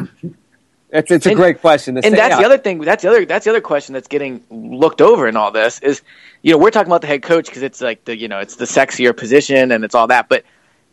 It's, 0.90 1.12
it's 1.12 1.26
a 1.26 1.30
And- 1.32 1.38
great 1.38 1.60
question. 1.60 1.96
to 1.96 1.98
and 2.00 2.13
say, 2.13 2.16
that's 2.16 2.36
yeah. 2.36 2.40
the 2.40 2.46
other 2.46 2.58
thing. 2.58 2.80
That's 2.80 3.04
the 3.04 3.10
other. 3.10 3.26
That's 3.26 3.44
the 3.44 3.52
other 3.52 3.62
question 3.62 3.94
that's 3.94 4.08
getting 4.08 4.42
looked 4.50 5.02
over 5.02 5.28
in 5.28 5.36
all 5.36 5.52
this 5.52 5.80
is, 5.80 6.02
you 6.42 6.54
know, 6.54 6.58
we're 6.58 6.72
talking 6.72 6.88
about 6.88 7.02
the 7.02 7.08
head 7.08 7.24
coach 7.24 7.48
because 7.48 7.62
it's 7.62 7.82
like 7.82 8.06
the 8.06 8.18
you 8.18 8.30
know 8.30 8.40
it's 8.40 8.56
the 8.56 8.66
sexier 8.66 9.16
position 9.16 9.74
and 9.74 9.84
it's 9.84 9.96
all 9.96 10.08
that. 10.08 10.30
But 10.30 10.46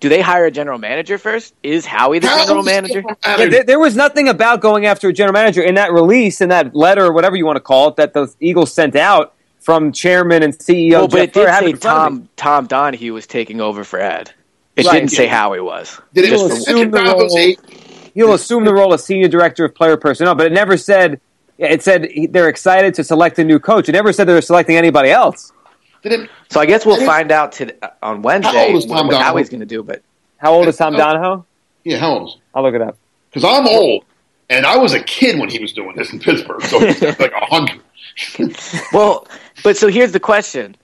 do 0.04 0.10
they 0.10 0.20
hire 0.20 0.44
a 0.44 0.50
general 0.50 0.78
manager 0.78 1.16
first? 1.16 1.54
Is 1.62 1.86
Howie 1.86 2.18
the 2.18 2.26
general 2.26 2.58
is 2.60 2.66
manager? 2.66 3.02
Yeah, 3.24 3.46
there, 3.48 3.64
there 3.64 3.78
was 3.78 3.96
nothing 3.96 4.28
about 4.28 4.60
going 4.60 4.84
after 4.84 5.08
a 5.08 5.14
general 5.14 5.32
manager 5.32 5.62
in 5.62 5.76
that 5.76 5.92
release, 5.94 6.42
in 6.42 6.50
that 6.50 6.74
letter, 6.76 7.06
or 7.06 7.12
whatever 7.14 7.36
you 7.36 7.46
want 7.46 7.56
to 7.56 7.60
call 7.62 7.88
it, 7.88 7.96
that 7.96 8.12
the 8.12 8.30
Eagles 8.38 8.70
sent 8.70 8.96
out 8.96 9.32
from 9.60 9.92
chairman 9.92 10.42
and 10.42 10.52
CEO. 10.52 10.90
Well, 10.90 11.08
but 11.08 11.16
Jeff 11.16 11.24
it 11.28 11.32
did 11.32 11.46
I 11.48 11.60
say 11.60 11.70
in 11.70 11.76
front 11.78 11.98
of 12.06 12.12
me. 12.12 12.18
Tom 12.18 12.28
Tom 12.36 12.66
Donahoe 12.66 13.14
was 13.14 13.26
taking 13.26 13.62
over 13.62 13.82
for 13.82 13.98
Ed. 13.98 14.30
It 14.76 14.84
Right. 14.84 14.92
didn't 14.92 15.12
say 15.12 15.26
Howie 15.26 15.60
was. 15.60 15.98
Did 16.12 16.26
it 16.26 16.32
assume 16.34 16.90
the 16.90 17.02
role- 17.02 17.38
eight? 17.38 17.58
He'll 18.12 18.34
assume 18.34 18.66
the 18.66 18.74
role 18.74 18.92
of 18.92 19.00
senior 19.00 19.28
director 19.28 19.64
of 19.64 19.74
player 19.74 19.96
personnel, 19.96 20.34
but 20.34 20.46
it 20.46 20.52
never 20.52 20.76
said. 20.76 21.18
It 21.56 21.82
said 21.82 22.08
they're 22.30 22.48
excited 22.50 22.92
to 22.94 23.04
select 23.04 23.38
a 23.38 23.44
new 23.44 23.58
coach. 23.58 23.88
It 23.88 23.92
never 23.92 24.12
said 24.12 24.26
they 24.26 24.34
were 24.34 24.40
selecting 24.42 24.76
anybody 24.76 25.10
else. 25.10 25.50
Did 26.04 26.12
it? 26.20 26.30
So 26.50 26.60
I 26.60 26.66
guess 26.66 26.86
we'll 26.86 26.96
Did 26.96 27.02
it- 27.02 27.06
find 27.06 27.32
out 27.32 27.52
to, 27.52 27.74
uh, 27.84 27.88
on 28.02 28.16
How 28.16 28.22
Wednesday 28.22 28.66
old 28.68 28.76
is 28.76 28.86
what, 28.86 28.96
Tom 28.98 29.06
what 29.06 29.12
Donahoe? 29.14 29.24
Howie's 29.32 29.48
going 29.48 29.60
to 29.60 29.66
do. 29.66 29.82
But 29.82 30.02
How 30.36 30.52
old 30.54 30.68
is 30.68 30.76
Tom 30.76 30.94
Oh. 30.94 30.98
Donahoe? 30.98 31.46
Yeah, 31.82 31.96
how 31.98 32.12
old 32.18 32.28
is? 32.28 32.36
I'll 32.54 32.62
look 32.62 32.74
it 32.74 32.82
up. 32.82 32.96
Because 33.30 33.44
I'm 33.44 33.66
old, 33.66 34.04
and 34.48 34.64
I 34.64 34.76
was 34.76 34.92
a 34.94 35.02
kid 35.02 35.40
when 35.40 35.48
he 35.48 35.58
was 35.58 35.72
doing 35.72 35.96
this 35.96 36.12
in 36.12 36.20
Pittsburgh, 36.20 36.62
so 36.62 36.78
he's 36.78 37.02
like 37.18 37.32
a 37.32 37.44
hundred. 37.46 37.80
well, 38.92 39.26
but 39.64 39.76
so 39.76 39.88
here's 39.88 40.12
the 40.12 40.20
question: 40.20 40.76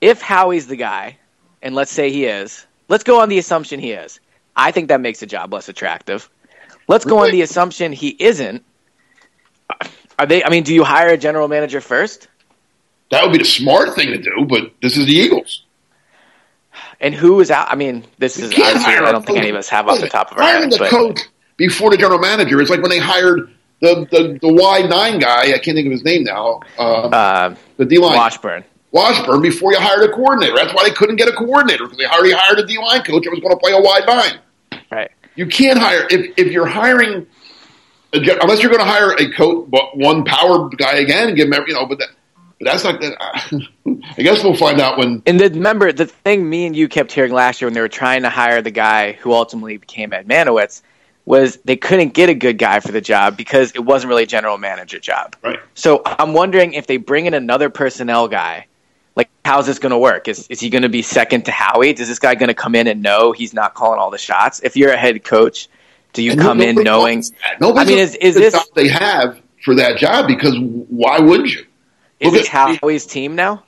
If 0.00 0.22
Howie's 0.22 0.66
the 0.66 0.76
guy, 0.76 1.18
and 1.60 1.74
let's 1.74 1.90
say 1.92 2.10
he 2.10 2.24
is, 2.24 2.64
let's 2.88 3.04
go 3.04 3.20
on 3.20 3.28
the 3.28 3.38
assumption 3.38 3.80
he 3.80 3.92
is. 3.92 4.18
I 4.56 4.70
think 4.72 4.88
that 4.88 5.00
makes 5.00 5.20
the 5.20 5.26
job 5.26 5.52
less 5.52 5.68
attractive. 5.68 6.30
Let's 6.88 7.04
go 7.04 7.18
on 7.18 7.30
the 7.32 7.42
assumption 7.42 7.92
he 7.92 8.16
isn't. 8.18 8.64
Are 10.18 10.26
they? 10.26 10.42
I 10.44 10.48
mean, 10.50 10.62
do 10.64 10.74
you 10.74 10.84
hire 10.84 11.08
a 11.08 11.16
general 11.18 11.48
manager 11.48 11.80
first? 11.80 12.28
That 13.10 13.24
would 13.24 13.32
be 13.32 13.38
the 13.38 13.44
smart 13.44 13.94
thing 13.94 14.08
to 14.08 14.18
do, 14.18 14.46
but 14.48 14.72
this 14.80 14.96
is 14.96 15.06
the 15.06 15.12
Eagles. 15.12 15.64
And 17.00 17.14
who 17.14 17.40
is 17.40 17.50
out? 17.50 17.68
I 17.70 17.74
mean, 17.74 18.04
this 18.18 18.38
is 18.38 18.50
can't 18.50 18.76
obviously, 18.76 18.94
hire 18.94 19.12
don't 19.12 19.24
think 19.24 19.38
any 19.38 19.48
of 19.48 19.56
us 19.56 19.68
have 19.68 19.88
off 19.88 20.00
the 20.00 20.08
top 20.08 20.30
of 20.30 20.38
our 20.38 20.44
Hiring 20.44 20.64
heads. 20.64 20.74
the 20.76 20.80
But 20.80 20.90
coach 20.90 21.20
before 21.56 21.90
the 21.90 21.96
general 21.96 22.18
manager 22.18 22.60
is 22.60 22.70
like 22.70 22.80
when 22.82 22.90
they 22.90 22.98
hired 22.98 23.50
the 23.80 24.06
the, 24.10 24.38
the 24.40 24.52
wide 24.52 24.88
nine 24.88 25.18
guy. 25.18 25.52
I 25.52 25.58
can't 25.58 25.76
think 25.76 25.86
of 25.86 25.92
his 25.92 26.04
name 26.04 26.24
now. 26.24 26.60
Uh, 26.78 27.08
uh, 27.08 27.54
the 27.78 27.84
D 27.84 27.98
line 27.98 28.16
Washburn. 28.16 28.64
Washburn 28.92 29.40
before 29.40 29.72
you 29.72 29.78
hired 29.78 30.08
a 30.08 30.12
coordinator. 30.12 30.54
That's 30.56 30.74
why 30.74 30.84
they 30.84 30.94
couldn't 30.94 31.16
get 31.16 31.28
a 31.28 31.32
coordinator 31.32 31.84
because 31.84 31.98
they 31.98 32.06
already 32.06 32.32
hired 32.32 32.58
a 32.58 32.66
D 32.66 32.78
line 32.78 33.02
coach 33.02 33.24
that 33.24 33.30
was 33.30 33.40
going 33.40 33.54
to 33.54 33.56
play 33.56 33.72
a 33.72 33.80
wide 33.80 34.06
nine. 34.06 34.82
Right. 34.90 35.10
You 35.36 35.46
can't 35.46 35.78
hire 35.78 36.06
if 36.10 36.34
if 36.36 36.52
you're 36.52 36.66
hiring 36.66 37.26
a 38.12 38.18
unless 38.42 38.60
you're 38.62 38.70
going 38.70 38.84
to 38.84 38.90
hire 38.90 39.12
a 39.12 39.32
coach, 39.32 39.70
but 39.70 39.96
one 39.96 40.24
power 40.24 40.68
guy 40.68 40.96
again 40.96 41.28
and 41.28 41.36
give 41.36 41.46
him 41.46 41.54
every, 41.54 41.70
you 41.70 41.74
know. 41.74 41.86
But 41.86 41.98
that, 41.98 42.08
but 42.10 42.19
that's 42.60 42.84
not. 42.84 43.02
Uh, 43.02 43.60
I 44.18 44.22
guess 44.22 44.42
we'll 44.44 44.56
find 44.56 44.80
out 44.80 44.98
when. 44.98 45.22
And 45.26 45.38
then 45.40 45.54
remember 45.54 45.92
the 45.92 46.06
thing 46.06 46.48
me 46.48 46.66
and 46.66 46.76
you 46.76 46.88
kept 46.88 47.12
hearing 47.12 47.32
last 47.32 47.60
year 47.60 47.66
when 47.68 47.74
they 47.74 47.80
were 47.80 47.88
trying 47.88 48.22
to 48.22 48.30
hire 48.30 48.62
the 48.62 48.70
guy 48.70 49.12
who 49.12 49.32
ultimately 49.32 49.76
became 49.76 50.12
Ed 50.12 50.28
Marynowitz 50.28 50.82
was 51.24 51.56
they 51.64 51.76
couldn't 51.76 52.12
get 52.14 52.28
a 52.28 52.34
good 52.34 52.58
guy 52.58 52.80
for 52.80 52.92
the 52.92 53.00
job 53.00 53.36
because 53.36 53.72
it 53.72 53.80
wasn't 53.84 54.08
really 54.08 54.24
a 54.24 54.26
general 54.26 54.58
manager 54.58 54.98
job. 54.98 55.36
Right. 55.42 55.58
So 55.74 56.02
I'm 56.04 56.32
wondering 56.32 56.72
if 56.72 56.86
they 56.86 56.96
bring 56.96 57.26
in 57.26 57.34
another 57.34 57.70
personnel 57.70 58.26
guy, 58.26 58.66
like 59.16 59.28
how's 59.44 59.66
this 59.66 59.78
going 59.78 59.90
to 59.92 59.98
work? 59.98 60.28
Is 60.28 60.46
is 60.48 60.60
he 60.60 60.70
going 60.70 60.82
to 60.82 60.88
be 60.88 61.02
second 61.02 61.44
to 61.44 61.52
Howie? 61.52 61.90
Is 61.90 62.08
this 62.08 62.18
guy 62.18 62.34
going 62.34 62.48
to 62.48 62.54
come 62.54 62.74
in 62.74 62.86
and 62.86 63.02
know 63.02 63.32
he's 63.32 63.54
not 63.54 63.74
calling 63.74 64.00
all 64.00 64.10
the 64.10 64.18
shots? 64.18 64.60
If 64.64 64.76
you're 64.76 64.92
a 64.92 64.96
head 64.96 65.22
coach, 65.24 65.68
do 66.14 66.22
you 66.22 66.32
And 66.32 66.40
come 66.40 66.60
in 66.60 66.76
knowing? 66.76 67.22
Nobody 67.60 67.92
I 67.92 67.94
mean, 67.96 67.98
is- 68.00 68.14
is 68.16 68.34
the 68.34 68.40
this- 68.40 68.54
job 68.54 68.64
they 68.74 68.88
have 68.88 69.40
for 69.64 69.74
that 69.76 69.98
job 69.98 70.26
because 70.26 70.56
why 70.58 71.18
wouldn't 71.20 71.50
you? 71.50 71.66
Is 72.20 72.32
Look 72.32 72.42
this 72.42 72.54
at- 72.54 72.78
Howie's 72.80 73.06
team 73.06 73.34
now? 73.34 73.64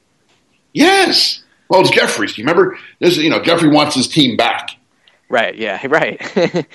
Yes. 0.72 1.42
Well, 1.68 1.80
it's 1.80 1.90
Jeffrey's. 1.90 2.34
team. 2.34 2.46
Remember, 2.46 2.78
this 3.00 3.16
is 3.16 3.22
you 3.24 3.30
know 3.30 3.42
Jeffrey 3.42 3.68
wants 3.68 3.94
his 3.94 4.06
team 4.08 4.36
back. 4.36 4.70
Right. 5.28 5.54
Yeah. 5.56 5.80
Right. 5.88 6.66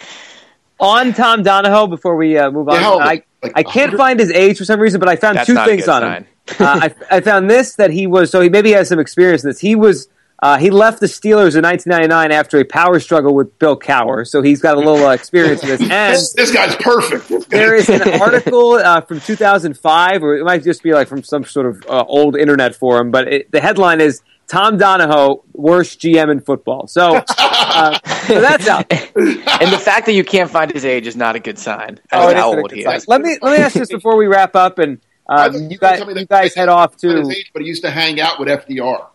On 0.79 1.11
Tom 1.13 1.41
Donahoe, 1.41 1.87
before 1.87 2.15
we 2.15 2.37
uh, 2.37 2.51
move 2.51 2.69
on, 2.69 2.75
Yeah. 2.75 2.89
I, 2.91 3.23
Like 3.41 3.53
I 3.55 3.63
can't 3.63 3.95
find 3.95 4.19
his 4.19 4.31
age 4.31 4.57
for 4.59 4.65
some 4.65 4.79
reason, 4.79 4.99
but 4.99 5.09
I 5.09 5.15
found 5.15 5.37
That's 5.37 5.47
two 5.47 5.55
things 5.65 5.87
on 5.87 6.01
sign. 6.03 6.23
him. 6.23 6.27
uh, 6.59 6.89
I, 7.09 7.17
I 7.17 7.21
found 7.21 7.49
this 7.49 7.75
that 7.75 7.89
he 7.89 8.05
was 8.05 8.29
so 8.29 8.41
he 8.41 8.49
maybe 8.49 8.71
has 8.73 8.87
some 8.89 8.99
experience 8.99 9.43
in 9.43 9.49
this. 9.49 9.59
He 9.59 9.75
was 9.75 10.07
uh, 10.41 10.57
he 10.57 10.69
left 10.69 10.99
the 10.99 11.07
Steelers 11.07 11.55
in 11.55 11.63
1999 11.63 12.31
after 12.31 12.59
a 12.59 12.63
power 12.63 12.99
struggle 12.99 13.33
with 13.33 13.57
Bill 13.57 13.77
Cowher, 13.77 14.27
so 14.27 14.41
he's 14.41 14.61
got 14.61 14.77
a 14.77 14.79
little 14.79 15.05
uh, 15.05 15.13
experience 15.13 15.63
in 15.63 15.69
this. 15.69 15.81
And 15.89 16.15
This, 16.15 16.33
this 16.33 16.51
guy's 16.51 16.75
perfect. 16.75 17.27
This 17.27 17.45
guy- 17.45 17.57
there 17.57 17.75
is 17.75 17.89
an 17.89 18.01
article 18.21 18.73
uh, 18.73 19.01
from 19.01 19.19
2005, 19.19 20.23
or 20.23 20.37
it 20.37 20.43
might 20.43 20.63
just 20.63 20.83
be 20.83 20.93
like 20.93 21.07
from 21.07 21.23
some 21.23 21.43
sort 21.43 21.65
of 21.65 21.83
uh, 21.89 22.03
old 22.07 22.35
internet 22.37 22.75
forum, 22.75 23.09
but 23.09 23.27
it, 23.27 23.51
the 23.51 23.59
headline 23.61 23.99
is 23.99 24.21
Tom 24.47 24.77
Donahoe, 24.77 25.43
worst 25.53 25.99
GM 25.99 26.31
in 26.31 26.39
football. 26.39 26.87
So, 26.87 27.21
uh, 27.37 27.99
so 28.27 28.39
that's 28.39 28.67
out. 28.67 28.85
and 28.91 29.73
the 29.73 29.81
fact 29.81 30.05
that 30.05 30.13
you 30.13 30.23
can't 30.23 30.49
find 30.49 30.71
his 30.71 30.85
age 30.85 31.05
is 31.07 31.15
not 31.15 31.35
a 31.35 31.39
good 31.39 31.59
sign. 31.59 31.99
Oh, 32.11 32.21
to 32.25 32.29
it 32.29 32.37
is 32.37 32.39
how 32.39 32.57
old 32.57 32.71
he 32.71 32.81
is. 32.85 33.07
Let 33.07 33.21
me 33.21 33.37
let 33.41 33.57
me 33.57 33.63
ask 33.63 33.73
this 33.75 33.89
before 33.91 34.15
we 34.17 34.27
wrap 34.27 34.55
up, 34.55 34.79
and 34.79 34.99
I 35.27 35.47
um, 35.47 35.69
you 35.69 35.77
guys 35.77 35.99
you 35.99 36.25
guys 36.25 36.55
head 36.55 36.69
off 36.69 36.95
not 37.03 37.17
his 37.17 37.27
to 37.27 37.35
age, 37.35 37.51
but 37.53 37.61
he 37.61 37.67
used 37.67 37.83
to 37.83 37.91
hang 37.91 38.21
out 38.21 38.39
with 38.39 38.47
FDR. 38.47 39.07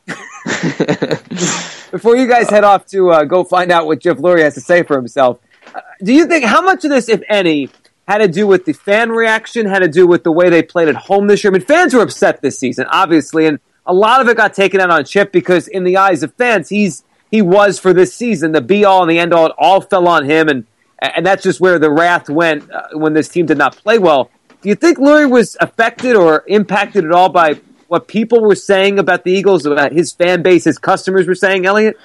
before 1.90 2.16
you 2.16 2.28
guys 2.28 2.48
head 2.48 2.62
off 2.62 2.86
to 2.86 3.10
uh, 3.10 3.24
go 3.24 3.42
find 3.42 3.72
out 3.72 3.86
what 3.86 3.98
Jeff 3.98 4.18
Lurie 4.18 4.42
has 4.42 4.54
to 4.54 4.60
say 4.60 4.82
for 4.84 4.96
himself. 4.96 5.40
Uh, 5.74 5.80
do 6.02 6.12
you 6.12 6.26
think 6.26 6.44
how 6.44 6.62
much 6.62 6.84
of 6.84 6.90
this, 6.90 7.08
if 7.08 7.20
any, 7.28 7.68
had 8.06 8.18
to 8.18 8.28
do 8.28 8.46
with 8.46 8.64
the 8.64 8.72
fan 8.72 9.10
reaction? 9.10 9.66
Had 9.66 9.80
to 9.80 9.88
do 9.88 10.06
with 10.06 10.22
the 10.22 10.30
way 10.30 10.50
they 10.50 10.62
played 10.62 10.88
at 10.88 10.94
home 10.94 11.26
this 11.26 11.42
year? 11.42 11.52
I 11.52 11.58
mean, 11.58 11.66
fans 11.66 11.94
were 11.94 12.02
upset 12.02 12.42
this 12.42 12.58
season, 12.58 12.86
obviously, 12.90 13.46
and 13.46 13.58
a 13.84 13.92
lot 13.92 14.20
of 14.20 14.28
it 14.28 14.36
got 14.36 14.54
taken 14.54 14.80
out 14.80 14.90
on 14.90 15.04
Chip 15.04 15.32
because, 15.32 15.66
in 15.66 15.82
the 15.84 15.96
eyes 15.96 16.22
of 16.22 16.32
fans, 16.34 16.68
he's 16.68 17.02
he 17.30 17.42
was 17.42 17.78
for 17.78 17.92
this 17.92 18.14
season 18.14 18.52
the 18.52 18.60
be 18.60 18.84
all 18.84 19.02
and 19.02 19.10
the 19.10 19.18
end 19.18 19.32
all. 19.32 19.46
It 19.46 19.52
all 19.58 19.80
fell 19.80 20.06
on 20.06 20.24
him, 20.24 20.48
and 20.48 20.66
and 21.00 21.26
that's 21.26 21.42
just 21.42 21.60
where 21.60 21.78
the 21.78 21.90
wrath 21.90 22.30
went 22.30 22.70
uh, 22.70 22.90
when 22.92 23.14
this 23.14 23.28
team 23.28 23.46
did 23.46 23.58
not 23.58 23.76
play 23.76 23.98
well. 23.98 24.30
Do 24.60 24.68
you 24.68 24.76
think 24.76 24.98
Lurie 24.98 25.28
was 25.28 25.56
affected 25.60 26.14
or 26.14 26.44
impacted 26.46 27.04
at 27.04 27.10
all 27.10 27.28
by 27.28 27.60
what 27.92 28.08
people 28.08 28.40
were 28.40 28.54
saying 28.54 28.98
about 28.98 29.22
the 29.22 29.30
Eagles, 29.30 29.66
about 29.66 29.92
his 29.92 30.12
fan 30.12 30.40
base, 30.40 30.64
his 30.64 30.78
customers 30.78 31.26
were 31.26 31.34
saying, 31.34 31.66
Elliot? 31.66 31.98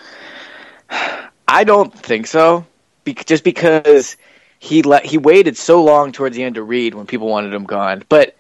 I 1.48 1.64
don't 1.64 1.94
think 1.94 2.28
so. 2.28 2.66
Be- 3.06 3.14
just 3.14 3.46
because 3.46 4.18
he 4.60 4.82
let 4.82 5.06
he 5.06 5.18
waited 5.18 5.56
so 5.56 5.82
long 5.82 6.12
towards 6.12 6.36
the 6.36 6.44
end 6.44 6.56
to 6.56 6.64
Reid 6.64 6.94
when 6.94 7.06
people 7.06 7.30
wanted 7.30 7.54
him 7.54 7.64
gone, 7.64 8.04
but 8.10 8.36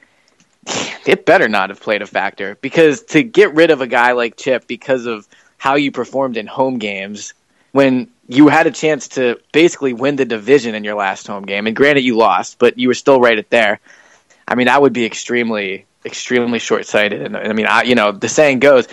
it 1.06 1.26
better 1.26 1.48
not 1.48 1.70
have 1.70 1.80
played 1.80 2.02
a 2.02 2.06
factor 2.06 2.58
because 2.60 3.04
to 3.04 3.24
get 3.24 3.56
rid 3.56 3.72
of 3.72 3.80
a 3.80 3.88
guy 3.88 4.12
like 4.12 4.36
Chip 4.36 4.68
because 4.68 5.06
of 5.06 5.26
how 5.58 5.76
you 5.76 5.90
performed 5.90 6.36
in 6.36 6.48
home 6.48 6.80
games 6.80 7.34
when 7.72 8.10
you 8.28 8.50
had 8.50 8.68
a 8.68 8.72
chance 8.72 9.08
to 9.08 9.40
basically 9.54 9.94
win 9.94 10.18
the 10.18 10.26
division 10.26 10.76
in 10.76 10.84
your 10.84 10.96
last 10.96 11.28
home 11.28 11.46
game, 11.46 11.66
and 11.66 11.78
granted 11.78 12.04
you 12.04 12.18
lost, 12.18 12.60
but 12.60 12.78
you 12.78 12.90
were 12.90 12.94
still 12.94 13.22
right 13.22 13.38
at 13.38 13.50
there. 13.50 13.80
I 14.46 14.56
mean, 14.56 14.66
that 14.66 14.82
would 14.82 14.94
be 14.94 15.06
extremely, 15.06 15.86
extremely 16.08 16.58
short-sighted. 16.58 17.22
And 17.22 17.38
I 17.38 17.54
mean, 17.54 17.68
I, 17.68 17.84
you 17.84 17.94
know, 17.94 18.12
the 18.12 18.30
saying 18.30 18.60
goes, 18.60 18.88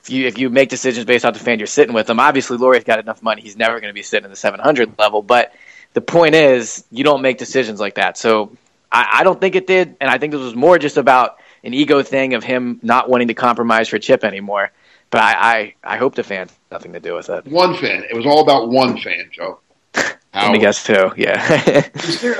if 0.00 0.08
you 0.08 0.26
if 0.26 0.38
you 0.38 0.48
make 0.48 0.70
decisions 0.70 1.04
based 1.04 1.24
off 1.26 1.34
the 1.34 1.40
fan 1.40 1.58
you're 1.58 1.66
sitting 1.66 1.94
with 1.94 2.06
them, 2.06 2.18
obviously 2.18 2.56
Lurie's 2.56 2.84
got 2.84 2.98
enough 2.98 3.22
money; 3.22 3.42
he's 3.42 3.56
never 3.56 3.80
going 3.80 3.90
to 3.90 3.94
be 3.94 4.02
sitting 4.02 4.24
in 4.24 4.30
the 4.30 4.36
700 4.36 4.98
level. 4.98 5.20
But 5.20 5.52
the 5.92 6.00
point 6.00 6.34
is, 6.34 6.84
you 6.90 7.04
don't 7.04 7.20
make 7.20 7.36
decisions 7.36 7.80
like 7.80 7.96
that. 7.96 8.16
So 8.16 8.56
I, 8.90 9.18
I 9.18 9.24
don't 9.24 9.40
think 9.40 9.56
it 9.56 9.66
did, 9.66 9.96
and 10.00 10.08
I 10.08 10.16
think 10.16 10.32
this 10.32 10.40
was 10.40 10.54
more 10.54 10.78
just 10.78 10.96
about 10.96 11.36
an 11.62 11.74
ego 11.74 12.02
thing 12.02 12.34
of 12.34 12.42
him 12.42 12.80
not 12.82 13.10
wanting 13.10 13.28
to 13.28 13.34
compromise 13.34 13.88
for 13.88 13.98
Chip 13.98 14.24
anymore. 14.24 14.70
But 15.10 15.20
I, 15.20 15.32
I, 15.32 15.74
I 15.84 15.96
hope 15.96 16.14
the 16.14 16.22
fans 16.22 16.52
nothing 16.70 16.92
to 16.92 17.00
do 17.00 17.14
with 17.14 17.28
it. 17.28 17.44
One 17.46 17.76
fan. 17.76 18.04
It 18.08 18.14
was 18.14 18.26
all 18.26 18.42
about 18.42 18.68
one 18.68 18.96
fan, 18.98 19.28
Joe. 19.32 19.58
Let 19.96 20.18
How, 20.32 20.52
me 20.52 20.60
guess 20.60 20.84
too. 20.84 21.12
Yeah. 21.16 21.42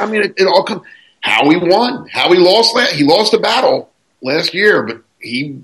I 0.01 0.07
mean, 0.07 0.23
it, 0.23 0.35
it 0.37 0.47
all 0.47 0.63
comes. 0.63 0.83
How 1.21 1.51
he 1.51 1.57
won. 1.57 2.07
How 2.09 2.33
he 2.33 2.39
lost. 2.39 2.75
that. 2.77 2.93
he 2.93 3.03
lost 3.05 3.35
a 3.35 3.39
battle 3.39 3.90
last 4.23 4.55
year, 4.55 4.83
but 4.83 5.03
he 5.21 5.63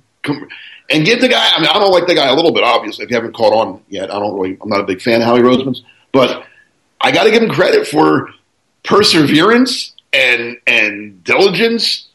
and 0.91 1.05
give 1.05 1.21
the 1.21 1.29
guy. 1.29 1.51
I 1.55 1.61
mean, 1.61 1.69
I 1.69 1.75
don't 1.75 1.93
like 1.93 2.07
the 2.07 2.15
guy 2.15 2.29
a 2.29 2.35
little 2.35 2.53
bit. 2.53 2.65
Obviously, 2.65 3.05
if 3.05 3.11
you 3.11 3.17
haven't 3.17 3.35
caught 3.35 3.53
on 3.53 3.83
yet, 3.89 4.13
I 4.13 4.19
don't 4.19 4.35
really. 4.39 4.57
I'm 4.61 4.69
not 4.69 4.81
a 4.81 4.85
big 4.85 5.01
fan 5.01 5.21
of 5.21 5.27
Howie 5.27 5.41
Roseman's, 5.41 5.83
but 6.13 6.45
I 7.01 7.13
got 7.13 7.25
to 7.25 7.31
give 7.31 7.43
him 7.43 7.51
credit 7.51 7.87
for 7.87 8.31
perseverance 8.85 9.95
and 10.13 10.57
and 10.67 11.23
diligence. 11.25 12.09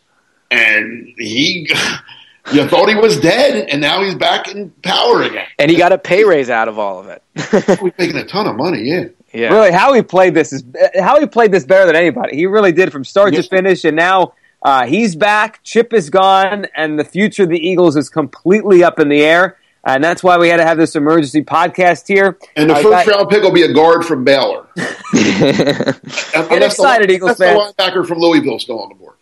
And 0.50 1.14
he, 1.18 1.70
you 2.54 2.68
thought 2.68 2.90
he 2.90 2.96
was 2.96 3.20
dead, 3.22 3.70
and 3.70 3.80
now 3.80 4.02
he's 4.04 4.16
back 4.16 4.50
in 4.50 4.70
power 4.84 5.22
again. 5.24 5.48
and 5.58 5.72
he 5.72 5.78
got 5.78 5.94
a 5.94 5.98
pay 5.98 6.26
raise 6.26 6.50
out 6.50 6.68
of 6.68 6.78
all 6.78 7.00
of 7.00 7.08
it. 7.08 7.24
We're 7.82 7.94
making 7.98 8.18
a 8.18 8.26
ton 8.26 8.48
of 8.48 8.58
money. 8.58 8.82
Yeah. 8.82 9.06
yeah. 9.34 9.48
Really, 9.48 9.72
how 9.72 9.94
he 9.94 10.02
played 10.02 10.34
this 10.34 10.52
is 10.52 10.64
how 11.00 11.20
he 11.22 11.26
played 11.26 11.54
this 11.54 11.64
better 11.64 11.86
than 11.86 11.96
anybody. 11.96 12.36
He 12.36 12.48
really 12.48 12.74
did 12.74 12.92
from 12.92 13.06
start 13.06 13.34
Yes. 13.34 13.48
to 13.48 13.56
finish, 13.56 13.86
and 13.86 13.96
now 13.96 14.34
uh, 14.62 14.86
he's 14.86 15.16
back. 15.16 15.62
Chip 15.64 15.94
is 15.94 16.10
gone, 16.10 16.68
and 16.76 17.00
the 17.00 17.04
future 17.04 17.44
of 17.44 17.50
the 17.50 17.58
Eagles 17.60 17.96
is 17.96 18.10
completely 18.10 18.84
up 18.84 19.00
in 19.00 19.10
the 19.10 19.22
air. 19.24 19.58
And 19.84 20.04
that's 20.04 20.22
why 20.24 20.38
we 20.38 20.48
had 20.50 20.58
to 20.58 20.64
have 20.66 20.78
this 20.78 20.96
emergency 20.96 21.44
podcast 21.44 22.08
here. 22.08 22.38
And 22.56 22.70
the 22.70 22.76
first 22.76 23.08
guy- 23.08 23.18
round 23.18 23.30
pick 23.30 23.42
will 23.42 23.52
be 23.52 23.64
a 23.64 23.74
guard 23.74 24.06
from 24.06 24.24
Baylor. 24.24 24.68
Get 25.14 26.62
excited, 26.64 27.10
the, 27.10 27.14
Eagles 27.14 27.38
that's 27.38 27.52
fans. 27.52 27.74
the 27.76 27.84
linebacker 27.84 28.08
from 28.08 28.20
Louisville 28.20 28.60
still 28.60 28.80
on 28.80 28.90
the 28.90 28.96
board. 28.96 29.16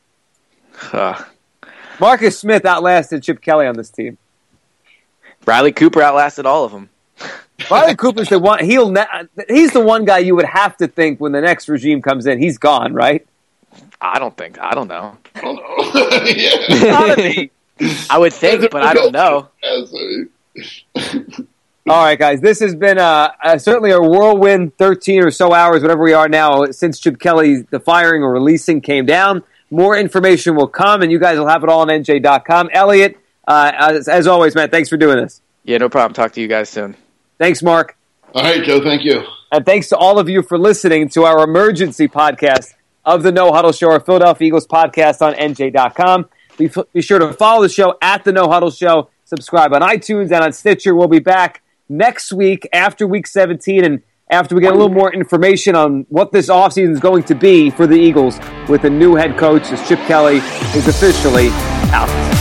Uh, 0.91 1.23
Marcus 1.99 2.37
Smith 2.37 2.65
outlasted 2.65 3.23
Chip 3.23 3.41
Kelly 3.41 3.67
on 3.67 3.75
this 3.75 3.89
team. 3.89 4.17
Riley 5.45 5.71
Cooper 5.71 6.01
outlasted 6.01 6.45
all 6.45 6.65
of 6.65 6.71
them. 6.73 6.89
Riley 7.71 7.95
Cooper's 7.97 8.29
the 8.29 8.39
one. 8.39 8.63
He'll. 8.63 8.89
Ne- 8.91 9.07
he's 9.47 9.71
the 9.71 9.79
one 9.79 10.03
guy 10.05 10.19
you 10.19 10.35
would 10.35 10.45
have 10.45 10.75
to 10.77 10.87
think 10.87 11.19
when 11.19 11.31
the 11.31 11.41
next 11.41 11.69
regime 11.69 12.01
comes 12.01 12.25
in, 12.25 12.39
he's 12.39 12.57
gone, 12.57 12.93
right? 12.93 13.25
I 14.01 14.19
don't 14.19 14.35
think. 14.35 14.59
I 14.59 14.73
don't 14.73 14.87
know. 14.87 15.17
I 15.35 15.41
don't 15.41 15.55
know. 16.81 17.49
I 18.09 18.17
would 18.17 18.33
think, 18.33 18.71
but 18.71 18.83
I 18.83 18.93
don't 18.93 19.11
know. 19.11 19.49
All 21.87 22.03
right, 22.03 22.19
guys. 22.19 22.39
This 22.39 22.59
has 22.59 22.75
been 22.75 22.97
uh, 22.97 23.31
uh, 23.43 23.57
certainly 23.57 23.91
a 23.91 23.99
whirlwind 23.99 24.77
13 24.77 25.23
or 25.23 25.31
so 25.31 25.53
hours, 25.53 25.81
whatever 25.81 26.03
we 26.03 26.13
are 26.13 26.29
now, 26.29 26.65
since 26.65 26.99
Chip 26.99 27.19
Kelly, 27.19 27.61
the 27.61 27.79
firing 27.79 28.21
or 28.21 28.31
releasing 28.31 28.79
came 28.79 29.05
down. 29.05 29.43
More 29.71 29.97
information 29.97 30.55
will 30.55 30.67
come, 30.67 31.01
and 31.01 31.11
you 31.11 31.19
guys 31.19 31.37
will 31.37 31.47
have 31.47 31.63
it 31.63 31.69
all 31.69 31.81
on 31.81 31.87
NJ.com. 31.87 32.69
Elliot, 32.73 33.17
uh, 33.47 33.71
as, 33.75 34.07
as 34.07 34.27
always, 34.27 34.55
man, 34.55 34.69
thanks 34.69 34.89
for 34.89 34.97
doing 34.97 35.17
this. 35.17 35.41
Yeah, 35.63 35.77
no 35.77 35.89
problem. 35.89 36.13
Talk 36.13 36.33
to 36.33 36.41
you 36.41 36.47
guys 36.47 36.69
soon. 36.69 36.95
Thanks, 37.37 37.61
Mark. 37.61 37.97
All 38.33 38.43
right, 38.43 38.63
Joe. 38.63 38.83
Thank 38.83 39.03
you. 39.03 39.23
And 39.51 39.65
thanks 39.65 39.89
to 39.89 39.97
all 39.97 40.19
of 40.19 40.29
you 40.29 40.43
for 40.43 40.57
listening 40.57 41.09
to 41.09 41.23
our 41.23 41.43
emergency 41.43 42.07
podcast 42.07 42.73
of 43.05 43.23
the 43.23 43.31
No 43.31 43.51
Huddle 43.51 43.71
Show, 43.71 43.91
our 43.91 43.99
Philadelphia 43.99 44.47
Eagles 44.47 44.67
podcast 44.67 45.21
on 45.21 45.33
NJ.com. 45.33 46.29
Be, 46.57 46.69
be 46.93 47.01
sure 47.01 47.19
to 47.19 47.33
follow 47.33 47.61
the 47.61 47.69
show 47.69 47.95
at 48.01 48.23
the 48.23 48.31
No 48.31 48.49
Huddle 48.49 48.71
Show. 48.71 49.09
Subscribe 49.25 49.73
on 49.73 49.81
iTunes 49.81 50.31
and 50.31 50.43
on 50.43 50.51
Stitcher. 50.51 50.95
We'll 50.95 51.07
be 51.07 51.19
back 51.19 51.61
next 51.87 52.33
week 52.33 52.67
after 52.73 53.07
week 53.07 53.27
17 53.27 53.83
and 53.83 54.01
after 54.29 54.55
we 54.55 54.61
get 54.61 54.73
a 54.73 54.75
little 54.75 54.93
more 54.93 55.11
information 55.13 55.75
on 55.75 56.05
what 56.09 56.31
this 56.31 56.49
offseason 56.49 56.91
is 56.91 56.99
going 56.99 57.23
to 57.23 57.35
be 57.35 57.69
for 57.71 57.87
the 57.87 57.95
Eagles 57.95 58.39
with 58.67 58.83
a 58.83 58.89
new 58.89 59.15
head 59.15 59.37
coach 59.37 59.71
as 59.71 59.87
Chip 59.87 59.99
Kelly 60.01 60.37
is 60.75 60.87
officially 60.87 61.49
out. 61.91 62.38